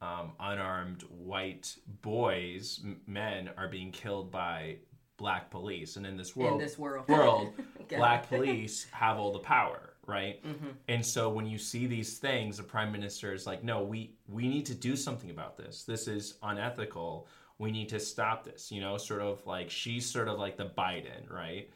um, 0.00 0.32
unarmed 0.38 1.02
white 1.10 1.74
boys 2.02 2.80
m- 2.84 3.00
men 3.06 3.50
are 3.56 3.66
being 3.68 3.90
killed 3.90 4.30
by 4.30 4.76
black 5.16 5.50
police 5.50 5.96
and 5.96 6.06
in 6.06 6.16
this 6.16 6.36
world 6.36 6.52
in 6.52 6.58
this 6.66 6.78
world. 6.78 7.08
world 7.08 7.52
black 7.88 8.28
police 8.28 8.86
have 8.92 9.18
all 9.18 9.32
the 9.32 9.38
power 9.40 9.94
right 10.06 10.42
Mm-hmm. 10.46 10.68
and 10.86 11.04
so 11.04 11.28
when 11.28 11.44
you 11.46 11.58
see 11.58 11.86
these 11.88 12.18
things 12.18 12.56
the 12.58 12.62
prime 12.62 12.92
minister 12.92 13.34
is 13.34 13.44
like 13.46 13.64
no 13.64 13.82
we 13.82 14.12
we 14.28 14.46
need 14.46 14.64
to 14.66 14.74
do 14.74 14.94
something 14.94 15.30
about 15.30 15.56
this 15.58 15.82
this 15.82 16.06
is 16.06 16.34
unethical 16.44 17.26
we 17.58 17.70
need 17.70 17.88
to 17.88 17.98
stop 18.00 18.44
this 18.44 18.70
you 18.70 18.80
know 18.80 18.96
sort 18.96 19.20
of 19.20 19.44
like 19.46 19.70
she's 19.70 20.06
sort 20.06 20.28
of 20.28 20.38
like 20.38 20.56
the 20.56 20.66
biden 20.66 21.30
right 21.30 21.68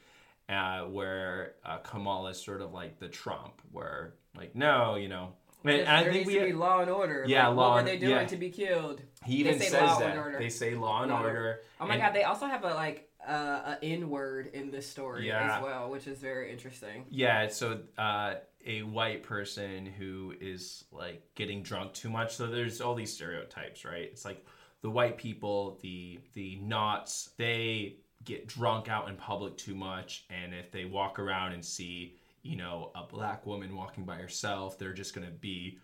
uh, 0.48 0.80
where 0.82 1.54
uh, 1.64 1.78
Kamal 1.78 2.26
is 2.26 2.36
sort 2.42 2.60
of 2.60 2.72
like 2.72 2.98
the 2.98 3.08
Trump, 3.08 3.62
where 3.70 4.14
like 4.36 4.54
no, 4.54 4.96
you 4.96 5.08
know, 5.08 5.32
and, 5.64 5.88
I 5.88 6.04
think 6.04 6.26
we 6.26 6.38
be 6.38 6.52
law 6.52 6.80
and 6.80 6.90
order. 6.90 7.24
Yeah, 7.26 7.46
like, 7.48 7.56
law 7.56 7.62
What 7.68 7.72
were 7.74 7.78
and- 7.80 7.88
they 7.88 7.96
doing 7.96 8.12
yeah. 8.12 8.24
to 8.26 8.36
be 8.36 8.50
killed? 8.50 9.00
he 9.24 9.36
even 9.36 9.58
say 9.58 9.66
says 9.66 9.80
law 9.80 9.98
that 10.00 10.10
and 10.10 10.18
order. 10.18 10.38
they 10.38 10.48
say 10.50 10.74
law 10.74 11.02
and 11.02 11.10
Law 11.12 11.18
and 11.18 11.26
order. 11.26 11.60
Oh 11.80 11.86
my 11.86 11.94
and- 11.94 12.02
god, 12.02 12.12
they 12.14 12.24
also 12.24 12.46
have 12.46 12.64
a 12.64 12.74
like 12.74 13.08
uh, 13.26 13.76
a 13.80 13.84
N 13.84 14.10
word 14.10 14.48
in 14.48 14.70
this 14.70 14.86
story 14.86 15.28
Yeah. 15.28 15.56
as 15.56 15.62
well, 15.62 15.88
which 15.90 16.06
is 16.06 16.18
very 16.18 16.50
interesting. 16.50 17.06
Yeah, 17.08 17.46
so 17.48 17.78
uh, 17.96 18.34
a 18.66 18.82
white 18.82 19.22
person 19.22 19.86
who 19.86 20.34
is 20.40 20.84
like 20.90 21.22
getting 21.34 21.62
drunk 21.62 21.94
too 21.94 22.10
much. 22.10 22.34
So 22.34 22.48
there's 22.48 22.80
all 22.80 22.94
these 22.96 23.12
stereotypes, 23.14 23.84
right? 23.84 24.02
It's 24.10 24.24
like 24.24 24.44
the 24.82 24.90
white 24.90 25.16
people, 25.16 25.78
the 25.82 26.18
the 26.34 26.56
naughts, 26.56 27.30
they 27.38 27.96
get 28.24 28.46
drunk 28.46 28.88
out 28.88 29.08
in 29.08 29.16
public 29.16 29.56
too 29.56 29.74
much, 29.74 30.24
and 30.30 30.54
if 30.54 30.70
they 30.70 30.84
walk 30.84 31.18
around 31.18 31.52
and 31.52 31.64
see, 31.64 32.16
you 32.42 32.56
know, 32.56 32.90
a 32.94 33.04
black 33.04 33.46
woman 33.46 33.74
walking 33.74 34.04
by 34.04 34.16
herself, 34.16 34.78
they're 34.78 34.92
just 34.92 35.14
gonna 35.14 35.30
be, 35.30 35.78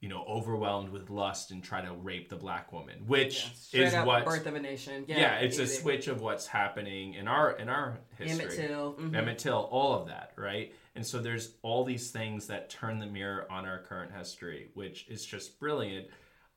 you 0.00 0.08
know, 0.08 0.24
overwhelmed 0.28 0.88
with 0.90 1.10
lust 1.10 1.50
and 1.50 1.62
try 1.62 1.80
to 1.80 1.92
rape 1.92 2.28
the 2.28 2.36
black 2.36 2.72
woman, 2.72 3.04
which 3.06 3.46
Straight 3.56 3.84
is 3.84 3.94
what. 3.94 4.24
Birth 4.24 4.46
of 4.46 4.54
a 4.54 4.60
Nation. 4.60 5.04
Yeah, 5.08 5.18
yeah, 5.18 5.34
it's 5.36 5.58
a 5.58 5.66
switch 5.66 6.08
of 6.08 6.20
what's 6.20 6.46
happening 6.46 7.14
in 7.14 7.26
our 7.28 7.52
in 7.52 7.68
our 7.68 7.98
history. 8.18 8.44
Emmett 8.44 8.56
Till. 8.56 8.94
mhm. 8.94 9.16
Emmett 9.16 9.38
Till, 9.38 9.68
all 9.70 9.94
of 10.00 10.08
that, 10.08 10.32
right? 10.36 10.72
And 10.96 11.04
so 11.04 11.20
there's 11.20 11.54
all 11.62 11.84
these 11.84 12.12
things 12.12 12.46
that 12.46 12.70
turn 12.70 13.00
the 13.00 13.06
mirror 13.06 13.50
on 13.50 13.66
our 13.66 13.78
current 13.80 14.12
history, 14.16 14.70
which 14.74 15.06
is 15.08 15.24
just 15.26 15.58
brilliant. 15.58 16.06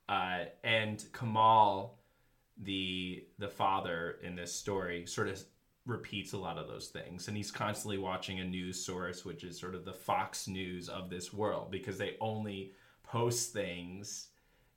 Uh, 0.10 0.46
and 0.64 1.04
Kamal, 1.14 2.00
the 2.64 3.26
the 3.38 3.50
father 3.50 4.18
in 4.24 4.36
this 4.36 4.54
story, 4.54 5.06
sort 5.06 5.28
of 5.28 5.44
repeats 5.86 6.34
a 6.34 6.38
lot 6.38 6.58
of 6.58 6.68
those 6.68 6.88
things, 6.88 7.28
and 7.28 7.38
he's 7.38 7.52
constantly 7.52 7.98
watching 7.98 8.40
a 8.40 8.44
news 8.44 8.84
source, 8.84 9.24
which 9.26 9.44
is 9.44 9.60
sort 9.60 9.76
of 9.76 9.86
the 9.86 9.94
Fox 9.94 10.48
News 10.48 10.90
of 10.90 11.10
this 11.10 11.34
world, 11.34 11.72
because 11.72 11.98
they 11.98 12.18
only 12.20 12.74
post 13.04 13.54
things 13.54 14.30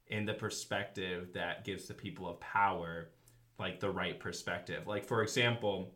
in 0.09 0.25
the 0.25 0.35
perspective 0.35 1.33
that 1.33 1.65
gives 1.65 1.87
the 1.87 1.95
people 1.95 2.29
of 2.29 2.41
power 2.41 3.11
like 3.59 3.79
the 3.79 3.91
right 3.91 4.19
perspective. 4.19 4.87
Like 4.87 5.05
for 5.05 5.23
example, 5.23 5.95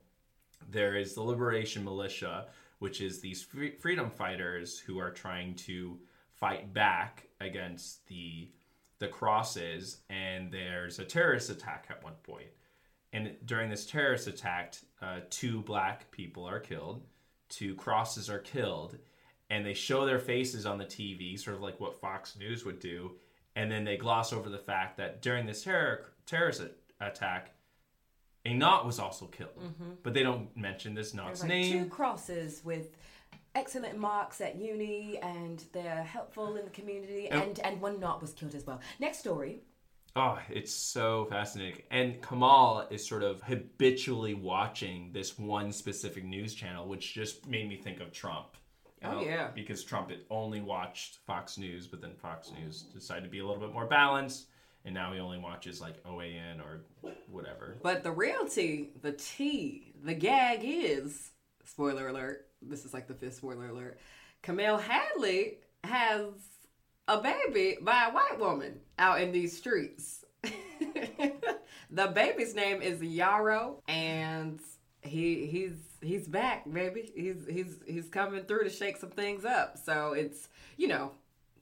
there 0.70 0.96
is 0.96 1.14
the 1.14 1.22
Liberation 1.22 1.82
Militia, 1.84 2.46
which 2.78 3.00
is 3.00 3.20
these 3.20 3.42
free- 3.42 3.76
freedom 3.76 4.10
fighters 4.10 4.78
who 4.78 4.98
are 4.98 5.10
trying 5.10 5.54
to 5.54 5.98
fight 6.32 6.72
back 6.72 7.28
against 7.40 8.06
the 8.06 8.50
the 9.04 9.10
crosses 9.12 9.98
and 10.08 10.50
there's 10.50 10.98
a 10.98 11.04
terrorist 11.04 11.50
attack 11.50 11.86
at 11.90 12.02
one 12.02 12.14
point. 12.22 12.48
And 13.12 13.36
during 13.44 13.70
this 13.70 13.86
terrorist 13.86 14.26
attack 14.26 14.74
uh, 15.02 15.20
two 15.30 15.60
black 15.62 16.10
people 16.10 16.44
are 16.44 16.60
killed 16.60 17.02
two 17.50 17.74
crosses 17.74 18.30
are 18.30 18.38
killed 18.38 18.96
and 19.50 19.64
they 19.64 19.74
show 19.74 20.06
their 20.06 20.18
faces 20.18 20.64
on 20.64 20.78
the 20.78 20.84
tv 20.86 21.38
sort 21.38 21.54
of 21.54 21.62
like 21.62 21.78
what 21.78 22.00
fox 22.00 22.36
news 22.36 22.64
would 22.64 22.80
do 22.80 23.12
and 23.54 23.70
then 23.70 23.84
they 23.84 23.96
gloss 23.98 24.32
over 24.32 24.48
the 24.48 24.58
fact 24.58 24.96
that 24.96 25.20
during 25.20 25.44
this 25.46 25.62
terror 25.62 26.12
terrorist 26.26 26.62
attack 27.00 27.50
a 28.46 28.52
naught 28.52 28.84
was 28.84 28.98
also 28.98 29.24
killed. 29.26 29.72
But 30.02 30.12
they 30.12 30.22
don't 30.22 30.54
mention 30.54 30.92
this 30.94 31.14
naught's 31.14 31.40
Like 31.40 31.48
name. 31.48 31.84
two 31.84 31.88
crosses 31.88 32.62
with 32.62 32.88
excellent 33.54 33.98
marks 33.98 34.40
at 34.40 34.56
uni, 34.56 35.18
and 35.22 35.64
they're 35.72 36.02
helpful 36.02 36.56
in 36.56 36.64
the 36.64 36.70
community. 36.70 37.28
Oh. 37.30 37.40
And 37.40 37.58
and 37.60 37.80
one 37.80 38.00
naught 38.00 38.20
was 38.20 38.32
killed 38.32 38.54
as 38.54 38.66
well. 38.66 38.80
Next 38.98 39.18
story. 39.18 39.62
Oh, 40.16 40.38
it's 40.48 40.72
so 40.72 41.26
fascinating. 41.28 41.82
And 41.90 42.22
Kamal 42.22 42.86
is 42.90 43.06
sort 43.06 43.24
of 43.24 43.42
habitually 43.42 44.34
watching 44.34 45.10
this 45.12 45.38
one 45.38 45.72
specific 45.72 46.24
news 46.24 46.54
channel, 46.54 46.86
which 46.86 47.14
just 47.14 47.48
made 47.48 47.68
me 47.68 47.76
think 47.76 48.00
of 48.00 48.12
Trump. 48.12 48.56
you 49.02 49.08
Oh, 49.08 49.20
yeah. 49.20 49.48
Because 49.52 49.82
Trump 49.82 50.10
had 50.10 50.20
only 50.30 50.60
watched 50.60 51.18
Fox 51.26 51.58
News, 51.58 51.88
but 51.88 52.00
then 52.00 52.14
Fox 52.14 52.52
News 52.52 52.82
decided 52.82 53.24
to 53.24 53.30
be 53.30 53.40
a 53.40 53.46
little 53.46 53.60
bit 53.60 53.72
more 53.72 53.86
balanced. 53.86 54.46
And 54.84 54.94
now 54.94 55.12
he 55.12 55.18
only 55.18 55.38
watches 55.38 55.80
like 55.80 56.00
OAN 56.04 56.60
or 56.60 56.84
whatever. 57.28 57.78
But 57.82 58.04
the 58.04 58.12
real 58.12 58.46
tea, 58.46 58.90
the 59.02 59.12
tea, 59.12 59.94
the 60.04 60.14
gag 60.14 60.60
is 60.62 61.30
spoiler 61.64 62.09
alert. 62.09 62.46
This 62.62 62.85
is 62.85 62.94
like 62.94 63.09
the 63.09 63.14
fifth 63.14 63.35
spoiler 63.35 63.68
alert. 63.68 63.98
Kamal 64.42 64.79
Hadley 64.79 65.59
has 65.83 66.27
a 67.09 67.20
baby 67.20 67.77
by 67.81 68.07
a 68.09 68.12
white 68.12 68.38
woman 68.38 68.81
out 68.98 69.20
in 69.20 69.33
these 69.33 69.57
streets. 69.57 70.24
the 71.90 72.07
baby's 72.09 72.55
name 72.55 72.83
is 72.83 73.03
Yarrow, 73.03 73.83
and 73.88 74.61
he 75.03 75.46
he's 75.46 75.77
he's 76.03 76.27
back, 76.27 76.70
baby. 76.70 77.12
He's 77.14 77.46
he's 77.48 77.77
he's 77.87 78.09
coming 78.09 78.44
through 78.44 78.64
to 78.64 78.70
shake 78.70 78.96
some 78.96 79.11
things 79.11 79.44
up. 79.44 79.79
So 79.79 80.12
it's 80.12 80.48
you 80.77 80.88
know 80.88 81.12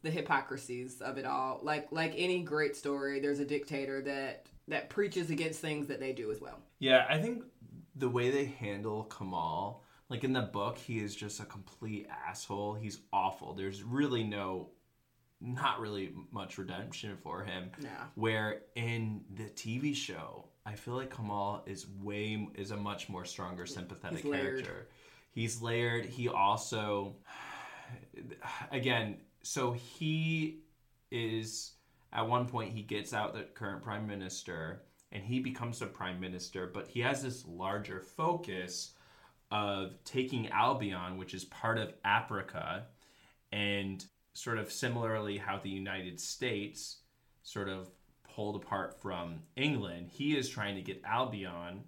the 0.03 0.11
hypocrisies 0.11 1.01
of 1.01 1.19
it 1.19 1.25
all. 1.25 1.61
Like 1.63 1.89
like 1.91 2.15
any 2.17 2.43
great 2.43 2.77
story, 2.77 3.21
there's 3.21 3.41
a 3.41 3.45
dictator 3.45 4.03
that 4.03 4.47
that 4.69 4.91
preaches 4.91 5.31
against 5.31 5.61
things 5.61 5.89
that 5.89 6.01
they 6.01 6.13
do 6.13 6.31
as 6.31 6.41
well. 6.41 6.59
Yeah, 6.79 7.07
I 7.09 7.21
think 7.21 7.45
the 7.95 8.09
way 8.09 8.31
they 8.31 8.47
handle 8.47 9.05
Kamal, 9.05 9.82
like 10.13 10.25
in 10.25 10.35
the 10.35 10.43
book, 10.43 10.77
he 10.77 10.99
is 10.99 11.17
just 11.17 11.41
a 11.41 11.45
complete 11.47 12.07
asshole. 12.29 12.75
He's 12.75 12.99
awful. 13.15 13.55
There's 13.55 13.83
really 13.83 14.23
no, 14.23 14.69
not 15.41 15.81
really 15.81 16.13
much 16.31 16.59
redemption 16.59 17.17
for 17.17 17.43
him. 17.43 17.71
No. 17.81 17.89
Where 18.15 18.61
in 18.75 19.23
the 19.35 19.45
TV 19.45 19.97
show, 19.97 20.49
I 20.67 20.75
feel 20.75 20.95
like 20.95 21.17
Kamal 21.17 21.63
is 21.65 21.87
way 21.89 22.47
is 22.55 22.73
a 22.73 22.77
much 22.77 23.09
more 23.09 23.25
stronger 23.25 23.65
sympathetic 23.65 24.23
He's 24.23 24.33
character. 24.33 24.89
He's 25.33 25.63
layered. 25.63 26.05
He 26.05 26.29
also, 26.29 27.17
again, 28.71 29.17
so 29.43 29.73
he 29.73 30.59
is 31.11 31.73
at 32.13 32.29
one 32.29 32.47
point 32.47 32.71
he 32.71 32.83
gets 32.83 33.15
out 33.15 33.33
the 33.33 33.45
current 33.55 33.83
prime 33.83 34.07
minister 34.07 34.83
and 35.11 35.25
he 35.25 35.41
becomes 35.41 35.79
the 35.79 35.87
prime 35.87 36.21
minister, 36.21 36.67
but 36.67 36.87
he 36.87 37.01
has 37.01 37.23
this 37.23 37.47
larger 37.47 38.01
focus 38.01 38.93
of 39.53 40.03
taking 40.05 40.49
Albion, 40.49 41.19
which 41.19 41.35
is 41.35 41.45
part 41.45 41.77
of 41.77 41.93
Africa, 42.05 42.87
and 43.53 44.05
sort 44.33 44.59
of 44.59 44.73
similarly 44.73 45.37
how 45.37 45.59
the 45.59 45.69
United 45.69 46.19
States 46.19 47.03
sort 47.43 47.69
of 47.69 47.91
pulled 48.35 48.57
apart 48.57 48.99
from 49.01 49.41
England. 49.55 50.09
He 50.11 50.37
is 50.37 50.49
trying 50.49 50.75
to 50.77 50.81
get 50.81 51.03
Albion 51.05 51.85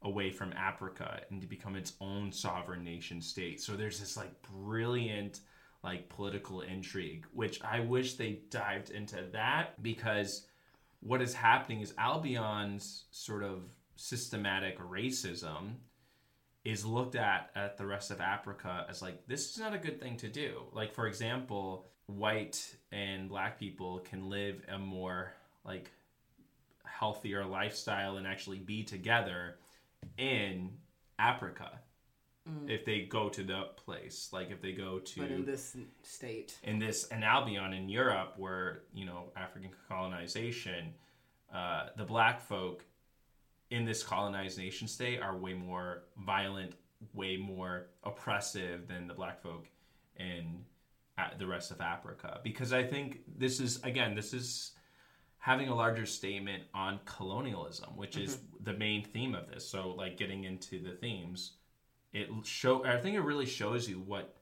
away 0.00 0.30
from 0.30 0.54
Africa 0.54 1.20
and 1.30 1.42
to 1.42 1.46
become 1.46 1.76
its 1.76 1.92
own 2.00 2.32
sovereign 2.32 2.84
nation 2.84 3.20
state. 3.20 3.60
So 3.60 3.76
there's 3.76 4.00
this 4.00 4.16
like 4.16 4.40
brilliant 4.42 5.40
like 5.84 6.08
political 6.08 6.62
intrigue, 6.62 7.26
which 7.34 7.62
I 7.62 7.80
wish 7.80 8.14
they 8.14 8.40
dived 8.48 8.90
into 8.90 9.24
that 9.32 9.80
because 9.82 10.46
what 11.00 11.20
is 11.20 11.34
happening 11.34 11.82
is 11.82 11.92
Albion's 11.98 13.04
sort 13.10 13.44
of 13.44 13.64
systematic 13.96 14.78
racism 14.78 15.74
is 16.64 16.84
looked 16.84 17.14
at 17.14 17.50
at 17.54 17.76
the 17.78 17.86
rest 17.86 18.10
of 18.10 18.20
Africa 18.20 18.86
as 18.88 19.00
like 19.00 19.26
this 19.26 19.50
is 19.50 19.58
not 19.58 19.74
a 19.74 19.78
good 19.78 20.00
thing 20.00 20.16
to 20.18 20.28
do. 20.28 20.62
Like 20.72 20.92
for 20.94 21.06
example, 21.06 21.86
white 22.06 22.76
and 22.92 23.28
black 23.28 23.58
people 23.58 24.00
can 24.00 24.28
live 24.28 24.62
a 24.68 24.78
more 24.78 25.32
like 25.64 25.90
healthier 26.84 27.44
lifestyle 27.44 28.16
and 28.16 28.26
actually 28.26 28.58
be 28.58 28.82
together 28.82 29.56
in 30.16 30.70
Africa 31.18 31.80
if 32.66 32.84
they 32.84 33.00
go 33.00 33.28
to 33.28 33.42
the 33.42 33.64
place. 33.76 34.30
Like 34.32 34.50
if 34.50 34.62
they 34.62 34.72
go 34.72 34.98
to 34.98 35.20
But 35.20 35.30
in 35.30 35.44
this 35.44 35.76
state, 36.02 36.56
in 36.62 36.78
this 36.78 37.06
in 37.08 37.22
Albion 37.22 37.72
in 37.72 37.88
Europe, 37.88 38.34
where 38.36 38.82
you 38.92 39.04
know 39.04 39.24
African 39.36 39.70
colonization, 39.88 40.94
uh, 41.54 41.88
the 41.96 42.04
black 42.04 42.40
folk 42.40 42.84
in 43.70 43.84
this 43.84 44.02
colonized 44.02 44.58
nation 44.58 44.88
state 44.88 45.20
are 45.20 45.36
way 45.36 45.54
more 45.54 46.04
violent, 46.24 46.74
way 47.12 47.36
more 47.36 47.88
oppressive 48.04 48.88
than 48.88 49.06
the 49.06 49.14
black 49.14 49.42
folk 49.42 49.68
in 50.16 50.64
uh, 51.18 51.28
the 51.38 51.46
rest 51.46 51.70
of 51.70 51.80
Africa. 51.80 52.40
Because 52.42 52.72
I 52.72 52.82
think 52.82 53.20
this 53.36 53.60
is 53.60 53.82
again, 53.82 54.14
this 54.14 54.32
is 54.32 54.72
having 55.38 55.68
a 55.68 55.74
larger 55.74 56.06
statement 56.06 56.62
on 56.74 57.00
colonialism, 57.04 57.96
which 57.96 58.16
is 58.16 58.38
the 58.64 58.72
main 58.74 59.04
theme 59.04 59.34
of 59.34 59.48
this. 59.48 59.66
So, 59.68 59.90
like 59.90 60.16
getting 60.16 60.44
into 60.44 60.82
the 60.82 60.92
themes, 60.92 61.52
it 62.12 62.28
show. 62.44 62.84
I 62.84 62.98
think 62.98 63.16
it 63.16 63.20
really 63.20 63.46
shows 63.46 63.88
you 63.88 64.00
what 64.00 64.36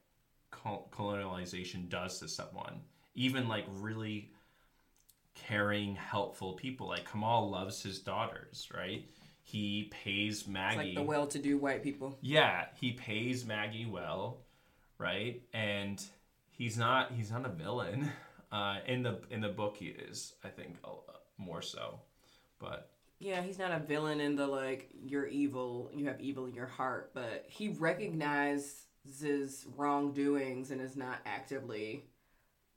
col- 0.50 0.88
colonialization 0.92 1.88
does 1.88 2.18
to 2.20 2.28
someone. 2.28 2.80
Even 3.14 3.48
like 3.48 3.64
really 3.68 4.32
caring, 5.34 5.94
helpful 5.94 6.54
people. 6.54 6.88
Like 6.88 7.10
Kamal 7.10 7.50
loves 7.50 7.82
his 7.82 7.98
daughters, 7.98 8.68
right? 8.74 9.04
He 9.46 9.92
pays 9.92 10.40
it's 10.40 10.48
Maggie. 10.48 10.76
like 10.78 10.94
the 10.96 11.02
well-to-do 11.04 11.56
white 11.56 11.80
people. 11.80 12.18
Yeah, 12.20 12.64
he 12.80 12.92
pays 12.92 13.46
Maggie 13.46 13.86
well, 13.86 14.38
right? 14.98 15.40
And 15.54 16.04
he's 16.50 16.76
not 16.76 17.12
he's 17.12 17.30
not 17.30 17.46
a 17.46 17.50
villain. 17.50 18.10
Uh, 18.52 18.76
in 18.86 19.02
the 19.02 19.18
in 19.28 19.40
the 19.40 19.48
book, 19.48 19.76
he 19.76 19.86
is. 19.86 20.34
I 20.44 20.48
think 20.48 20.76
more 21.36 21.60
so, 21.60 21.98
but 22.60 22.92
Yeah, 23.18 23.42
he's 23.42 23.58
not 23.58 23.72
a 23.72 23.80
villain 23.80 24.20
in 24.20 24.36
the 24.36 24.46
like 24.46 24.88
you're 24.94 25.26
evil, 25.26 25.90
you 25.92 26.06
have 26.06 26.20
evil 26.20 26.46
in 26.46 26.54
your 26.54 26.68
heart, 26.68 27.10
but 27.12 27.44
he 27.48 27.70
recognizes 27.70 28.86
wrongdoings 29.76 30.70
and 30.70 30.80
is 30.80 30.96
not 30.96 31.18
actively 31.26 32.04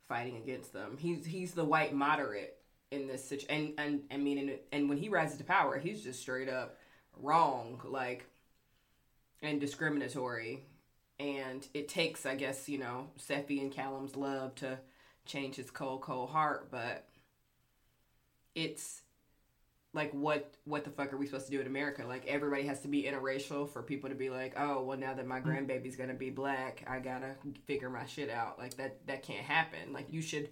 fighting 0.08 0.38
against 0.38 0.74
them. 0.74 0.98
He's 0.98 1.24
he's 1.24 1.54
the 1.54 1.64
white 1.64 1.94
moderate 1.94 2.59
in 2.92 3.08
this 3.08 3.24
situation, 3.24 3.74
and 3.78 3.80
and 3.80 4.02
I 4.12 4.18
mean, 4.18 4.38
and, 4.38 4.60
and 4.72 4.90
when 4.90 4.98
he 4.98 5.10
rises 5.10 5.38
to 5.38 5.44
power, 5.44 5.78
he's 5.78 6.04
just 6.04 6.22
straight 6.22 6.50
up 6.50 6.78
wrong, 7.22 7.82
like 7.86 8.26
and 9.42 9.60
discriminatory. 9.60 10.64
And 11.20 11.68
it 11.74 11.90
takes, 11.90 12.26
I 12.26 12.36
guess, 12.36 12.70
you 12.70 12.78
know, 12.78 13.08
Sephy 13.20 13.62
and 13.62 13.72
Callum's 13.72 14.16
love 14.16 14.56
to 14.56 14.80
change 15.26 15.58
his 15.58 15.70
cold, 15.70 16.02
cold 16.02 16.30
heart, 16.30 16.70
but 16.72 17.10
it's 18.56 19.02
like 19.94 20.12
what 20.12 20.54
what 20.66 20.84
the 20.84 20.90
fuck 20.90 21.12
are 21.12 21.18
we 21.18 21.26
supposed 21.26 21.48
to 21.48 21.52
do 21.52 21.60
in 21.60 21.68
America? 21.68 22.06
Like 22.06 22.26
everybody 22.28 22.64
has 22.68 22.82
to 22.82 22.88
be 22.88 23.04
interracial 23.04 23.70
for 23.70 23.82
people 23.82 24.10
to 24.10 24.16
be 24.16 24.30
like, 24.30 24.54
oh 24.58 24.84
well, 24.84 24.98
now 24.98 25.14
that 25.14 25.26
my 25.26 25.42
grandbaby's 25.42 25.96
gonna 25.96 26.14
be 26.14 26.30
black, 26.30 26.84
I 26.88 27.00
gotta 27.00 27.36
figure 27.66 27.90
my 27.90 28.06
shit 28.06 28.30
out. 28.30 28.60
Like 28.60 28.78
that 28.78 29.06
that 29.08 29.24
can't 29.24 29.46
happen. 29.46 29.94
Like 29.94 30.12
you 30.12 30.22
should 30.22 30.50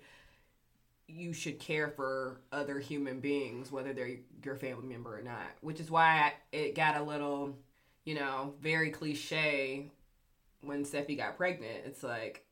you 1.08 1.34
should 1.34 1.60
care 1.60 1.90
for 1.90 2.42
other 2.52 2.80
human 2.80 3.20
beings, 3.20 3.72
whether 3.72 3.94
they're 3.94 4.18
your 4.44 4.56
family 4.56 4.88
member 4.88 5.18
or 5.18 5.22
not. 5.22 5.48
Which 5.62 5.80
is 5.80 5.90
why 5.90 6.34
it 6.52 6.76
got 6.76 6.98
a 6.98 7.04
little, 7.04 7.58
you 8.04 8.16
know, 8.16 8.54
very 8.62 8.92
cliche 8.92 9.92
when 10.62 10.84
Steffi 10.84 11.18
got 11.18 11.38
pregnant. 11.38 11.86
It's 11.86 12.04
like, 12.04 12.46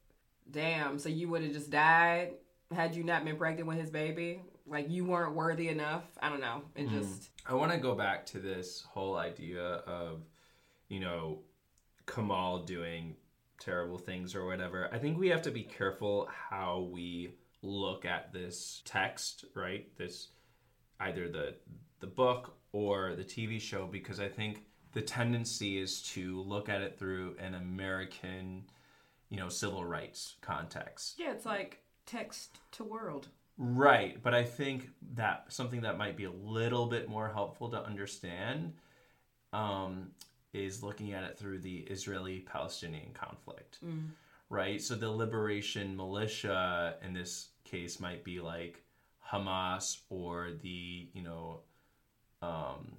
damn, 0.49 0.99
so 0.99 1.09
you 1.09 1.27
would 1.29 1.43
have 1.43 1.53
just 1.53 1.69
died 1.69 2.35
had 2.73 2.95
you 2.95 3.03
not 3.03 3.25
been 3.25 3.37
pregnant 3.37 3.67
with 3.67 3.77
his 3.77 3.89
baby? 3.89 4.41
Like 4.67 4.89
you 4.89 5.05
weren't 5.05 5.35
worthy 5.35 5.69
enough? 5.69 6.03
I 6.21 6.29
don't 6.29 6.41
know. 6.41 6.63
It 6.75 6.87
mm-hmm. 6.87 6.99
just 6.99 7.29
I 7.45 7.53
want 7.53 7.71
to 7.71 7.77
go 7.77 7.93
back 7.93 8.25
to 8.27 8.39
this 8.39 8.83
whole 8.89 9.15
idea 9.15 9.63
of, 9.63 10.21
you 10.87 10.99
know, 10.99 11.39
Kamal 12.07 12.63
doing 12.63 13.15
terrible 13.59 13.97
things 13.97 14.35
or 14.35 14.45
whatever. 14.45 14.89
I 14.91 14.97
think 14.97 15.17
we 15.17 15.29
have 15.29 15.43
to 15.43 15.51
be 15.51 15.63
careful 15.63 16.27
how 16.49 16.89
we 16.91 17.35
look 17.65 18.05
at 18.05 18.31
this 18.31 18.81
text, 18.85 19.45
right? 19.55 19.87
This 19.97 20.29
either 20.99 21.27
the 21.27 21.55
the 21.99 22.07
book 22.07 22.57
or 22.71 23.15
the 23.15 23.23
TV 23.23 23.59
show 23.59 23.87
because 23.87 24.19
I 24.19 24.27
think 24.27 24.63
the 24.93 25.01
tendency 25.01 25.77
is 25.79 26.01
to 26.13 26.41
look 26.41 26.69
at 26.69 26.81
it 26.81 26.97
through 26.97 27.35
an 27.39 27.55
American, 27.55 28.63
you 29.29 29.37
know, 29.37 29.49
civil 29.49 29.83
rights 29.83 30.35
context. 30.41 31.15
Yeah, 31.17 31.31
it's 31.31 31.45
like 31.45 31.79
text 32.05 32.59
to 32.73 32.83
world. 32.83 33.27
Right, 33.57 34.21
but 34.21 34.33
I 34.33 34.43
think 34.43 34.89
that 35.13 35.45
something 35.47 35.81
that 35.81 35.97
might 35.97 36.17
be 36.17 36.25
a 36.25 36.31
little 36.31 36.87
bit 36.87 37.07
more 37.07 37.29
helpful 37.29 37.69
to 37.69 37.81
understand 37.81 38.73
um, 39.53 40.11
is 40.53 40.83
looking 40.83 41.13
at 41.13 41.23
it 41.23 41.37
through 41.37 41.59
the 41.59 41.79
Israeli-Palestinian 41.79 43.13
conflict. 43.13 43.79
Right, 44.49 44.81
so 44.81 44.95
the 44.95 45.09
liberation 45.09 45.95
militia 45.95 46.95
and 47.01 47.15
this 47.15 47.47
case 47.65 47.99
might 47.99 48.23
be 48.23 48.39
like 48.39 48.83
Hamas 49.31 49.97
or 50.09 50.51
the 50.61 51.09
you 51.13 51.21
know, 51.21 51.61
um, 52.41 52.97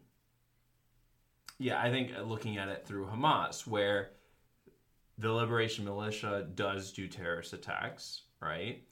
yeah, 1.59 1.81
I 1.81 1.91
think 1.91 2.12
looking 2.25 2.59
at 2.59 2.69
it 2.69 2.87
through 2.87 3.07
Hamas, 3.07 3.67
where 3.67 4.11
the 5.19 5.33
liberation 5.33 5.85
militia 5.85 6.47
does 6.55 6.93
do 6.93 7.09
terrorist 7.09 7.53
attacks, 7.53 8.23
right? 8.41 8.83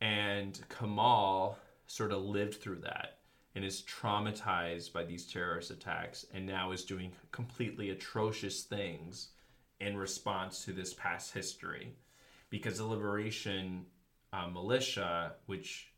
And 0.00 0.60
Kamal 0.68 1.58
sort 1.86 2.12
of 2.12 2.22
lived 2.22 2.60
through 2.60 2.80
that 2.80 3.18
and 3.54 3.64
is 3.64 3.82
traumatized 3.82 4.92
by 4.92 5.04
these 5.04 5.26
terrorist 5.26 5.70
attacks 5.70 6.26
and 6.34 6.46
now 6.46 6.70
is 6.72 6.84
doing 6.84 7.12
completely 7.32 7.90
atrocious 7.90 8.62
things 8.64 9.30
in 9.80 9.96
response 9.96 10.64
to 10.64 10.72
this 10.72 10.92
past 10.94 11.32
history. 11.32 11.94
Because 12.50 12.78
the 12.78 12.84
liberation 12.84 13.86
uh, 14.32 14.46
militia, 14.48 15.34
which, 15.46 15.92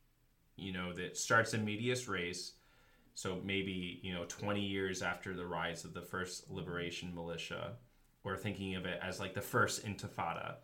you 0.56 0.72
know, 0.72 0.92
that 0.92 1.16
starts 1.16 1.54
in 1.54 1.64
medias 1.64 2.08
res, 2.08 2.52
so 3.14 3.40
maybe, 3.44 4.00
you 4.02 4.14
know, 4.14 4.24
20 4.28 4.60
years 4.60 5.02
after 5.02 5.34
the 5.34 5.46
rise 5.46 5.84
of 5.84 5.94
the 5.94 6.02
first 6.02 6.50
liberation 6.50 7.14
militia, 7.14 7.72
or 8.24 8.36
thinking 8.36 8.76
of 8.76 8.86
it 8.86 8.98
as 9.02 9.20
like 9.20 9.34
the 9.34 9.40
first 9.40 9.84
intifada. 9.84 10.56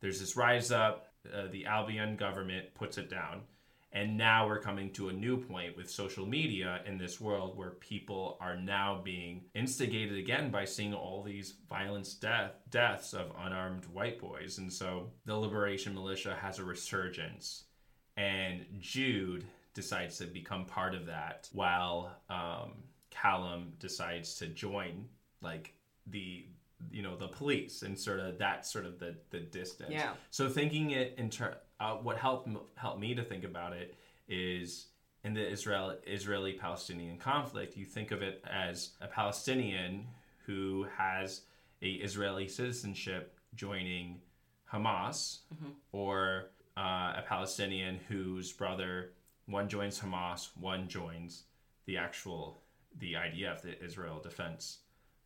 There's 0.00 0.20
this 0.20 0.36
rise 0.36 0.70
up, 0.70 1.12
uh, 1.32 1.46
the 1.50 1.66
Albion 1.66 2.16
government 2.16 2.74
puts 2.74 2.98
it 2.98 3.08
down, 3.08 3.42
and 3.94 4.16
now 4.16 4.46
we're 4.46 4.58
coming 4.58 4.90
to 4.90 5.08
a 5.08 5.12
new 5.12 5.36
point 5.36 5.76
with 5.76 5.88
social 5.88 6.26
media 6.26 6.80
in 6.84 6.98
this 6.98 7.20
world 7.20 7.56
where 7.56 7.70
people 7.70 8.36
are 8.40 8.56
now 8.56 9.00
being 9.02 9.44
instigated 9.54 10.18
again 10.18 10.50
by 10.50 10.64
seeing 10.64 10.92
all 10.92 11.22
these 11.22 11.54
violence 11.68 12.14
death 12.14 12.52
deaths 12.70 13.14
of 13.14 13.30
unarmed 13.44 13.86
white 13.86 14.20
boys, 14.20 14.58
and 14.58 14.72
so 14.72 15.10
the 15.24 15.34
liberation 15.34 15.94
militia 15.94 16.36
has 16.40 16.58
a 16.58 16.64
resurgence, 16.64 17.64
and 18.16 18.66
Jude 18.80 19.44
decides 19.74 20.18
to 20.18 20.26
become 20.26 20.64
part 20.64 20.94
of 20.94 21.06
that, 21.06 21.48
while 21.52 22.16
um, 22.28 22.72
Callum 23.10 23.72
decides 23.78 24.34
to 24.36 24.46
join 24.48 25.06
like 25.40 25.72
the 26.08 26.46
you 26.90 27.02
know 27.02 27.16
the 27.16 27.28
police 27.28 27.82
and 27.82 27.98
sort 27.98 28.20
of 28.20 28.38
that 28.38 28.66
sort 28.66 28.86
of 28.86 28.98
the 28.98 29.14
the 29.30 29.38
distance. 29.38 29.92
Yeah. 29.92 30.14
so 30.30 30.48
thinking 30.48 30.90
it 30.90 31.14
in 31.16 31.30
ter- 31.30 31.58
uh, 31.80 31.94
what 31.94 32.16
helped 32.16 32.48
helped 32.76 33.00
me 33.00 33.14
to 33.14 33.22
think 33.22 33.44
about 33.44 33.72
it 33.72 33.94
is 34.28 34.86
in 35.24 35.34
the 35.34 35.46
Israel 35.46 35.96
Israeli 36.06 36.52
Palestinian 36.52 37.18
conflict 37.18 37.76
you 37.76 37.84
think 37.84 38.10
of 38.10 38.22
it 38.22 38.44
as 38.50 38.90
a 39.00 39.06
Palestinian 39.06 40.06
who 40.46 40.86
has 40.96 41.42
a 41.82 41.88
Israeli 41.88 42.48
citizenship 42.48 43.38
joining 43.54 44.20
Hamas 44.72 45.38
or 45.92 46.50
uh, 46.76 47.14
a 47.16 47.24
Palestinian 47.26 47.98
whose 48.08 48.52
brother 48.52 49.12
one 49.46 49.68
joins 49.68 50.00
Hamas 50.00 50.50
one 50.58 50.88
joins 50.88 51.44
the 51.86 51.96
actual 51.96 52.62
the 52.98 53.14
IDF 53.14 53.62
the 53.62 53.82
Israel 53.82 54.20
Defense 54.20 54.78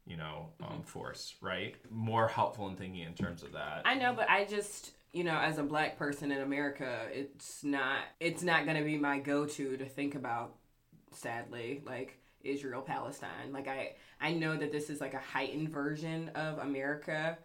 you 0.06 0.16
know 0.16 0.48
um, 0.62 0.82
force 0.82 1.34
right? 1.40 1.76
More 1.90 2.28
helpful 2.28 2.68
in 2.68 2.76
thinking 2.76 3.02
in 3.02 3.14
terms 3.14 3.42
of 3.42 3.52
that. 3.52 3.82
I 3.84 3.94
know, 3.94 4.14
but 4.14 4.28
I 4.30 4.44
just 4.44 4.92
you 5.12 5.24
know, 5.24 5.38
as 5.38 5.58
a 5.58 5.62
black 5.62 5.96
person 5.98 6.30
in 6.30 6.40
America, 6.40 7.06
it's 7.12 7.64
not 7.64 7.98
it's 8.20 8.42
not 8.42 8.64
going 8.64 8.76
to 8.76 8.84
be 8.84 8.96
my 8.98 9.18
go-to 9.18 9.76
to 9.76 9.84
think 9.86 10.14
about 10.14 10.54
sadly, 11.12 11.82
like 11.86 12.18
Israel 12.42 12.82
Palestine. 12.82 13.52
Like 13.52 13.68
I 13.68 13.94
I 14.20 14.32
know 14.32 14.56
that 14.56 14.72
this 14.72 14.90
is 14.90 15.00
like 15.00 15.14
a 15.14 15.18
heightened 15.18 15.70
version 15.70 16.30
of 16.34 16.58
America, 16.58 17.38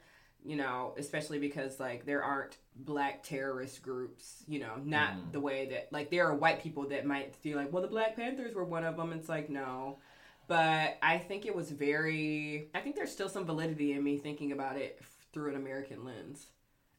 you 0.44 0.56
know, 0.56 0.94
especially 0.98 1.40
because 1.40 1.80
like 1.80 2.06
there 2.06 2.24
aren't 2.24 2.58
black 2.76 3.24
terrorist 3.24 3.82
groups, 3.82 4.44
you 4.48 4.60
know, 4.60 4.74
not 4.84 5.14
Mm. 5.14 5.32
the 5.32 5.40
way 5.40 5.68
that 5.70 5.88
like 5.92 6.10
there 6.10 6.28
are 6.28 6.36
white 6.36 6.62
people 6.62 6.88
that 6.90 7.06
might 7.06 7.36
feel 7.36 7.58
like, 7.58 7.72
well, 7.72 7.82
the 7.82 7.88
Black 7.88 8.16
Panthers 8.16 8.54
were 8.56 8.66
one 8.66 8.84
of 8.84 8.98
them. 8.98 9.14
It's 9.14 9.30
like 9.30 9.50
no. 9.50 10.00
But 10.48 10.98
I 11.02 11.20
think 11.20 11.46
it 11.46 11.56
was 11.56 11.72
very 11.72 12.68
I 12.76 12.82
think 12.82 12.96
there's 12.98 13.12
still 13.12 13.30
some 13.30 13.46
validity 13.46 13.94
in 13.94 14.04
me 14.04 14.18
thinking 14.18 14.52
about 14.52 14.76
it 14.78 15.00
through 15.32 15.50
an 15.52 15.56
American 15.56 16.04
lens 16.04 16.48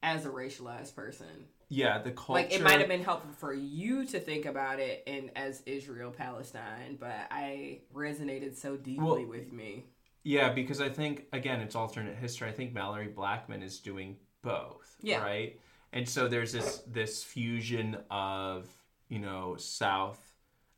as 0.05 0.26
a 0.26 0.28
racialized 0.28 0.94
person. 0.94 1.46
Yeah, 1.70 2.00
the 2.00 2.12
culture. 2.12 2.42
Like 2.42 2.52
it 2.52 2.62
might 2.62 2.78
have 2.78 2.88
been 2.88 3.02
helpful 3.02 3.32
for 3.32 3.55
you 3.55 4.05
to 4.07 4.20
think 4.20 4.44
about 4.44 4.78
it 4.78 5.02
in 5.07 5.30
as 5.34 5.62
Israel 5.66 6.12
Palestine, 6.12 6.98
but 7.00 7.26
I 7.30 7.80
resonated 7.92 8.55
so 8.55 8.76
deeply 8.76 9.05
Well, 9.05 9.26
with 9.26 9.50
me. 9.50 9.86
Yeah, 10.22 10.52
because 10.52 10.80
I 10.80 10.90
think 10.90 11.26
again 11.32 11.61
it's 11.61 11.74
alternate 11.74 12.16
history. 12.16 12.48
I 12.48 12.52
think 12.52 12.74
Malorie 12.74 13.12
Blackman 13.12 13.62
is 13.62 13.80
doing 13.80 14.16
both. 14.42 14.94
Yeah. 15.00 15.22
Right. 15.22 15.59
And 15.92 16.09
so 16.09 16.28
there's 16.28 16.52
this 16.52 16.82
this 16.86 17.24
fusion 17.24 17.96
of 18.11 18.68
you 19.09 19.18
know 19.18 19.57
South 19.57 20.20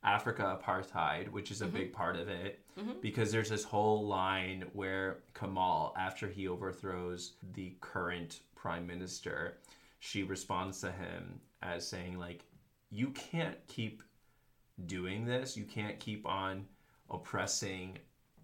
Africa 0.04 0.58
apartheid, 0.62 1.30
which 1.30 1.50
is 1.50 1.62
a 1.62 1.64
mm-hmm. 1.66 1.76
big 1.76 1.92
part 1.92 2.16
of 2.16 2.28
it, 2.28 2.60
mm-hmm. 2.78 2.92
because 3.02 3.32
there's 3.32 3.50
this 3.50 3.64
whole 3.64 4.06
line 4.06 4.64
where 4.72 5.18
Kamal, 5.34 5.94
after 5.98 6.28
he 6.28 6.46
overthrows 6.46 7.32
the 7.54 7.74
current 7.80 8.40
prime 8.66 8.84
minister, 8.84 9.58
she 10.00 10.24
responds 10.24 10.80
to 10.80 10.90
him 10.90 11.40
as 11.62 11.86
saying 11.86 12.18
like, 12.18 12.44
"You 12.90 13.10
can't 13.10 13.56
keep 13.68 14.02
doing 14.86 15.24
this. 15.24 15.56
You 15.56 15.64
can't 15.64 16.00
keep 16.00 16.26
on 16.26 16.66
oppressing 17.08 17.98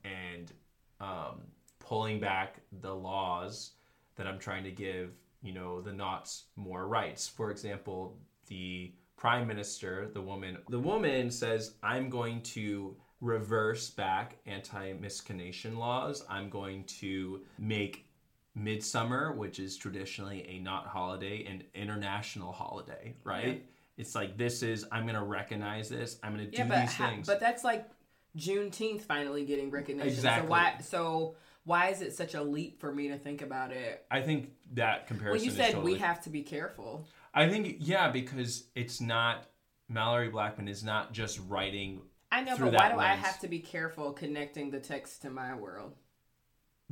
and 0.04 0.52
um, 1.00 1.42
pulling 1.80 2.20
back 2.20 2.60
the 2.82 2.94
laws 2.94 3.72
that 4.14 4.28
I'm 4.28 4.38
trying 4.38 4.62
to 4.62 4.70
give, 4.70 5.10
you 5.42 5.52
know, 5.52 5.80
the 5.80 5.92
Naughts 5.92 6.44
more 6.54 6.86
rights. 6.86 7.26
For 7.26 7.50
example, 7.50 8.16
the 8.46 8.92
prime 9.16 9.48
minister, 9.48 10.08
the 10.14 10.22
woman, 10.22 10.58
the 10.68 10.78
woman 10.78 11.32
says, 11.32 11.74
"I'm 11.82 12.08
going 12.08 12.42
to 12.54 12.96
reverse 13.20 13.90
back 13.90 14.36
anti-miscegenation 14.46 15.76
laws. 15.76 16.24
I'm 16.28 16.48
going 16.48 16.84
to 17.00 17.42
make 17.58 18.06
midsummer, 18.54 19.32
which 19.32 19.58
is 19.58 19.76
traditionally 19.76 20.46
a 20.48 20.58
naught 20.58 20.86
holiday, 20.86 21.44
an 21.46 21.64
international 21.74 22.52
holiday, 22.52 23.14
right?" 23.24 23.46
Yeah. 23.46 23.54
It's 23.98 24.14
like 24.14 24.36
this 24.36 24.62
is 24.62 24.86
I'm 24.90 25.06
gonna 25.06 25.24
recognize 25.24 25.88
this. 25.88 26.18
I'm 26.22 26.32
gonna 26.32 26.46
do 26.46 26.58
Yeah, 26.58 26.66
but 26.66 26.80
these 26.80 26.94
ha- 26.94 27.08
things. 27.10 27.26
but 27.26 27.40
that's 27.40 27.62
like 27.64 27.88
Juneteenth 28.36 29.02
finally 29.02 29.44
getting 29.44 29.70
recognition. 29.70 30.08
Exactly. 30.12 30.46
So 30.46 30.50
why 30.50 30.76
so 30.80 31.36
why 31.64 31.88
is 31.90 32.00
it 32.02 32.14
such 32.14 32.34
a 32.34 32.42
leap 32.42 32.80
for 32.80 32.92
me 32.92 33.08
to 33.08 33.18
think 33.18 33.42
about 33.42 33.70
it? 33.70 34.04
I 34.10 34.20
think 34.22 34.50
that 34.72 35.06
comparison. 35.06 35.36
Well, 35.38 35.44
you 35.44 35.50
said 35.50 35.72
totally- 35.74 35.92
we 35.94 35.98
have 35.98 36.22
to 36.24 36.30
be 36.30 36.42
careful. 36.42 37.06
I 37.34 37.48
think 37.48 37.76
yeah, 37.80 38.10
because 38.10 38.64
it's 38.74 39.00
not 39.00 39.46
Malorie 39.90 40.32
Blackman 40.32 40.68
is 40.68 40.82
not 40.82 41.12
just 41.12 41.38
writing 41.48 42.02
I 42.30 42.42
know, 42.42 42.56
but 42.56 42.72
why 42.72 42.90
do 42.90 42.98
I 42.98 43.08
have 43.14 43.40
to 43.40 43.48
be 43.48 43.58
careful 43.60 44.12
connecting 44.12 44.70
the 44.70 44.80
text 44.80 45.22
to 45.22 45.30
my 45.30 45.54
world? 45.54 45.94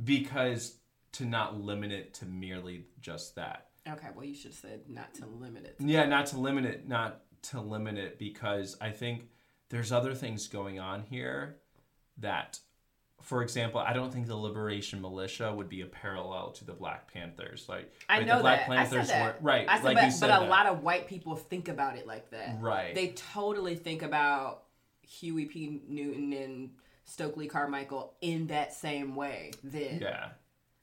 because 0.03 0.77
to 1.13 1.25
not 1.25 1.59
limit 1.59 1.91
it 1.91 2.13
to 2.15 2.25
merely 2.25 2.85
just 2.99 3.35
that. 3.35 3.67
Okay, 3.89 4.07
well, 4.15 4.25
you 4.25 4.35
should 4.35 4.51
have 4.51 4.59
said 4.59 4.81
not 4.87 5.13
to 5.15 5.25
limit 5.25 5.65
it. 5.65 5.75
Yeah, 5.79 6.05
not 6.05 6.27
to 6.27 6.39
limit 6.39 6.65
it, 6.65 6.87
not 6.87 7.21
to 7.43 7.61
limit 7.61 7.97
it 7.97 8.19
because 8.19 8.77
I 8.79 8.91
think 8.91 9.23
there's 9.69 9.91
other 9.91 10.13
things 10.13 10.47
going 10.47 10.79
on 10.79 11.03
here 11.03 11.57
that 12.17 12.59
for 13.21 13.43
example, 13.43 13.79
I 13.79 13.93
don't 13.93 14.11
think 14.11 14.27
the 14.27 14.35
Liberation 14.35 15.01
Militia 15.01 15.53
would 15.53 15.69
be 15.69 15.81
a 15.81 15.85
parallel 15.85 16.51
to 16.53 16.65
the 16.65 16.73
Black 16.73 17.11
Panthers. 17.11 17.65
Like, 17.69 17.91
I 18.09 18.17
right, 18.17 18.27
know 18.27 18.37
the 18.37 18.41
Black 18.41 18.67
that. 18.67 18.71
I 18.71 18.75
Panthers 18.77 19.07
said 19.07 19.15
that. 19.15 19.23
weren't 19.23 19.35
right. 19.41 19.69
I 19.69 19.75
said, 19.75 19.85
like 19.85 19.97
but, 19.97 20.05
you 20.05 20.11
said 20.11 20.27
but 20.27 20.37
a 20.37 20.39
that. 20.41 20.49
lot 20.49 20.65
of 20.65 20.83
white 20.83 21.07
people 21.07 21.35
think 21.35 21.67
about 21.67 21.97
it 21.97 22.07
like 22.07 22.31
that. 22.31 22.57
Right. 22.59 22.95
They 22.95 23.09
totally 23.09 23.75
think 23.75 24.01
about 24.01 24.63
Huey 25.01 25.45
P. 25.45 25.81
Newton 25.87 26.33
and 26.33 26.71
Stokely 27.05 27.47
Carmichael 27.47 28.13
in 28.21 28.47
that 28.47 28.73
same 28.73 29.15
way. 29.15 29.51
Then, 29.63 29.99
yeah. 30.01 30.29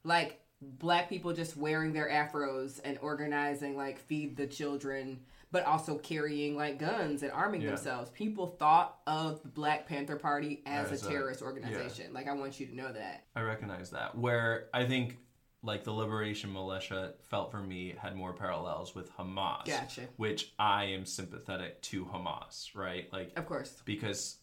Like 0.05 0.41
black 0.61 1.09
people 1.09 1.33
just 1.33 1.57
wearing 1.57 1.93
their 1.93 2.09
afros 2.09 2.81
and 2.85 2.99
organizing 3.01 3.77
like 3.77 3.99
feed 3.99 4.37
the 4.37 4.47
children 4.47 5.21
but 5.51 5.65
also 5.65 5.97
carrying 5.97 6.57
like 6.57 6.79
guns 6.79 7.23
and 7.23 7.31
arming 7.31 7.61
Yeah. 7.61 7.69
themselves 7.69 8.11
people 8.11 8.47
thought 8.49 8.99
of 9.07 9.41
the 9.43 9.49
black 9.49 9.87
panther 9.87 10.17
party 10.17 10.63
as, 10.67 10.91
As 10.91 11.05
a 11.05 11.07
a- 11.07 11.11
terrorist 11.11 11.43
organization 11.43 12.13
like 12.13 12.27
i 12.29 12.33
want 12.33 12.59
you 12.59 12.67
to 12.67 12.75
know 12.75 12.93
that 12.93 13.25
I 13.37 13.43
recognize 13.43 13.91
that. 13.91 14.19
Where 14.19 14.67
I 14.75 14.85
think 14.85 15.17
like 15.63 15.85
the 15.85 15.93
Liberation 15.93 16.53
Militia 16.53 17.15
felt 17.23 17.51
for 17.53 17.61
me 17.61 17.95
had 17.97 18.15
more 18.17 18.33
parallels 18.33 18.95
with 18.95 19.13
Hamas. 19.17 19.67
Gotcha. 19.67 20.03
Which 20.17 20.53
I 20.59 20.85
am 20.85 21.05
sympathetic 21.05 21.83
to 21.83 22.05
Hamas, 22.05 22.75
right? 22.77 23.13
Like 23.13 23.33
of 23.37 23.47
course 23.47 23.81
because 23.85 24.39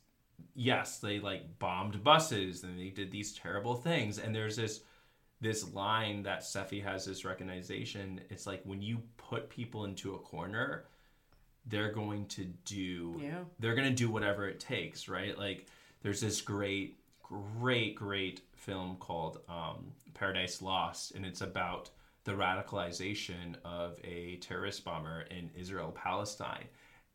yes, 0.56 1.00
they 1.00 1.20
like 1.20 1.60
bombed 1.60 2.04
buses 2.04 2.64
and 2.64 2.78
they 2.80 2.90
did 2.90 3.12
these 3.12 3.34
terrible 3.34 3.76
things 3.76 4.18
and 4.18 4.34
there's 4.36 4.56
this 4.56 4.82
this 5.42 5.74
line 5.74 6.24
that 6.24 6.42
Sephy 6.42 6.84
has 6.84 7.06
this 7.06 7.26
recognition. 7.26 8.22
It's 8.30 8.48
like 8.48 8.62
when 8.64 8.82
you 8.82 9.02
put 9.18 9.50
people 9.50 9.86
into 9.86 10.16
a 10.16 10.20
corner, 10.20 10.86
they're 11.68 11.92
going 11.92 12.26
to 12.28 12.46
do 12.66 13.20
Yeah. 13.22 13.44
they're 13.60 13.76
going 13.76 13.90
to 13.90 13.94
do 13.94 14.10
whatever 14.10 14.48
it 14.48 14.60
takes, 14.60 15.08
right? 15.10 15.38
Like 15.38 15.68
there's 16.02 16.22
this 16.22 16.42
great 16.42 17.00
great 17.24 17.96
great 17.96 18.42
film 18.54 18.98
called 18.98 19.40
um, 19.50 19.92
Paradise 20.14 20.62
Lost 20.62 21.16
and 21.16 21.26
it's 21.26 21.42
about 21.42 21.90
the 22.24 22.34
radicalization 22.34 23.56
of 23.64 24.00
a 24.04 24.38
terrorist 24.38 24.84
bomber 24.84 25.22
in 25.32 25.50
Israel 25.56 25.92
Palestine. 25.92 26.66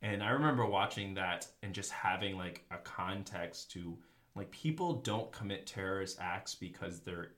And 0.02 0.22
I 0.22 0.30
remember 0.30 0.66
watching 0.66 1.14
that 1.14 1.46
and 1.62 1.74
just 1.74 1.90
having 1.92 2.36
like 2.36 2.64
a 2.70 2.78
context 2.78 3.70
to 3.72 3.96
like 4.34 4.50
people 4.50 4.94
don't 4.94 5.30
commit 5.32 5.66
terrorist 5.66 6.18
acts 6.20 6.54
because 6.54 7.00
they're 7.00 7.32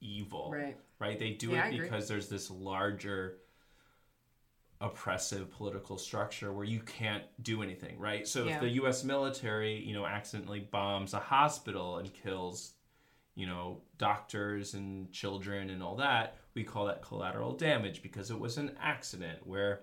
evil. 0.00 0.50
Right. 0.52 0.76
Right? 0.98 1.18
They 1.18 1.30
do 1.30 1.50
Yeah, 1.50 1.66
it 1.66 1.78
because 1.80 2.08
there's 2.08 2.28
this 2.28 2.50
larger 2.50 3.38
oppressive 4.80 5.50
political 5.50 5.98
structure 5.98 6.52
where 6.52 6.64
you 6.64 6.80
can't 6.80 7.24
do 7.42 7.62
anything, 7.62 7.98
right? 7.98 8.26
So 8.28 8.46
Yeah. 8.46 8.54
if 8.54 8.60
the 8.60 8.68
US 8.70 9.02
military, 9.02 9.76
you 9.84 9.92
know, 9.92 10.06
accidentally 10.06 10.60
bombs 10.60 11.14
a 11.14 11.18
hospital 11.18 11.98
and 11.98 12.12
kills, 12.14 12.74
you 13.34 13.46
know, 13.46 13.82
doctors 13.98 14.74
and 14.74 15.10
children 15.12 15.70
and 15.70 15.82
all 15.82 15.96
that, 15.96 16.36
we 16.54 16.64
call 16.64 16.86
that 16.86 17.02
collateral 17.02 17.52
damage 17.52 18.02
because 18.02 18.30
it 18.30 18.38
was 18.38 18.56
an 18.58 18.76
accident 18.80 19.46
where 19.46 19.82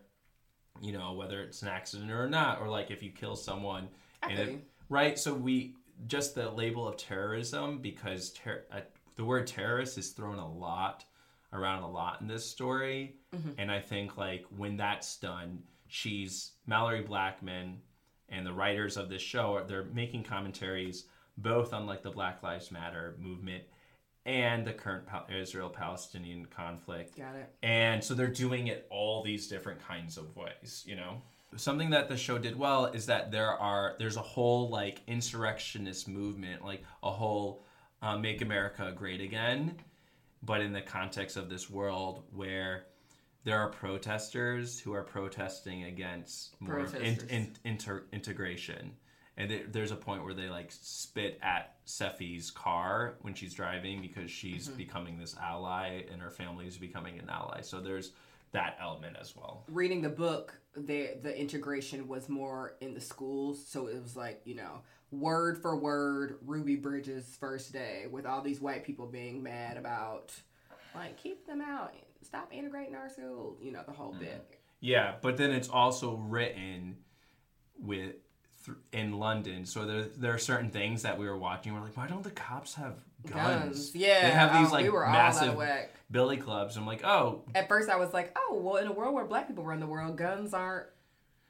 you 0.82 0.92
know, 0.92 1.14
whether 1.14 1.42
it's 1.42 1.62
an 1.62 1.70
accident 1.70 2.12
or 2.12 2.30
not, 2.30 2.60
or 2.62 2.68
like 2.68 2.92
if 2.92 3.02
you 3.02 3.12
kill 3.12 3.36
someone, 3.36 3.88
and 4.24 4.38
it, 4.38 4.60
right? 4.90 5.18
So 5.18 5.34
we 5.34 5.76
just 6.08 6.36
the 6.36 6.50
label 6.50 6.88
of 6.88 6.98
terrorism 6.98 7.80
because 7.80 8.32
ter- 8.32 8.66
uh, 8.72 8.82
the 9.16 9.26
word 9.26 9.48
terrorist 9.48 9.98
is 9.98 10.10
thrown 10.12 10.40
a 10.40 10.48
lot 10.52 11.06
around 11.54 11.84
a 11.84 11.90
lot 11.90 12.22
in 12.22 12.28
this 12.28 12.46
story, 12.46 13.16
Mm-hmm. 13.36 13.52
and 13.60 13.70
I 13.72 13.80
think 13.82 14.18
like 14.18 14.46
when 14.56 14.78
that's 14.78 15.18
done, 15.18 15.60
she's 15.88 16.52
Malorie 16.70 17.06
Blackman 17.06 17.82
and 18.30 18.46
the 18.46 18.54
writers 18.54 18.96
of 18.98 19.10
this 19.10 19.22
show 19.22 19.56
are 19.56 19.64
they're 19.66 19.84
making 19.94 20.24
commentaries 20.24 21.06
both 21.38 21.74
on 21.74 21.86
like 21.86 22.02
the 22.02 22.12
Black 22.12 22.42
Lives 22.44 22.72
Matter 22.72 23.16
movement 23.20 23.64
and 24.26 24.66
the 24.66 24.72
current 24.74 25.06
Pal- 25.06 25.28
Israel-Palestinian 25.30 26.46
conflict 26.46 27.18
got 27.18 27.36
it 27.36 27.54
and 27.62 28.02
so 28.04 28.14
they're 28.14 28.28
doing 28.28 28.68
it 28.68 28.88
all 28.90 29.22
these 29.22 29.48
different 29.48 29.86
kinds 29.86 30.18
of 30.18 30.34
ways, 30.36 30.84
you 30.88 30.96
know. 30.96 31.22
Something 31.58 31.90
that 31.92 32.10
the 32.10 32.18
show 32.18 32.38
did 32.38 32.58
well 32.58 32.86
is 32.88 33.06
that 33.08 33.32
there 33.32 33.52
are 33.52 33.96
there's 34.00 34.18
a 34.18 34.22
whole 34.22 34.70
like 34.70 35.02
insurrectionist 35.08 36.08
movement, 36.08 36.64
like 36.66 36.84
a 37.04 37.12
whole 37.12 37.64
uh, 38.06 38.18
"Make 38.18 38.42
America 38.42 38.94
Great 38.96 39.20
Again," 39.22 39.78
but 40.44 40.62
in 40.62 40.72
the 40.74 40.82
context 40.82 41.38
of 41.38 41.50
this 41.50 41.70
world 41.70 42.24
where 42.32 42.86
there 43.44 43.60
are 43.60 43.70
protesters 43.70 44.80
who 44.80 44.94
are 44.94 45.04
protesting 45.04 45.84
against 45.86 46.60
more 46.62 46.86
in, 47.02 47.18
in, 47.30 47.56
inter, 47.64 48.04
integration. 48.12 48.96
And 49.38 49.52
there- 49.52 49.68
there's 49.68 49.92
a 49.92 49.96
point 49.96 50.24
where 50.24 50.34
they 50.34 50.50
like 50.50 50.72
spit 50.72 51.40
at 51.44 51.76
Sephy's 51.86 52.50
car 52.52 53.16
when 53.22 53.34
she's 53.34 53.54
driving 53.54 54.02
because 54.02 54.32
she's 54.32 54.68
Mm-hmm. 54.68 54.78
becoming 54.78 55.18
this 55.20 55.36
ally 55.38 56.04
and 56.12 56.22
her 56.22 56.32
family 56.32 56.68
is 56.68 56.78
becoming 56.78 57.20
an 57.20 57.30
ally. 57.30 57.62
So 57.62 57.82
there's 57.82 58.12
that 58.52 58.78
element 58.80 59.18
as 59.20 59.36
well. 59.36 59.66
reading 59.68 60.02
the 60.02 60.10
book 60.10 60.56
the 60.78 61.18
the 61.22 61.38
integration 61.38 62.08
was 62.08 62.30
more 62.30 62.76
in 62.82 62.94
the 62.94 63.02
schools 63.02 63.66
so 63.66 63.88
it 63.88 64.02
was 64.02 64.16
like 64.16 64.42
you 64.46 64.56
know 64.56 64.82
word 65.20 65.58
for 65.62 65.76
word 65.76 66.38
ruby 66.46 66.76
bridges 66.76 67.38
first 67.40 67.74
day 67.74 68.06
with 68.10 68.26
all 68.26 68.42
these 68.42 68.62
white 68.62 68.84
people 68.84 69.08
being 69.08 69.42
mad 69.42 69.78
about 69.78 70.32
Like 70.96 71.18
keep 71.18 71.46
them 71.46 71.62
out. 71.62 71.94
Stop 72.24 72.52
integrating 72.54 72.96
our 72.96 73.10
school. 73.10 73.58
You 73.62 73.72
know 73.72 73.82
the 73.86 73.94
whole 73.94 74.12
mm-hmm. 74.12 74.24
bit. 74.24 74.60
Yeah, 74.80 75.16
but 75.22 75.38
then 75.38 75.52
it's 75.52 75.70
also 75.70 76.16
written 76.16 76.98
with 77.78 78.16
th- 78.66 78.78
in 78.92 79.14
London. 79.20 79.66
So 79.66 79.86
there 79.86 80.04
there 80.04 80.34
are 80.34 80.40
certain 80.40 80.70
things 80.70 81.04
that 81.04 81.18
we 81.18 81.28
were 81.28 81.38
watching. 81.38 81.74
We're 81.74 81.82
like, 81.82 81.98
why 81.98 82.08
don't 82.08 82.24
the 82.24 82.32
cops 82.32 82.76
have 82.76 82.96
guns? 83.30 83.96
Yeah, 83.96 84.22
they 84.22 84.32
have 84.32 84.54
these 84.54 84.70
oh, 84.70 84.74
like 84.74 84.84
we 84.84 84.90
were 84.90 85.06
all 85.06 85.14
out 85.14 85.48
of 85.48 85.58
massive 85.58 85.90
billy 86.10 86.38
clubs. 86.38 86.78
I'm 86.78 86.86
like, 86.86 87.04
oh, 87.04 87.44
At 87.54 87.68
first, 87.68 87.90
I 87.90 87.98
was 87.98 88.14
like, 88.14 88.36
oh, 88.38 88.60
well, 88.64 88.78
in 88.78 88.88
a 88.88 88.92
world 88.92 89.14
where 89.14 89.26
black 89.26 89.48
people 89.48 89.66
run 89.66 89.80
the 89.80 89.88
world, 89.88 90.18
guns 90.18 90.54
aren't 90.54 90.88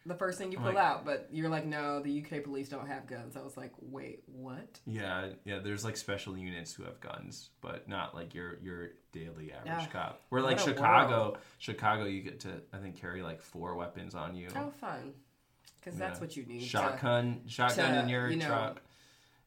the 0.06 0.16
first 0.16 0.38
thing 0.38 0.52
you 0.52 0.58
pull 0.58 0.68
Like- 0.68 0.78
out. 0.78 1.06
But 1.06 1.28
you're 1.32 1.50
like, 1.50 1.66
no, 1.66 2.02
the 2.02 2.24
UK 2.24 2.44
police 2.44 2.70
don't 2.70 2.88
have 2.88 3.08
guns. 3.08 3.36
I 3.36 3.42
was 3.42 3.58
like, 3.58 3.72
wait, 3.82 4.24
what? 4.28 4.80
yeah, 4.86 5.30
yeah. 5.46 5.60
There's 5.60 5.84
like 5.84 5.98
special 5.98 6.38
units 6.38 6.74
who 6.74 6.84
have 6.84 7.00
guns, 7.02 7.50
but 7.62 7.88
not 7.90 8.14
like 8.16 8.34
your 8.36 8.58
your 8.62 8.90
daily 9.12 9.52
average 9.52 9.88
Ah, 9.90 9.92
cop. 9.92 10.22
Where 10.30 10.42
like 10.42 10.60
Chicago, 10.60 11.22
world. 11.22 11.38
Chicago, 11.58 12.06
you 12.06 12.22
get 12.22 12.42
to 12.42 12.62
I 12.74 12.78
think 12.78 13.00
carry 13.00 13.22
like 13.24 13.42
four 13.42 13.76
weapons 13.76 14.16
on 14.16 14.36
you. 14.36 14.50
Oh, 14.56 14.72
fun. 14.80 15.14
Because 15.80 15.98
that's 16.00 16.18
Yeah. 16.18 16.22
what 16.22 16.36
you 16.38 16.46
need. 16.46 16.62
to- 16.62 16.66
shotgun 16.66 17.42
shotgun 17.48 17.94
to, 17.94 18.00
in 18.02 18.10
your 18.10 18.30
you 18.30 18.38
know- 18.38 18.48
truck 18.48 18.82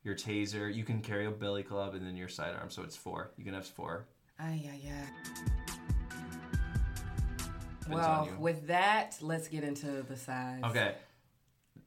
your 0.04 0.14
taser 0.14 0.72
you 0.72 0.84
can 0.84 1.02
carry 1.02 1.26
a 1.26 1.30
billy 1.30 1.64
club 1.64 1.94
and 1.94 2.06
then 2.06 2.16
your 2.16 2.28
sidearm 2.28 2.70
so 2.70 2.82
it's 2.82 2.96
four 2.96 3.32
you 3.36 3.44
can 3.44 3.52
have 3.52 3.66
four 3.66 4.06
Ay, 4.38 4.62
ay, 4.72 4.80
ay. 4.88 5.64
Well, 7.94 8.28
with 8.38 8.66
that, 8.68 9.16
let's 9.20 9.48
get 9.48 9.64
into 9.64 10.02
the 10.02 10.16
sides. 10.16 10.64
okay 10.64 10.94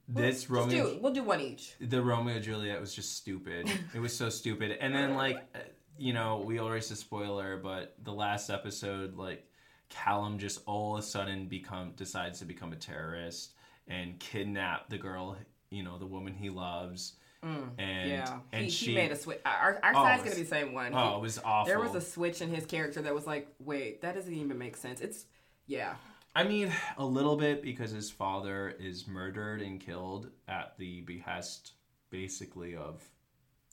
this 0.08 0.40
Just 0.40 0.50
romeo 0.50 0.94
do, 0.94 1.00
we'll 1.02 1.14
do 1.14 1.24
one 1.24 1.40
each. 1.40 1.76
the 1.80 2.02
romeo 2.02 2.38
juliet 2.40 2.82
was 2.82 2.94
just 2.94 3.16
stupid 3.16 3.70
it 3.96 4.00
was 4.00 4.14
so 4.16 4.30
stupid 4.30 4.78
and 4.82 4.94
then 4.94 5.14
like 5.16 5.38
uh, 5.56 5.60
you 5.98 6.12
know 6.12 6.44
we 6.46 6.60
already 6.60 6.82
said 6.82 6.98
spoiler 6.98 7.56
but 7.58 7.96
the 8.04 8.12
last 8.12 8.50
episode 8.50 9.16
like 9.16 9.46
callum 9.90 10.38
just 10.38 10.60
all 10.66 10.96
of 10.96 11.00
a 11.00 11.04
sudden 11.04 11.48
become 11.48 11.92
decides 11.96 12.40
to 12.40 12.46
become 12.46 12.74
a 12.74 12.76
terrorist 12.76 13.52
and 13.88 14.20
kidnap 14.20 14.90
the 14.90 14.98
girl 14.98 15.38
you 15.70 15.84
know 15.84 15.98
the 15.98 16.06
woman 16.06 16.34
he 16.34 16.50
loves 16.50 17.14
and 17.14 17.22
Mm, 17.44 18.08
Yeah, 18.08 18.40
and 18.52 18.66
he, 18.66 18.70
she 18.70 18.86
he 18.88 18.94
made 18.96 19.12
a 19.12 19.16
switch. 19.16 19.40
Our, 19.44 19.80
our 19.82 19.94
Oh, 19.96 20.04
side's 20.04 20.22
was- 20.22 20.30
gonna 20.34 20.36
be 20.36 20.44
the 20.44 20.48
same 20.48 20.74
one. 20.74 20.94
oh 20.94 21.10
He- 21.10 21.16
it 21.16 21.22
was 21.22 21.40
awful 21.44 21.66
there 21.70 21.80
was 21.80 21.96
a 21.96 22.02
switch 22.02 22.40
in 22.40 22.54
his 22.54 22.68
character 22.68 23.02
that 23.02 23.16
was 23.16 23.26
like, 23.26 23.48
wait, 23.58 24.02
that 24.02 24.14
doesn't 24.14 24.32
even 24.32 24.60
make 24.60 24.78
sense. 24.78 25.02
It's 25.02 25.26
yeah, 25.68 25.96
I 26.36 26.44
mean, 26.44 26.72
a 26.98 27.06
little 27.06 27.36
bit 27.36 27.62
because 27.62 27.92
his 27.92 28.10
father 28.10 28.70
is 28.80 29.08
murdered 29.08 29.62
and 29.62 29.80
killed 29.80 30.30
at 30.48 30.78
the 30.78 31.02
behest, 31.02 31.74
basically, 32.10 32.76
of 32.76 33.02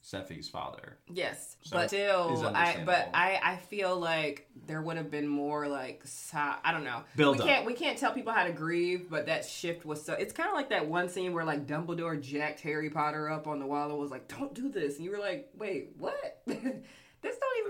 Sephy's 0.03 0.49
father. 0.49 0.99
yes, 1.13 1.57
So 1.63 1.77
but 1.77 1.89
still, 1.89 2.51
I 2.55 2.83
but 2.85 3.11
I 3.13 3.41
I 3.43 3.57
feel 3.57 3.99
like 3.99 4.49
there 4.67 4.81
would 4.81 4.97
have 4.97 5.11
been 5.11 5.29
more 5.29 5.69
like 5.69 6.03
I 6.35 6.73
don't 6.73 6.85
know. 6.85 7.03
Build 7.17 7.37
we 7.37 7.43
up. 7.43 7.49
can't 7.49 7.67
we 7.67 7.75
can't 7.75 7.99
tell 7.99 8.13
people 8.13 8.33
how 8.33 8.45
to 8.45 8.53
grieve, 8.53 9.11
but 9.11 9.27
that 9.27 9.45
shift 9.45 9.85
was 9.85 10.03
so. 10.03 10.15
It's 10.15 10.33
kind 10.33 10.49
of 10.49 10.55
like 10.55 10.71
that 10.71 10.87
one 10.89 11.09
scene 11.09 11.33
where 11.35 11.45
like 11.45 11.67
Dumbledore 11.67 12.21
jacked 12.21 12.61
Harry 12.61 12.91
Potter 12.91 13.29
up 13.29 13.47
on 13.47 13.59
the 13.59 13.67
wall 13.67 13.91
and 13.91 13.99
was 13.99 14.11
like, 14.11 14.29
"Don't 14.29 14.55
do 14.55 14.71
this," 14.71 14.97
and 14.97 15.05
you 15.05 15.11
were 15.11 15.19
like, 15.19 15.51
"Wait, 15.57 15.91
what?" 15.99 16.43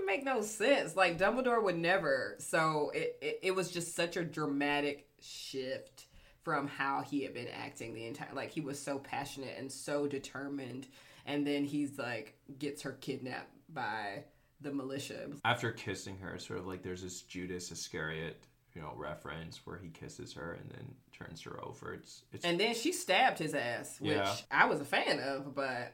This 0.09 0.23
don't 0.23 0.27
even 0.27 0.33
make 0.33 0.35
no 0.35 0.41
sense. 0.41 0.95
Like 0.95 1.17
Dumbledore 1.17 1.63
would 1.63 1.77
never. 1.77 2.35
So 2.39 2.91
it, 2.93 3.17
it 3.21 3.39
it 3.43 3.55
was 3.55 3.71
just 3.71 3.95
such 3.95 4.17
a 4.17 4.23
dramatic 4.23 5.07
shift 5.21 6.05
from 6.43 6.67
how 6.67 7.01
he 7.01 7.23
had 7.23 7.33
been 7.33 7.47
acting 7.49 7.93
the 7.93 8.05
entire 8.05 8.29
like 8.33 8.49
he 8.51 8.61
was 8.61 8.79
so 8.79 8.97
passionate 8.99 9.55
and 9.57 9.71
so 9.71 10.07
determined 10.07 10.87
and 11.25 11.45
then 11.45 11.65
he's 11.65 11.97
like 11.99 12.33
gets 12.57 12.81
her 12.81 12.93
kidnapped 12.93 13.51
by 13.73 14.23
the 14.61 14.71
militia. 14.71 15.29
After 15.45 15.71
kissing 15.71 16.17
her, 16.19 16.37
sort 16.39 16.59
of 16.59 16.67
like 16.67 16.81
there's 16.81 17.01
this 17.03 17.21
Judas 17.21 17.71
Iscariot, 17.71 18.41
you 18.73 18.81
know, 18.81 18.93
reference 18.95 19.65
where 19.65 19.77
he 19.77 19.89
kisses 19.89 20.33
her 20.33 20.53
and 20.53 20.69
then 20.71 20.95
turns 21.13 21.41
her 21.43 21.59
over. 21.63 21.93
It's 21.93 22.23
it's. 22.33 22.45
And 22.45 22.59
then 22.59 22.73
she 22.73 22.91
stabbed 22.91 23.37
his 23.39 23.53
ass, 23.53 23.99
which 24.01 24.11
Yeah. 24.11 24.33
I 24.51 24.65
was 24.65 24.81
a 24.81 24.85
fan 24.85 25.19
of, 25.19 25.53
but 25.55 25.93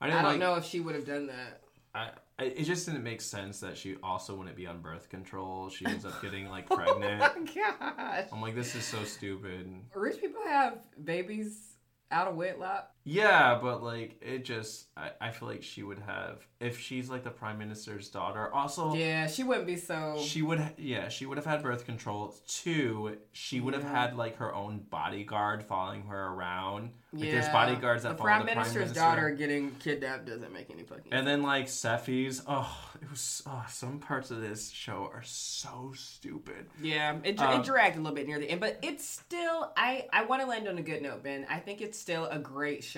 I 0.00 0.06
I, 0.06 0.10
don't 0.10 0.22
like. 0.24 0.38
know 0.38 0.54
if 0.54 0.64
she 0.64 0.80
would 0.80 0.94
have 0.94 1.06
done 1.06 1.26
that. 1.28 1.62
I, 1.94 2.10
it 2.38 2.64
just 2.64 2.86
didn't 2.86 3.02
make 3.02 3.20
sense 3.20 3.60
that 3.60 3.78
she 3.78 3.96
also 4.02 4.34
wouldn't 4.34 4.56
be 4.56 4.66
on 4.66 4.80
birth 4.80 5.08
control. 5.08 5.70
She 5.70 5.86
ends 5.86 6.04
up 6.04 6.20
getting 6.20 6.48
like 6.50 6.68
pregnant. 6.68 7.22
Oh 7.22 7.40
my 7.40 7.46
gosh. 7.54 8.28
I'm 8.32 8.42
like, 8.42 8.54
this 8.54 8.74
is 8.74 8.84
so 8.84 9.02
stupid. 9.04 9.72
Rich 9.94 10.20
people 10.20 10.42
have 10.44 10.78
babies 11.02 11.76
out 12.10 12.28
of 12.28 12.36
wedlock. 12.36 12.90
Yeah, 13.08 13.58
but 13.62 13.84
like 13.84 14.20
it 14.20 14.44
just 14.44 14.86
I, 14.96 15.10
I 15.20 15.30
feel 15.30 15.48
like 15.48 15.62
she 15.62 15.84
would 15.84 16.00
have 16.00 16.44
if 16.58 16.80
she's 16.80 17.08
like 17.08 17.22
the 17.22 17.30
prime 17.30 17.56
minister's 17.56 18.08
daughter. 18.08 18.52
Also 18.52 18.94
Yeah, 18.94 19.28
she 19.28 19.44
wouldn't 19.44 19.66
be 19.66 19.76
so 19.76 20.16
she 20.20 20.42
would 20.42 20.58
ha- 20.58 20.72
yeah, 20.76 21.08
she 21.08 21.24
would 21.24 21.36
have 21.38 21.46
had 21.46 21.62
birth 21.62 21.84
control. 21.86 22.34
Two, 22.48 23.16
she 23.32 23.60
would 23.60 23.74
have 23.74 23.84
Yeah. 23.84 24.06
had 24.06 24.16
like 24.16 24.38
her 24.38 24.52
own 24.52 24.80
bodyguard 24.90 25.62
following 25.62 26.02
her 26.06 26.26
around. 26.32 26.90
Like 27.12 27.30
there's 27.30 27.48
bodyguards 27.48 28.02
that 28.02 28.10
the 28.10 28.14
follow 28.16 28.26
prime 28.28 28.40
the 28.40 28.46
minister's 28.46 28.72
prime 28.74 28.80
minister. 28.88 29.00
daughter 29.00 29.30
getting 29.30 29.70
kidnapped 29.76 30.26
doesn't 30.26 30.52
make 30.52 30.68
any 30.70 30.82
fucking 30.82 31.12
And 31.12 31.26
then 31.26 31.42
like 31.44 31.66
Sephy's, 31.66 32.42
oh, 32.48 32.76
it 33.00 33.08
was 33.08 33.42
oh, 33.46 33.64
some 33.70 34.00
parts 34.00 34.30
of 34.32 34.40
this 34.40 34.68
show 34.68 35.08
are 35.14 35.22
so 35.22 35.92
stupid. 35.96 36.66
Yeah, 36.82 37.16
it, 37.22 37.38
Um, 37.40 37.60
it 37.60 37.64
dragged 37.64 37.96
a 37.96 38.00
little 38.00 38.14
bit 38.16 38.26
near 38.26 38.38
the 38.40 38.50
end, 38.50 38.60
but 38.60 38.78
it's 38.82 39.08
still. 39.08 39.72
I 39.76 40.06
I 40.12 40.24
want 40.24 40.42
to 40.42 40.48
land 40.48 40.66
on 40.68 40.76
a 40.78 40.82
good 40.82 41.00
note, 41.02 41.22
Ben. 41.22 41.46
I 41.48 41.58
think 41.60 41.80
it's 41.80 41.98
still 41.98 42.24
a 42.26 42.38
great 42.38 42.82
show 42.82 42.95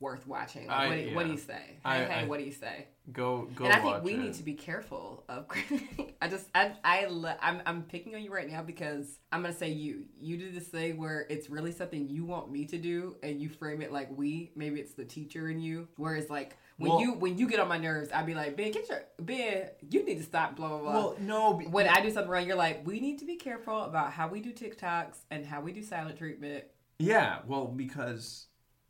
worth 0.00 0.26
watching. 0.28 0.66
Like, 0.68 0.76
I- 0.78 0.88
what, 0.88 0.94
do, 0.96 1.14
what 1.14 1.26
do 1.26 1.32
you 1.32 1.38
say? 1.38 1.78
I- 1.84 1.96
hey, 1.98 2.04
hey, 2.04 2.20
I- 2.20 2.24
what 2.26 2.38
do 2.38 2.44
you 2.44 2.52
say? 2.52 2.86
Go 3.10 3.48
go 3.54 3.64
and 3.64 3.72
I 3.72 3.80
think 3.80 4.04
we 4.04 4.12
it. 4.12 4.18
need 4.18 4.34
to 4.34 4.42
be 4.42 4.52
careful 4.52 5.24
of. 5.30 5.46
I 6.22 6.28
just 6.28 6.46
I 6.54 6.72
I 6.84 7.06
lo- 7.06 7.34
I'm 7.40 7.62
I'm 7.64 7.82
picking 7.84 8.14
on 8.14 8.22
you 8.22 8.30
right 8.32 8.50
now 8.50 8.62
because 8.62 9.18
I'm 9.32 9.40
gonna 9.40 9.54
say 9.54 9.70
you 9.70 10.04
you 10.20 10.36
do 10.36 10.50
this 10.52 10.68
thing 10.68 10.98
where 10.98 11.24
it's 11.30 11.48
really 11.48 11.72
something 11.72 12.06
you 12.10 12.26
want 12.26 12.52
me 12.52 12.66
to 12.66 12.76
do 12.76 13.16
and 13.22 13.40
you 13.40 13.48
frame 13.48 13.80
it 13.80 13.92
like 13.92 14.08
we 14.14 14.52
maybe 14.56 14.78
it's 14.78 14.92
the 14.92 15.06
teacher 15.06 15.48
in 15.48 15.58
you 15.58 15.88
whereas 15.96 16.28
like 16.28 16.58
when 16.76 16.90
Well- 16.90 17.00
you 17.00 17.12
when 17.14 17.38
you 17.38 17.48
get 17.48 17.60
on 17.60 17.68
my 17.68 17.78
nerves 17.78 18.10
I'd 18.12 18.26
be 18.26 18.34
like 18.34 18.58
Ben 18.58 18.72
get 18.72 18.86
your 18.90 19.00
Ben 19.20 19.70
you 19.88 20.04
need 20.04 20.18
to 20.18 20.24
stop 20.24 20.54
blah 20.54 20.68
blah 20.68 20.78
blah 20.80 20.92
Well, 20.92 21.16
no, 21.18 21.54
when 21.70 21.88
I 21.88 22.02
do 22.02 22.10
something 22.10 22.30
wrong, 22.30 22.46
you're 22.46 22.56
like, 22.56 22.86
we 22.86 23.00
need 23.00 23.18
to 23.20 23.24
be 23.24 23.36
careful 23.36 23.84
about 23.84 24.12
how 24.12 24.28
we 24.28 24.40
do 24.42 24.52
TikToks 24.52 25.16
and 25.30 25.46
how 25.46 25.62
we 25.62 25.72
do 25.72 25.82
silent 25.82 26.18
treatment. 26.18 26.64
Yeah, 26.98 27.38
well, 27.46 27.68
because 27.68 28.48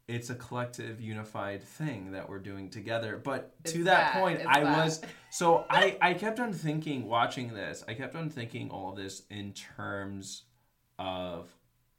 it's 0.09 0.31
a 0.31 0.35
collective, 0.35 1.01
unified 1.01 1.63
thing 1.63 2.13
that 2.13 2.29
we're 2.29 2.39
doing 2.39 2.71
together. 2.71 3.21
But 3.23 3.55
It's 3.63 3.73
to 3.75 3.85
that 3.85 4.15
bad, 4.15 4.21
point, 4.21 4.39
it's 4.41 4.49
I 4.49 4.63
bad. 4.63 4.85
was 4.85 5.01
so 5.31 5.67
I 5.69 5.99
I 6.01 6.15
kept 6.15 6.41
on 6.41 6.53
thinking, 6.53 7.07
watching 7.07 7.53
this, 7.55 7.85
I 7.87 7.95
kept 7.95 8.17
on 8.17 8.31
thinking 8.31 8.71
all 8.71 8.91
of 8.91 8.97
this 8.97 9.23
in 9.31 9.53
terms 9.53 10.45
of 10.99 11.49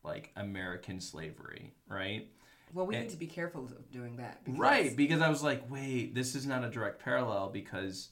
like 0.04 0.32
American 0.36 1.00
slavery, 1.00 1.74
right? 1.88 2.28
Well, 2.74 2.86
we 2.88 2.96
And- 2.96 3.04
need 3.06 3.12
to 3.12 3.18
be 3.18 3.28
careful 3.28 3.66
of 3.66 3.92
doing 3.92 4.18
that. 4.18 4.44
because- 4.44 4.60
Right, 4.60 4.96
because 4.96 5.22
I 5.22 5.30
was 5.30 5.42
like, 5.44 5.70
wait, 5.70 6.14
this 6.16 6.36
is 6.36 6.46
not 6.46 6.64
a 6.64 6.70
direct 6.70 7.00
parallel 7.00 7.50
because 7.50 8.10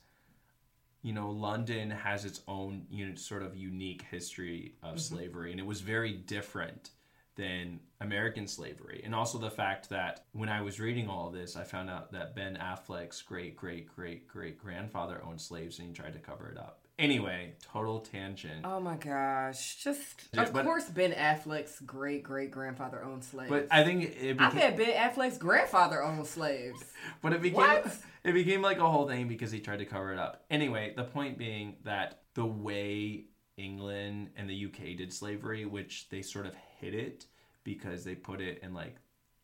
you 1.04 1.14
know, 1.14 1.30
London 1.30 1.90
has 1.92 2.26
its 2.26 2.42
own 2.48 2.86
you 2.90 3.08
know, 3.08 3.16
sort 3.16 3.42
of 3.44 3.56
unique 3.56 4.02
history 4.12 4.76
of 4.84 4.90
Mm-hmm. 4.96 4.98
slavery 5.00 5.52
and 5.52 5.60
it 5.60 5.66
was 5.66 5.82
very 5.82 6.12
different 6.14 6.90
than 7.38 7.80
American 8.02 8.48
slavery. 8.48 9.02
And 9.06 9.16
also 9.16 9.38
the 9.38 9.50
fact 9.50 9.90
that 9.90 10.26
when 10.34 10.50
I 10.50 10.62
was 10.62 10.80
reading 10.80 11.08
all 11.08 11.28
of 11.28 11.34
this, 11.34 11.56
I 11.56 11.64
found 11.64 11.90
out 11.90 12.12
that 12.12 12.36
Ben 12.36 12.58
Affleck's 12.62 13.22
great 13.22 13.56
great 13.56 13.88
great 13.96 14.28
great 14.28 14.58
grandfather 14.58 15.22
owned 15.26 15.40
slaves 15.40 15.80
and 15.80 15.88
he 15.88 15.94
tried 15.94 16.14
to 16.14 16.20
cover 16.20 16.50
it 16.52 16.58
up. 16.58 16.82
Anyway, 17.00 17.54
total 17.62 18.00
tangent. 18.00 18.62
Oh 18.66 18.80
my 18.80 18.96
gosh! 18.96 19.76
Just 19.84 20.24
of 20.36 20.52
but- 20.52 20.66
course, 20.66 20.86
Ben 20.90 21.12
Affleck's 21.12 21.80
great 21.82 22.24
great 22.24 22.50
grandfather 22.50 23.04
owned 23.04 23.24
slaves. 23.24 23.52
But 23.52 23.68
I 23.70 23.84
think 23.84 24.04
it 24.20 24.42
I 24.42 24.50
bet 24.50 24.78
Ben 24.78 24.94
Affleck's 24.94 25.38
grandfather 25.38 26.04
owned 26.04 26.26
slaves. 26.28 26.84
But 27.22 27.34
it 27.34 27.42
became 27.42 27.58
What? 27.58 27.96
it 28.24 28.34
became 28.34 28.62
like 28.62 28.80
a 28.80 28.90
whole 28.90 29.08
thing 29.08 29.28
because 29.28 29.52
he 29.52 29.60
tried 29.60 29.80
to 29.80 29.86
cover 29.86 30.12
it 30.12 30.20
up. 30.20 30.44
Anyway, 30.50 30.94
the 30.98 31.04
point 31.04 31.38
being 31.38 31.76
that 31.84 32.22
the 32.34 32.46
way 32.46 33.26
England 33.58 34.30
and 34.38 34.50
the 34.50 34.66
UK 34.66 34.96
did 34.98 35.12
slavery, 35.12 35.66
which 35.66 36.08
they 36.10 36.22
sort 36.22 36.46
of 36.46 36.54
hid 36.80 36.94
it 36.94 37.26
because 37.64 38.04
they 38.04 38.16
put 38.16 38.40
it 38.40 38.60
in 38.64 38.74
like 38.74 38.96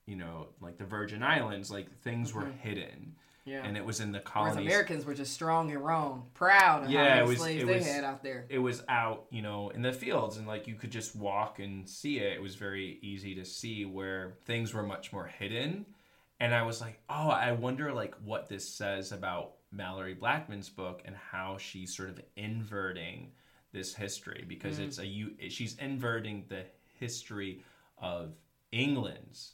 you 0.05 0.15
know 0.15 0.47
like 0.61 0.77
the 0.77 0.85
Virgin 0.85 1.23
Islands, 1.23 1.71
like 1.71 1.91
things 2.01 2.33
were 2.33 2.43
mm-hmm. 2.43 2.57
hidden, 2.59 3.15
Yeah. 3.45 3.63
and 3.65 3.75
it 3.75 3.83
was 3.85 3.99
in 3.99 4.11
the 4.11 4.19
Whereas 4.19 4.53
colonies. 4.53 4.67
Americans 4.67 5.05
were 5.05 5.13
just 5.13 5.33
strong 5.33 5.71
and 5.71 5.83
wrong, 5.83 6.27
proud 6.33 6.85
of 6.85 6.89
Yeah, 6.91 6.99
how 6.99 7.05
it 7.05 7.15
many 7.15 7.29
was- 7.29 7.37
slaves 7.39 7.63
it 7.63 7.65
they 7.65 7.75
was- 7.75 7.87
had 7.87 8.03
out 8.03 8.23
there. 8.23 8.45
it 8.49 8.59
was 8.59 8.83
out, 8.87 9.25
you 9.29 9.41
know, 9.41 9.69
in 9.69 9.81
the 9.81 9.93
fields, 9.93 10.37
and 10.37 10.47
like 10.47 10.67
you 10.67 10.75
could 10.75 10.91
just 10.91 11.15
walk 11.15 11.59
and 11.59 11.87
see 11.89 12.19
it. 12.19 12.33
It 12.33 12.41
was 12.41 12.55
very 12.55 12.99
easy 13.01 13.35
to 13.35 13.45
see 13.45 13.85
where 13.85 14.33
things 14.45 14.73
were 14.73 14.83
much 14.83 15.11
more 15.11 15.25
hidden. 15.25 15.85
And 16.39 16.53
I 16.53 16.63
was 16.63 16.81
like, 16.81 16.99
oh, 17.09 17.29
I 17.29 17.53
wonder 17.53 17.93
like 17.93 18.15
what 18.25 18.49
this 18.49 18.67
says 18.67 19.11
about 19.13 19.53
Malorie 19.73 20.19
Blackman's 20.19 20.69
book 20.69 21.01
and 21.05 21.15
how 21.15 21.57
she's 21.57 21.95
sort 21.95 22.09
of 22.09 22.19
inverting 22.35 23.31
this 23.73 23.93
history 23.93 24.45
because 24.47 24.79
mm. 24.79 24.85
it's 24.85 24.99
a 24.99 25.05
you 25.05 25.31
she's 25.49 25.75
inverting 25.75 26.45
the 26.47 26.63
history 26.99 27.61
of 27.97 28.33
England's 28.71 29.53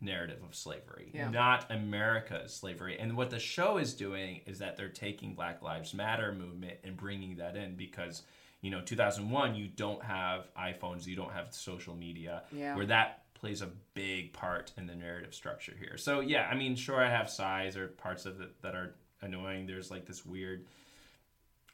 narrative 0.00 0.42
of 0.46 0.54
slavery, 0.54 1.10
Yeah. 1.14 1.30
not 1.30 1.70
America's 1.70 2.54
slavery. 2.54 2.98
And 2.98 3.16
what 3.16 3.30
the 3.30 3.38
show 3.38 3.78
is 3.78 3.94
doing 3.94 4.42
is 4.46 4.58
that 4.58 4.76
they're 4.76 4.88
taking 4.88 5.34
Black 5.34 5.62
Lives 5.62 5.94
Matter 5.94 6.32
movement 6.32 6.78
and 6.84 6.96
bringing 6.96 7.36
that 7.36 7.56
in 7.56 7.74
because 7.74 8.22
you 8.60 8.70
know 8.70 8.80
2001 8.80 9.54
you 9.54 9.68
don't 9.68 10.02
have 10.02 10.46
iPhones, 10.58 11.06
you 11.06 11.16
don't 11.16 11.32
have 11.32 11.54
social 11.54 11.94
media, 11.94 12.42
Yeah. 12.52 12.76
where 12.76 12.86
that 12.86 13.22
plays 13.34 13.62
a 13.62 13.70
big 13.94 14.32
part 14.32 14.72
in 14.76 14.86
the 14.86 14.94
narrative 14.94 15.34
structure 15.34 15.74
here. 15.78 15.96
So 15.96 16.20
yeah, 16.20 16.48
I 16.50 16.54
mean, 16.54 16.76
sure, 16.76 17.02
I 17.02 17.10
have 17.10 17.30
size 17.30 17.76
or 17.76 17.88
parts 17.88 18.26
of 18.26 18.40
it 18.40 18.60
that 18.62 18.74
are 18.74 18.94
annoying. 19.20 19.66
There's 19.66 19.90
like 19.90 20.06
this 20.06 20.24
weird, 20.24 20.66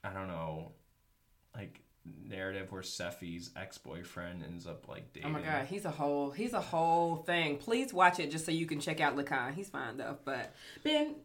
I 0.03 0.11
don't 0.11 0.28
know, 0.28 0.72
like 1.55 1.80
narrative 2.28 2.72
where 2.72 2.82
Sephy's 2.82 3.51
ex-boyfriend 3.57 4.42
ends 4.44 4.66
up 4.66 4.88
like 4.88 5.12
dating. 5.12 5.28
Oh 5.28 5.32
my 5.32 5.42
god, 5.42 5.66
he's 5.66 5.84
a 5.84 5.90
whole 5.90 6.30
he's 6.30 6.53
a 6.53 6.61
whole 6.61 7.16
thing. 7.16 7.59
Please 7.59 7.92
watch 7.92 8.20
it 8.20 8.30
just 8.30 8.46
so 8.46 8.53
you 8.53 8.66
can 8.66 8.80
check 8.80 9.01
out 9.01 9.16
Lekan. 9.16 9.55
He's 9.55 9.68
fine 9.68 9.96
though. 9.96 10.16
But 10.24 10.55
Ben, 10.82 11.16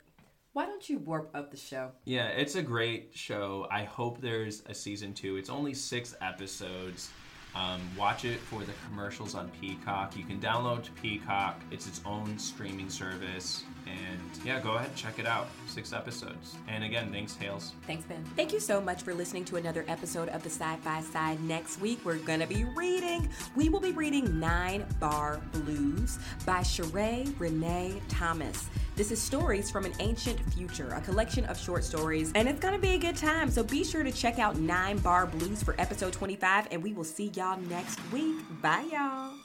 why 0.53 0.65
don't 0.65 0.87
you 0.89 0.99
warp 0.99 1.31
up 1.33 1.51
the 1.51 1.57
show? 1.57 1.91
Yeah, 2.05 2.27
it's 2.27 2.55
a 2.55 2.61
great 2.61 3.11
show. 3.13 3.67
I 3.69 3.83
hope 3.83 4.21
there's 4.21 4.63
a 4.67 4.73
season 4.73 5.13
two. 5.13 5.37
It's 5.37 5.49
only 5.49 5.73
six 5.73 6.15
episodes. 6.21 7.09
Um, 7.55 7.81
watch 7.97 8.25
it 8.25 8.39
for 8.39 8.63
the 8.63 8.73
commercials 8.87 9.33
on 9.33 9.49
Peacock. 9.61 10.17
You 10.17 10.25
can 10.25 10.39
download 10.39 10.89
Peacock. 11.01 11.61
It's 11.71 11.87
its 11.87 12.01
own 12.05 12.37
streaming 12.37 12.89
service. 12.89 13.63
And 13.85 14.45
yeah, 14.45 14.59
go 14.59 14.73
ahead 14.73 14.89
and 14.89 14.95
check 14.95 15.19
it 15.19 15.25
out. 15.25 15.47
Six 15.67 15.93
episodes. 15.93 16.55
And 16.67 16.83
again, 16.83 17.11
thanks, 17.11 17.35
Hales. 17.35 17.73
Thanks, 17.87 18.03
Ben. 18.05 18.23
Thank 18.35 18.51
you 18.51 18.59
so 18.59 18.81
much 18.81 19.03
for 19.03 19.13
listening 19.13 19.45
to 19.45 19.55
another 19.55 19.85
episode 19.87 20.27
of 20.29 20.43
the 20.43 20.49
Side 20.49 20.83
by 20.83 21.01
Side. 21.01 21.41
Next 21.43 21.79
week, 21.79 21.99
we're 22.03 22.17
going 22.17 22.41
to 22.41 22.47
be 22.47 22.65
reading. 22.75 23.29
We 23.55 23.69
will 23.69 23.79
be 23.79 23.91
reading 23.93 24.39
Nine 24.39 24.85
Bar 24.99 25.39
Blues 25.53 26.19
by 26.45 26.59
Sheree 26.59 27.33
Renee 27.39 28.01
Thomas. 28.09 28.69
This 28.95 29.11
is 29.11 29.21
Stories 29.21 29.69
from 29.69 29.83
an 29.83 29.91
Ancient 29.99 30.39
Future, 30.53 30.87
a 30.95 31.01
collection 31.01 31.43
of 31.45 31.59
short 31.59 31.83
stories, 31.83 32.31
and 32.33 32.47
it's 32.47 32.61
to 32.73 32.79
be 32.79 32.93
a 32.93 32.97
good 32.97 33.17
time. 33.17 33.51
So 33.51 33.61
be 33.61 33.83
sure 33.83 34.03
to 34.03 34.11
check 34.11 34.39
out 34.39 34.55
Nine 34.57 34.99
Bar 34.99 35.25
Blues 35.25 35.61
for 35.61 35.75
episode 35.77 36.13
25, 36.13 36.69
and 36.71 36.81
we 36.81 36.93
will 36.93 37.03
see 37.03 37.29
y'all 37.35 37.59
next 37.59 37.99
week. 38.13 38.37
Bye, 38.61 38.87
y'all. 38.89 39.44